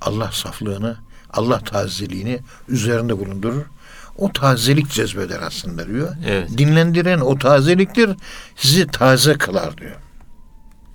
Allah 0.00 0.32
saflığını, 0.32 0.96
Allah 1.30 1.58
tazeliğini 1.58 2.40
üzerinde 2.68 3.18
bulundurur. 3.18 3.64
O 4.16 4.32
tazelik 4.32 4.90
cezbeder 4.90 5.40
aslında 5.42 5.86
diyor. 5.86 6.16
Evet. 6.26 6.58
Dinlendiren 6.58 7.20
o 7.20 7.38
tazeliktir, 7.38 8.10
sizi 8.56 8.86
taze 8.86 9.38
kılar 9.38 9.78
diyor. 9.78 9.96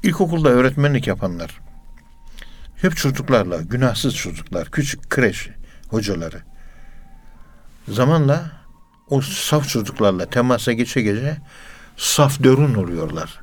İlkokulda 0.04 0.50
öğretmenlik 0.50 1.08
yapanlar, 1.08 1.60
hep 2.76 2.98
çocuklarla, 2.98 3.62
günahsız 3.62 4.16
çocuklar, 4.16 4.72
küçük 4.72 5.10
kreş 5.10 5.50
hocaları. 5.90 6.42
Zamanla 7.88 8.52
o 9.10 9.22
saf 9.22 9.70
çocuklarla 9.70 10.26
temasa 10.26 10.74
geçe 10.74 11.02
geçe 11.02 11.38
saf 11.98 12.44
dörün 12.44 12.76
oluyorlar. 12.76 13.42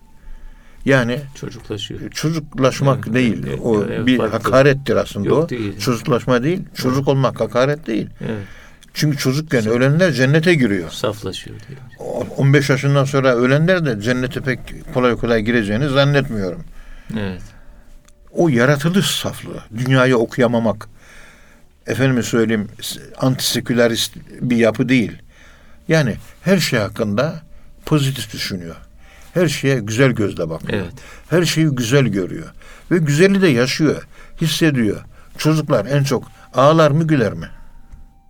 Yani 0.85 1.21
Çocuklaşıyor. 1.35 2.11
çocuklaşmak 2.11 2.99
Evet, 3.05 3.15
değil. 3.15 3.45
evet, 3.49 3.59
o 3.63 3.85
evet, 3.85 4.07
bir 4.07 4.17
farklı. 4.19 4.33
hakarettir 4.39 4.97
aslında 4.97 5.29
Yok 5.29 5.45
o. 5.45 5.49
değil. 5.49 5.79
Çocuklaşma 5.79 6.43
değil. 6.43 6.61
Çocuk 6.75 7.09
olmak 7.09 7.41
hakaret 7.41 7.87
değil. 7.87 8.07
Evet. 8.21 8.43
Çünkü 8.95 9.19
çocukken 9.19 9.67
ölenler 9.67 10.13
cennete 10.13 10.55
giriyor. 10.55 10.91
Saflaşıyor 10.91 11.57
diyelim. 11.69 11.85
15 12.37 12.71
yaşından 12.71 13.05
sonra 13.05 13.35
ölenler 13.37 13.87
de 13.87 14.01
cennete 14.01 14.41
pek 14.41 14.59
kolay 14.95 15.17
kolay 15.17 15.43
gireceğini 15.43 15.89
zannetmiyorum. 15.89 16.65
Evet. 17.19 17.43
O 18.33 18.49
yaratılış 18.49 19.07
saflığı, 19.07 19.63
dünyayı 19.79 20.17
okuyamamak, 20.17 20.89
efendime 21.87 22.23
söyleyeyim 22.23 22.69
antisekülerist 23.19 24.17
bir 24.41 24.57
yapı 24.57 24.89
değil. 24.89 25.13
Yani 25.89 26.17
her 26.43 26.59
şey 26.59 26.79
hakkında 26.81 27.43
pozitif 27.87 28.33
düşünüyor. 28.33 28.77
Her 29.39 29.49
şeye 29.49 29.79
güzel 29.81 30.11
gözle 30.11 30.51
bakıyor. 30.51 30.83
Evet. 30.83 30.93
Her 31.31 31.45
şeyi 31.45 31.67
güzel 31.67 32.05
görüyor. 32.07 32.53
Ve 32.91 32.99
güzeli 32.99 33.43
de 33.43 33.49
yaşıyor, 33.49 34.07
hissediyor. 34.41 35.01
Çocuklar 35.39 35.87
en 35.87 36.03
çok 36.05 36.25
ağlar 36.55 36.91
mı 36.91 37.07
güler 37.07 37.33
mi? 37.33 37.49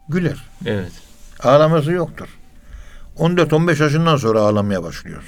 Güler. 0.09 0.45
Evet. 0.67 0.93
Ağlaması 1.43 1.93
yoktur. 1.93 2.29
14-15 3.19 3.83
yaşından 3.83 4.17
sonra 4.17 4.41
ağlamaya 4.41 4.83
başlıyor. 4.83 5.23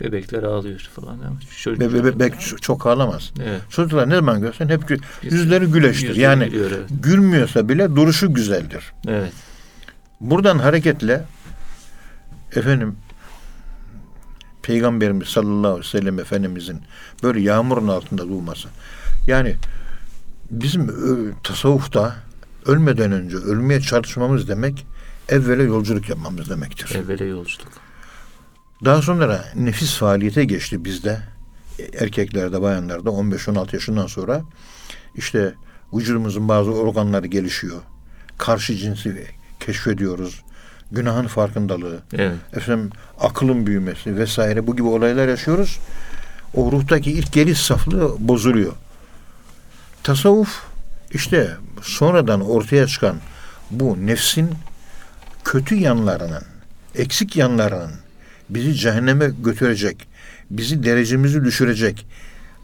Bebekler 0.00 0.42
ağlıyor 0.42 0.80
falan. 0.80 1.18
Çocuk- 1.62 1.80
Be- 1.80 1.94
be- 1.94 2.04
bebek 2.04 2.40
çok 2.62 2.86
ağlamaz. 2.86 3.32
Evet. 3.44 3.60
Çocuklar 3.70 4.08
ne 4.10 4.14
zaman 4.14 4.40
görsen 4.40 4.68
hep 4.68 4.82
gü- 4.82 5.00
yüzleri 5.22 5.66
güleştir. 5.66 6.08
Yüzleri 6.08 6.20
yani 6.24 6.44
gülüyor, 6.44 6.70
evet. 6.70 6.90
gülmüyorsa 7.02 7.68
bile 7.68 7.96
duruşu 7.96 8.34
güzeldir. 8.34 8.92
Evet. 9.08 9.32
Buradan 10.20 10.58
hareketle 10.58 11.24
efendim 12.56 12.96
Peygamberimiz 14.64 15.28
sallallahu 15.28 15.72
aleyhi 15.72 15.86
ve 15.86 15.98
sellem 15.98 16.18
Efendimizin 16.18 16.80
böyle 17.22 17.40
yağmurun 17.40 17.88
altında 17.88 18.28
durması. 18.28 18.68
Yani 19.26 19.56
bizim 20.50 20.88
ö, 20.88 21.32
tasavvufta 21.42 22.16
ölmeden 22.66 23.12
önce 23.12 23.36
ölmeye 23.36 23.80
çalışmamız 23.80 24.48
demek 24.48 24.86
evvela 25.28 25.62
yolculuk 25.62 26.08
yapmamız 26.08 26.50
demektir. 26.50 26.94
Evvela 26.94 27.24
yolculuk. 27.24 27.72
Daha 28.84 29.02
sonra 29.02 29.44
nefis 29.56 29.96
faaliyete 29.96 30.44
geçti 30.44 30.84
bizde. 30.84 31.20
Erkeklerde, 31.98 32.62
bayanlarda 32.62 33.10
15-16 33.10 33.74
yaşından 33.74 34.06
sonra 34.06 34.42
işte 35.14 35.54
vücudumuzun 35.92 36.48
bazı 36.48 36.70
organları 36.70 37.26
gelişiyor. 37.26 37.82
Karşı 38.38 38.76
cinsi 38.76 39.26
keşfediyoruz. 39.60 40.42
Günahın 40.92 41.26
farkındalığı, 41.26 41.98
Evet. 42.12 42.36
efendim 42.56 42.90
akılın 43.20 43.66
büyümesi 43.66 44.16
vesaire 44.16 44.66
bu 44.66 44.76
gibi 44.76 44.86
olaylar 44.88 45.28
yaşıyoruz. 45.28 45.78
O 46.54 46.72
ruhtaki 46.72 47.12
ilk 47.12 47.32
geliş 47.32 47.58
saflığı 47.58 48.16
bozuluyor. 48.18 48.72
Tasavvuf 50.02 50.62
işte 51.10 51.50
sonradan 51.82 52.40
ortaya 52.40 52.86
çıkan 52.86 53.16
bu 53.70 54.06
nefsin 54.06 54.50
kötü 55.44 55.74
yanlarının, 55.74 56.42
eksik 56.94 57.36
yanlarının 57.36 57.90
bizi 58.50 58.74
cehenneme 58.74 59.30
götürecek, 59.44 60.08
bizi 60.50 60.82
derecemizi 60.82 61.44
düşürecek, 61.44 62.06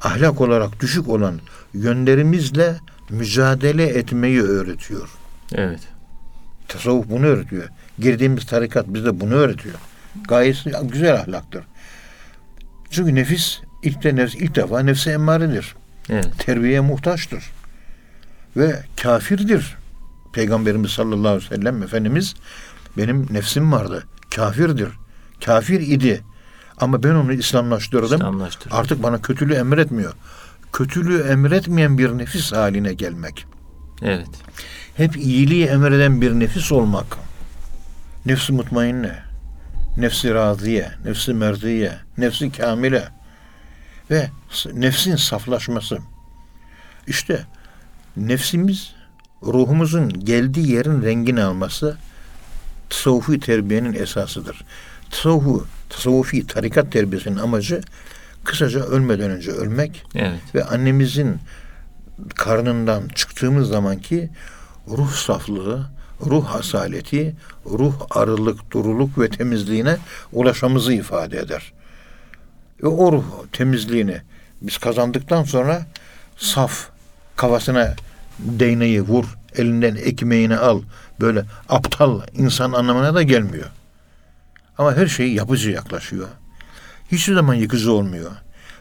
ahlak 0.02 0.40
olarak 0.40 0.80
düşük 0.80 1.08
olan 1.08 1.40
yönlerimizle 1.74 2.76
mücadele 3.10 3.86
etmeyi 3.86 4.42
öğretiyor. 4.42 5.08
Evet. 5.52 5.80
Tasavvuf 6.68 7.10
bunu 7.10 7.26
öğretiyor. 7.26 7.68
Girdiğimiz 8.00 8.46
tarikat 8.46 8.88
bize 8.88 9.20
bunu 9.20 9.34
öğretiyor. 9.34 9.74
Gayesi 10.28 10.72
güzel 10.82 11.14
ahlaktır. 11.14 11.64
Çünkü 12.90 13.14
nefis 13.14 13.60
ilk, 13.82 14.02
de 14.02 14.16
nefs, 14.16 14.34
ilk 14.34 14.54
defa 14.54 14.80
nefse 14.80 15.10
emmaredir. 15.10 15.74
Evet. 16.10 16.28
Terbiyeye 16.38 16.80
muhtaçtır. 16.80 17.44
Ve 18.56 18.82
kafirdir. 19.02 19.76
Peygamberimiz 20.32 20.90
sallallahu 20.90 21.28
aleyhi 21.32 21.50
ve 21.50 21.56
sellem 21.56 21.82
Efendimiz 21.82 22.34
benim 22.96 23.26
nefsim 23.30 23.72
vardı. 23.72 24.04
Kafirdir. 24.36 24.88
Kafir 25.44 25.80
idi. 25.80 26.22
Ama 26.78 27.02
ben 27.02 27.14
onu 27.14 27.32
İslamlaştırdım. 27.32 28.16
İslamlaştırdım. 28.20 28.76
Artık 28.76 29.02
bana 29.02 29.22
kötülüğü 29.22 29.54
emretmiyor. 29.54 30.12
Kötülüğü 30.72 31.22
emretmeyen 31.22 31.98
bir 31.98 32.18
nefis 32.18 32.52
haline 32.52 32.94
gelmek 32.94 33.46
Evet. 34.02 34.28
hep 34.96 35.16
iyiliği 35.16 35.66
emreden 35.66 36.20
bir 36.20 36.32
nefis 36.32 36.72
olmak. 36.72 37.06
Nefsi 38.26 38.52
mutmainne, 38.52 39.18
nefsi 39.96 40.34
raziye, 40.34 40.90
nefsi 41.04 41.34
merziye, 41.34 41.92
nefsi 42.18 42.52
kamile 42.52 43.08
ve 44.10 44.30
nefsin 44.72 45.16
saflaşması. 45.16 45.98
İşte 47.06 47.46
nefsimiz 48.16 48.92
ruhumuzun 49.42 50.24
geldiği 50.24 50.72
yerin 50.72 51.02
rengini 51.02 51.42
alması 51.42 51.96
tasavvufi 52.90 53.40
terbiyenin 53.40 53.92
esasıdır. 53.92 54.64
Tasavvufu, 55.10 55.66
tasavvufi 55.88 56.46
tarikat 56.46 56.92
terbiyesinin 56.92 57.38
amacı 57.38 57.80
kısaca 58.44 58.80
ölmeden 58.80 59.30
önce 59.30 59.50
ölmek 59.50 60.04
Evet. 60.14 60.40
ve 60.54 60.64
annemizin 60.64 61.36
karnından 62.34 63.08
çıktığımız 63.08 63.68
zamanki 63.68 64.30
ruh 64.88 65.12
saflığı, 65.12 65.90
ruh 66.26 66.54
asaleti, 66.54 67.34
ruh 67.66 67.94
arılık, 68.10 68.70
duruluk 68.70 69.18
ve 69.18 69.30
temizliğine 69.30 69.96
ulaşmamızı 70.32 70.92
ifade 70.92 71.38
eder. 71.38 71.72
Ve 72.82 72.86
o 72.86 73.12
ruh 73.12 73.24
temizliğini 73.52 74.20
Biz 74.62 74.78
kazandıktan 74.78 75.44
sonra 75.44 75.86
saf 76.36 76.88
kafasına 77.36 77.94
değneği 78.38 79.02
vur, 79.02 79.24
elinden 79.56 79.94
ekmeğini 79.94 80.56
al. 80.56 80.82
Böyle 81.20 81.44
aptal 81.68 82.20
insan 82.32 82.72
anlamına 82.72 83.14
da 83.14 83.22
gelmiyor. 83.22 83.68
Ama 84.78 84.96
her 84.96 85.06
şey 85.06 85.32
yapıcı 85.32 85.70
yaklaşıyor. 85.70 86.28
Hiçbir 87.12 87.34
zaman 87.34 87.54
yıkıcı 87.54 87.92
olmuyor. 87.92 88.30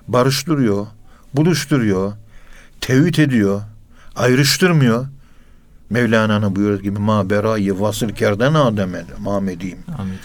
Barıştırıyor, 0.08 0.88
buluşturuyor, 1.34 2.14
tevhid 2.82 3.16
ediyor, 3.16 3.62
ayrıştırmıyor. 4.16 5.08
Mevlana'nın 5.90 6.56
buyurduğu 6.56 6.82
gibi 6.84 7.00
ma 7.00 7.30
berayı 7.30 7.80
vasıl 7.80 8.10
kerden 8.10 8.54
ademe 8.54 9.04
mamediyim. 9.20 9.80
Amin. 9.98 10.16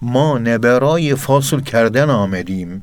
Ma 0.00 0.38
ne 0.38 0.62
berayı 0.62 1.16
fasıl 1.16 1.64
kerden 1.64 2.08
amediyim. 2.08 2.82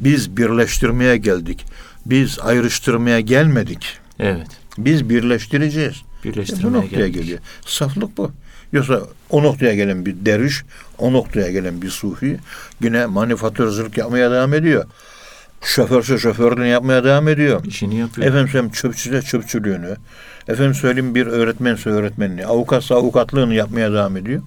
Biz 0.00 0.36
birleştirmeye 0.36 1.16
geldik. 1.16 1.64
Biz 2.06 2.38
ayrıştırmaya 2.40 3.20
gelmedik. 3.20 3.98
Evet. 4.18 4.46
Biz 4.78 5.08
birleştireceğiz. 5.10 5.94
E, 5.94 6.28
bu 6.28 6.32
Birleştirmeye 6.32 6.72
noktaya 6.72 6.96
geldik. 7.08 7.14
geliyor. 7.14 7.38
Saflık 7.66 8.16
bu. 8.16 8.32
Yoksa 8.72 9.00
o 9.30 9.42
noktaya 9.42 9.74
gelen 9.74 10.06
bir 10.06 10.14
derviş, 10.26 10.62
o 10.98 11.12
noktaya 11.12 11.50
gelen 11.50 11.82
bir 11.82 11.90
sufi 11.90 12.38
yine 12.82 13.06
manifaturacılık 13.06 13.98
yapmaya 13.98 14.30
devam 14.30 14.54
ediyor. 14.54 14.84
Şoförse 15.62 16.18
şoförlüğünü 16.18 16.66
yapmaya 16.66 17.04
devam 17.04 17.28
ediyor. 17.28 17.64
İşini 17.64 17.96
yapıyor. 17.96 18.26
Efendim 18.28 18.48
söyleyeyim 18.48 18.72
çöpçüde 18.72 19.22
çöpçülüğünü, 19.22 19.96
efendim 20.48 20.74
söyleyeyim 20.74 21.14
bir 21.14 21.26
öğretmense 21.26 21.90
öğretmenliği, 21.90 22.46
avukatsa 22.46 22.94
avukatlığını 22.94 23.54
yapmaya 23.54 23.92
devam 23.92 24.16
ediyor. 24.16 24.42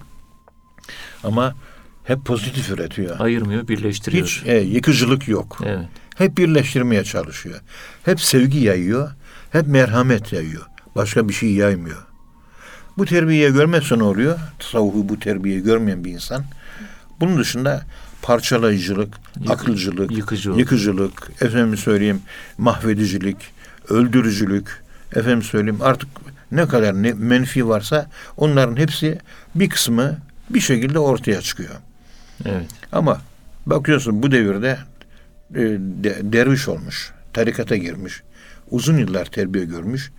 Ama 1.24 1.56
hep 2.04 2.26
pozitif 2.26 2.70
üretiyor. 2.70 3.20
Ayırmıyor, 3.20 3.68
birleştiriyor. 3.68 4.26
Hiç 4.28 4.44
e, 4.46 4.58
yıkıcılık 4.58 5.28
yok. 5.28 5.60
Evet. 5.66 5.88
Hep 6.18 6.38
birleştirmeye 6.38 7.04
çalışıyor. 7.04 7.60
Hep 8.06 8.22
sevgi 8.22 8.60
yayıyor. 8.60 9.12
Hep 9.52 9.68
merhamet 9.68 10.34
yayıyor. 10.34 10.66
Başka 10.96 11.30
bir 11.30 11.34
şey 11.34 11.52
yaymıyor. 11.54 12.06
Bu 12.98 13.06
terbiyeyi 13.06 13.54
görmezse 13.54 13.98
ne 13.98 14.04
oluyor? 14.04 14.40
Tasavvufu 14.60 15.10
bu 15.10 15.20
terbiyeyi 15.20 15.64
görmeyen 15.64 16.04
bir 16.06 16.12
insan. 16.12 16.44
Bunun 17.20 17.38
dışında 17.40 17.86
parçalayıcılık, 18.22 19.18
Yık- 19.40 19.52
akılcılık, 19.52 20.12
yıkıcı 20.12 20.50
yıkıcılık, 20.50 21.32
efendim 21.42 21.78
söyleyeyim 21.78 22.22
mahvedicilik, 22.58 23.38
öldürücülük, 23.90 24.84
efendim 25.16 25.44
söyleyeyim 25.44 25.82
artık 25.82 26.10
ne 26.52 26.68
kadar 26.68 27.04
ne 27.04 27.14
menfi 27.14 27.68
varsa 27.68 28.10
onların 28.38 28.76
hepsi 28.78 29.20
bir 29.56 29.70
kısmı 29.70 30.18
bir 30.50 30.60
şekilde 30.60 31.00
ortaya 31.00 31.42
çıkıyor. 31.42 31.76
Evet. 32.46 32.70
Ama 32.92 33.22
bakıyorsun 33.66 34.24
bu 34.24 34.32
devirde 34.32 34.78
e, 35.56 35.60
de- 36.04 36.20
derviş 36.34 36.68
olmuş, 36.68 37.12
tarikata 37.34 37.76
girmiş, 37.76 38.22
uzun 38.72 38.98
yıllar 38.98 39.26
terbiye 39.26 39.66
görmüş, 39.66 40.12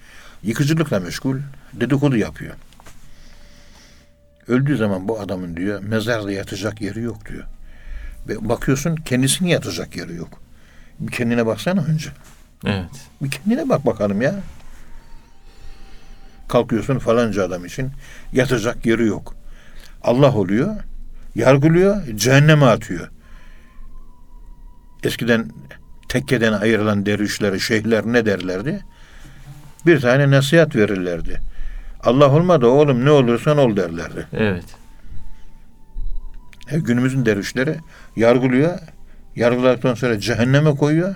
yıkıcılıkla 0.43 1.01
meşgul, 1.01 1.37
dedikodu 1.73 2.17
yapıyor. 2.17 2.55
Öldüğü 4.49 4.77
zaman 4.77 5.09
bu 5.09 5.21
adamın 5.21 5.57
diyor 5.57 5.83
mezarda 5.83 6.33
yatacak 6.33 6.81
yeri 6.81 7.01
yok 7.01 7.29
diyor. 7.29 7.45
Ve 8.29 8.49
bakıyorsun 8.49 8.97
kendisinin 8.97 9.49
yatacak 9.49 9.97
yeri 9.97 10.15
yok. 10.15 10.41
Bir 11.01 11.13
kendine 11.13 11.47
baksana 11.47 11.85
önce. 11.85 12.11
Evet. 12.67 12.91
Bir 13.23 13.31
kendine 13.31 13.69
bak 13.69 13.87
bakalım 13.87 14.23
ya. 14.23 14.35
Kalkıyorsun 16.49 16.99
falanca 16.99 17.45
adam 17.45 17.65
için 17.65 17.91
yatacak 18.33 18.87
yeri 18.87 19.07
yok. 19.07 19.35
Allah 20.03 20.35
oluyor, 20.35 20.77
yargılıyor, 21.35 22.03
cehenneme 22.17 22.67
atıyor. 22.67 23.09
Eskiden 25.05 25.51
tekkeden 26.09 26.53
ayrılan 26.53 27.07
dervişlere, 27.07 27.59
şeyhler 27.59 28.07
ne 28.07 28.27
derlerdi? 28.27 28.81
Bir 29.87 30.01
tane 30.01 30.31
nasihat 30.31 30.77
verirlerdi. 30.77 31.41
Allah 32.03 32.31
olmadı 32.31 32.67
oğlum 32.67 33.05
ne 33.05 33.11
olursan 33.11 33.59
ol 33.59 33.77
derlerdi. 33.77 34.27
Evet. 34.33 34.65
E, 36.71 36.79
günümüzün 36.79 37.27
dervişleri 37.27 37.77
yargılıyor. 38.17 38.79
Yargıladıktan 39.37 39.95
sonra 39.95 40.21
cehenneme 40.21 40.71
koyuyor. 40.71 41.15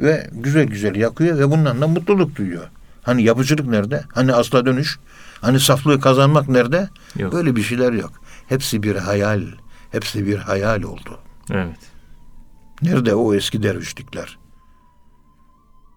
Ve 0.00 0.26
güzel 0.32 0.64
güzel 0.64 0.94
yakıyor 0.94 1.38
ve 1.38 1.50
bundan 1.50 1.80
da 1.80 1.86
mutluluk 1.88 2.36
duyuyor. 2.36 2.68
Hani 3.02 3.22
yapıcılık 3.22 3.66
nerede? 3.66 4.04
Hani 4.14 4.34
asla 4.34 4.66
dönüş? 4.66 4.98
Hani 5.40 5.60
saflığı 5.60 6.00
kazanmak 6.00 6.48
nerede? 6.48 6.88
Yok. 7.16 7.32
Böyle 7.32 7.56
bir 7.56 7.62
şeyler 7.62 7.92
yok. 7.92 8.12
Hepsi 8.48 8.82
bir 8.82 8.96
hayal. 8.96 9.42
Hepsi 9.92 10.26
bir 10.26 10.36
hayal 10.36 10.82
oldu. 10.82 11.18
Evet. 11.50 11.76
Nerede 12.82 13.14
o 13.14 13.34
eski 13.34 13.62
dervişlikler? 13.62 14.38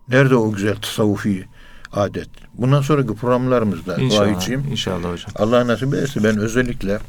Nerede 0.10 0.36
o 0.36 0.52
güzel 0.52 0.76
tasavvufi 0.76 1.48
adet? 1.92 2.30
Bundan 2.54 2.82
sonraki 2.82 3.16
programlarımızda 3.16 3.96
İnşallah. 3.98 4.22
Vahidciğim, 4.22 4.68
İnşallah 4.72 5.12
hocam. 5.12 5.32
Allah 5.36 5.68
nasip 5.68 5.94
ederse 5.94 6.24
ben 6.24 6.38
özellikle 6.38 7.00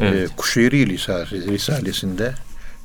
Evet. 0.00 0.30
e, 0.30 0.36
Kuşeyri 0.36 0.86
Risalesi, 0.86 1.50
Risalesi'nde 1.50 2.34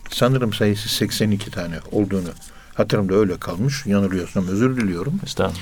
sanırım 0.10 0.54
sayısı 0.54 0.90
82 0.90 1.52
tane 1.52 1.76
olduğunu 1.92 2.30
hatırımda 2.74 3.16
öyle 3.16 3.38
kalmış. 3.40 3.86
Yanılıyorsam 3.86 4.48
özür 4.48 4.78
diliyorum. 4.78 5.20
Estağfurullah. 5.24 5.62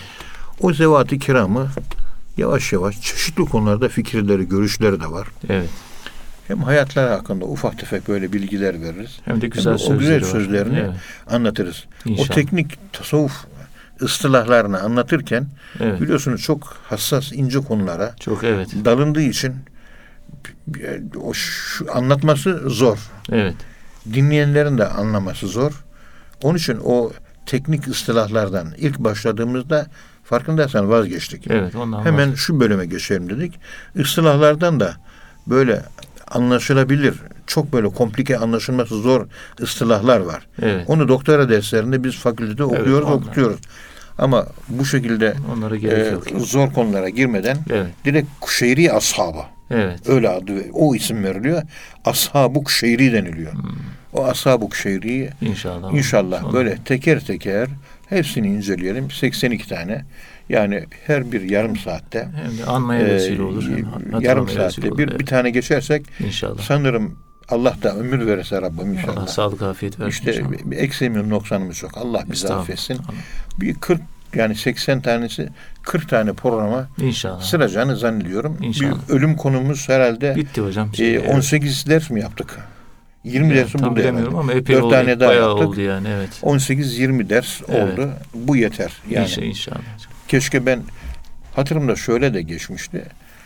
O 0.62 0.74
zevat-ı 0.74 1.18
kiramı 1.18 1.68
yavaş 2.38 2.74
yavaş 2.74 3.02
çeşitli 3.02 3.46
konularda 3.46 3.90
fikirleri, 3.90 4.48
görüşleri 4.50 5.00
de 5.02 5.12
var. 5.12 5.28
Evet. 5.50 5.70
Hem 6.48 6.64
hayatları 6.64 7.10
hakkında 7.10 7.46
ufak 7.46 7.80
tefek 7.80 8.08
böyle 8.08 8.34
bilgiler 8.34 8.82
veririz. 8.82 9.20
Hem 9.26 9.42
de 9.42 9.48
güzel 9.48 9.78
Hem 9.80 9.90
de 9.90 9.94
o 9.94 9.98
güzel 9.98 10.22
var. 10.22 10.28
sözlerini 10.28 10.80
Evet. 10.80 10.96
anlatırız. 11.30 11.86
İnşallah. 12.06 12.30
O 12.30 12.34
teknik 12.34 12.94
tasavvuf 12.94 13.46
ıstılahlarını 14.02 14.80
anlatırken 14.82 15.48
Evet. 15.80 16.02
biliyorsunuz 16.02 16.42
çok 16.42 16.78
hassas 16.84 17.32
ince 17.34 17.60
konulara 17.60 18.16
Çok 18.20 18.44
evet. 18.44 18.70
dalındığı 18.86 19.22
için 19.22 19.56
o 21.22 21.34
şu, 21.34 21.86
anlatması 21.96 22.62
zor. 22.70 22.98
Evet. 23.32 23.56
dinleyenlerin 24.14 24.78
de 24.78 24.88
anlaması 24.88 25.48
zor. 25.48 25.84
Onun 26.44 26.58
için 26.58 26.80
o 26.84 27.12
teknik 27.46 27.88
ıstılahlardan 27.88 28.68
ilk 28.78 29.00
başladığımızda 29.00 29.88
farkındaysan 30.30 30.90
vazgeçtik. 30.90 31.48
Evet. 31.50 31.76
Ondan 31.76 32.06
Hemen 32.06 32.34
şu 32.34 32.60
bölüme 32.60 32.86
geçelim 32.86 33.30
dedik. 33.30 33.60
Istilahlardan 33.96 34.80
da 34.80 34.94
böyle 35.48 35.82
anlaşılabilir, 36.32 37.14
çok 37.48 37.74
böyle 37.74 37.88
komplike 37.90 38.38
anlaşılması 38.38 39.02
zor 39.02 39.28
ıstılahlar 39.62 40.20
var. 40.20 40.48
Evet. 40.62 40.86
Onu 40.88 41.08
doktora 41.08 41.50
derslerinde 41.50 42.04
biz 42.04 42.16
fakültede 42.16 42.64
okuyoruz, 42.64 43.08
onlar. 43.08 43.16
okutuyoruz. 43.16 43.60
Ama 44.18 44.48
bu 44.70 44.86
şekilde 44.86 45.36
Onlara 45.54 45.78
e, 45.78 46.10
yok. 46.10 46.24
zor 46.38 46.74
konulara 46.74 47.10
girmeden 47.10 47.58
Evet. 47.70 47.88
direkt 48.06 48.28
Kuşeyri 48.42 48.92
ashabı 48.94 49.42
Evet. 49.72 50.10
öyle 50.10 50.30
adı 50.30 50.54
o 50.74 50.96
isim 50.96 51.24
veriliyor. 51.24 51.62
Ashab-ı 52.06 52.64
Kuşeyri 52.64 53.14
deniliyor. 53.14 53.54
O 54.14 54.26
Ashab-ı 54.26 54.70
Kuşeyri'yi 54.70 55.30
İnşallah. 55.42 55.94
İnşallah 55.94 56.54
böyle 56.54 56.78
teker 56.86 57.26
teker 57.26 57.68
hepsini 58.10 58.48
inceleyelim. 58.48 59.12
82 59.12 59.68
tane. 59.70 60.06
Yani 60.50 60.84
her 61.08 61.32
bir 61.32 61.42
yarım 61.42 61.78
saatte 61.78 62.28
de 62.60 62.66
anmaya 62.66 63.02
e, 63.02 63.06
vesile 63.16 63.42
olur. 63.42 63.64
hatırlamaya 63.64 64.30
yarım 64.30 64.50
saatte 64.50 64.88
olur. 64.90 64.98
bir, 64.98 65.08
Evet. 65.10 65.20
bir 65.20 65.26
tane 65.26 65.50
geçersek 65.50 66.06
İnşallah. 66.20 66.62
sanırım 66.62 67.16
Allah 67.50 67.76
da 67.84 67.96
ömür 67.96 68.26
verirse 68.28 68.62
Rabbim 68.62 68.80
Allah 68.80 68.88
inşallah. 69.00 69.28
sağlık 69.28 69.62
afiyet 69.62 70.00
versin. 70.00 70.10
İşte 70.10 70.34
inşallah. 70.34 70.72
bir, 70.72 70.78
eksiğimiz 70.78 71.28
noksanımız 71.28 71.84
yok. 71.84 71.92
Allah 71.96 72.24
bizi 72.32 72.54
affetsin. 72.54 72.98
Bir 73.60 73.74
40 73.76 74.02
yani 74.36 74.56
80 74.56 75.02
tanesi 75.02 75.50
40 75.84 76.10
tane 76.10 76.34
programa 76.34 76.88
İnşallah. 77.02 77.42
sıracağını 77.42 77.98
zannediyorum. 77.98 78.58
İnşallah. 78.62 79.10
Bir 79.10 79.14
ölüm 79.14 79.36
konumuz 79.36 79.90
herhalde 79.90 80.36
Bitti 80.36 80.62
hocam. 80.62 80.90
e, 80.94 80.96
Şey, 80.98 81.20
18 81.20 81.88
ders 81.88 82.10
mi 82.10 82.22
yaptık? 82.22 82.60
20 83.28 83.48
evet, 83.54 83.58
dersi 83.58 83.78
tam 83.78 83.90
buldu 83.92 84.00
bilemiyorum 84.00 84.34
herhalde. 84.34 84.52
ama 84.52 84.54
epey 84.60 84.76
Dört 84.76 84.84
oldu. 84.84 84.94
tane 84.94 85.20
daha 85.20 85.30
Bayağı 85.30 85.50
yaptık. 85.50 85.68
oldu 85.68 85.82
yani 85.82 86.08
evet. 86.18 86.30
18-20 86.42 87.30
ders 87.30 87.62
Evet. 87.70 87.94
oldu. 87.94 88.10
Bu 88.34 88.56
yeter. 88.56 88.92
Yani 89.10 89.24
İnşallah, 89.24 89.46
inşallah. 89.48 89.80
keşke 90.28 90.66
ben 90.66 90.80
hatırımda 91.56 91.96
şöyle 91.96 92.34
de 92.34 92.42
geçmişti. 92.42 93.04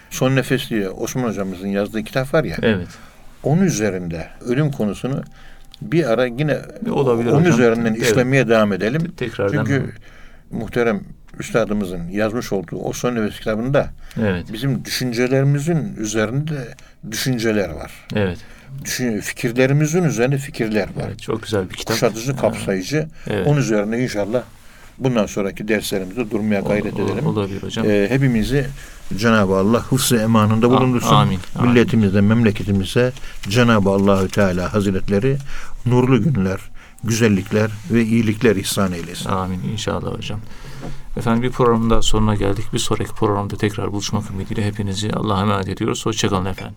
Son 0.10 0.36
Nefes 0.36 0.70
diye 0.70 0.90
Osman 0.90 1.24
hocamızın 1.24 1.68
yazdığı 1.68 2.04
kitap 2.04 2.34
var 2.34 2.44
ya. 2.44 2.58
Evet. 2.62 2.88
Onun 3.44 3.62
üzerinde 3.62 4.28
ölüm 4.46 4.72
konusunu 4.72 5.24
bir 5.82 6.06
ara 6.12 6.26
yine 6.26 6.58
Olabilir 6.92 7.30
onun 7.32 7.40
hocam. 7.40 7.54
üzerinden 7.54 7.94
Evet. 7.94 8.02
işlemeye 8.04 8.48
devam 8.50 8.74
edelim. 8.74 9.12
Tekrardan. 9.18 9.58
Çünkü 9.66 9.92
muhterem 10.52 11.02
üstadımızın 11.40 12.08
yazmış 12.10 12.52
olduğu 12.54 12.78
o 12.78 12.94
Son 12.94 13.16
Nefes 13.16 13.38
kitabında 13.40 13.90
Evet. 14.22 14.46
bizim 14.54 14.86
düşüncelerimizin 14.86 15.96
üzerinde 15.98 16.68
düşünceler 17.12 17.70
var. 17.70 17.92
Evet. 18.16 18.38
Düşün, 18.86 19.20
fikirlerimizin 19.20 20.04
üzerinde 20.04 20.38
fikirler 20.38 20.84
var. 20.84 21.04
Evet. 21.08 21.22
Çok 21.22 21.44
güzel 21.44 21.70
bir 21.70 21.76
kitap. 21.76 21.94
Kuşatıcı, 21.96 22.36
kapsayıcı. 22.38 23.08
Evet. 23.28 23.48
Onun 23.48 23.60
üzerine 23.60 24.04
inşallah 24.04 24.44
bundan 24.98 25.26
sonraki 25.26 25.68
derslerimizde 25.68 26.32
durmaya 26.32 26.62
gayret 26.62 26.94
Ol- 26.94 27.00
ol- 27.00 27.10
edelim. 27.10 27.26
Olabilir 27.28 27.64
hocam. 27.64 27.86
Ee, 27.90 28.08
hepimizi 28.10 28.68
Cenab-ı 29.18 29.56
Allah 29.56 29.84
hıfzı 29.84 30.18
emanında 30.18 30.70
bulundursun. 30.70 31.16
amin, 31.16 31.40
amin. 31.60 31.72
Milletimize, 31.72 32.22
memleketimize 32.22 33.12
Cenab-ı 33.50 33.90
Allahü 33.90 34.28
Teala 34.30 34.74
Hazretleri 34.74 35.38
nurlu 35.86 36.24
günler, 36.24 36.60
güzellikler 37.04 37.72
ve 37.92 38.04
iyilikler 38.04 38.56
ihsan 38.56 38.92
eylesin. 38.94 39.30
Amin 39.30 39.60
inşallah 39.72 40.18
hocam. 40.18 40.40
Efendim 41.18 41.44
bir 41.44 41.52
programın 41.52 41.90
daha 41.90 42.02
sonuna 42.02 42.36
geldik. 42.36 42.66
Bir 42.74 42.80
sonraki 42.80 43.12
programda 43.12 43.58
tekrar 43.58 43.92
buluşmak 43.92 44.32
ümidiyle 44.32 44.66
hepinizi 44.66 45.12
Allah'a 45.14 45.42
emanet 45.42 45.68
ediyoruz. 45.68 46.06
Hoşçakalın 46.06 46.46
efendim. 46.46 46.76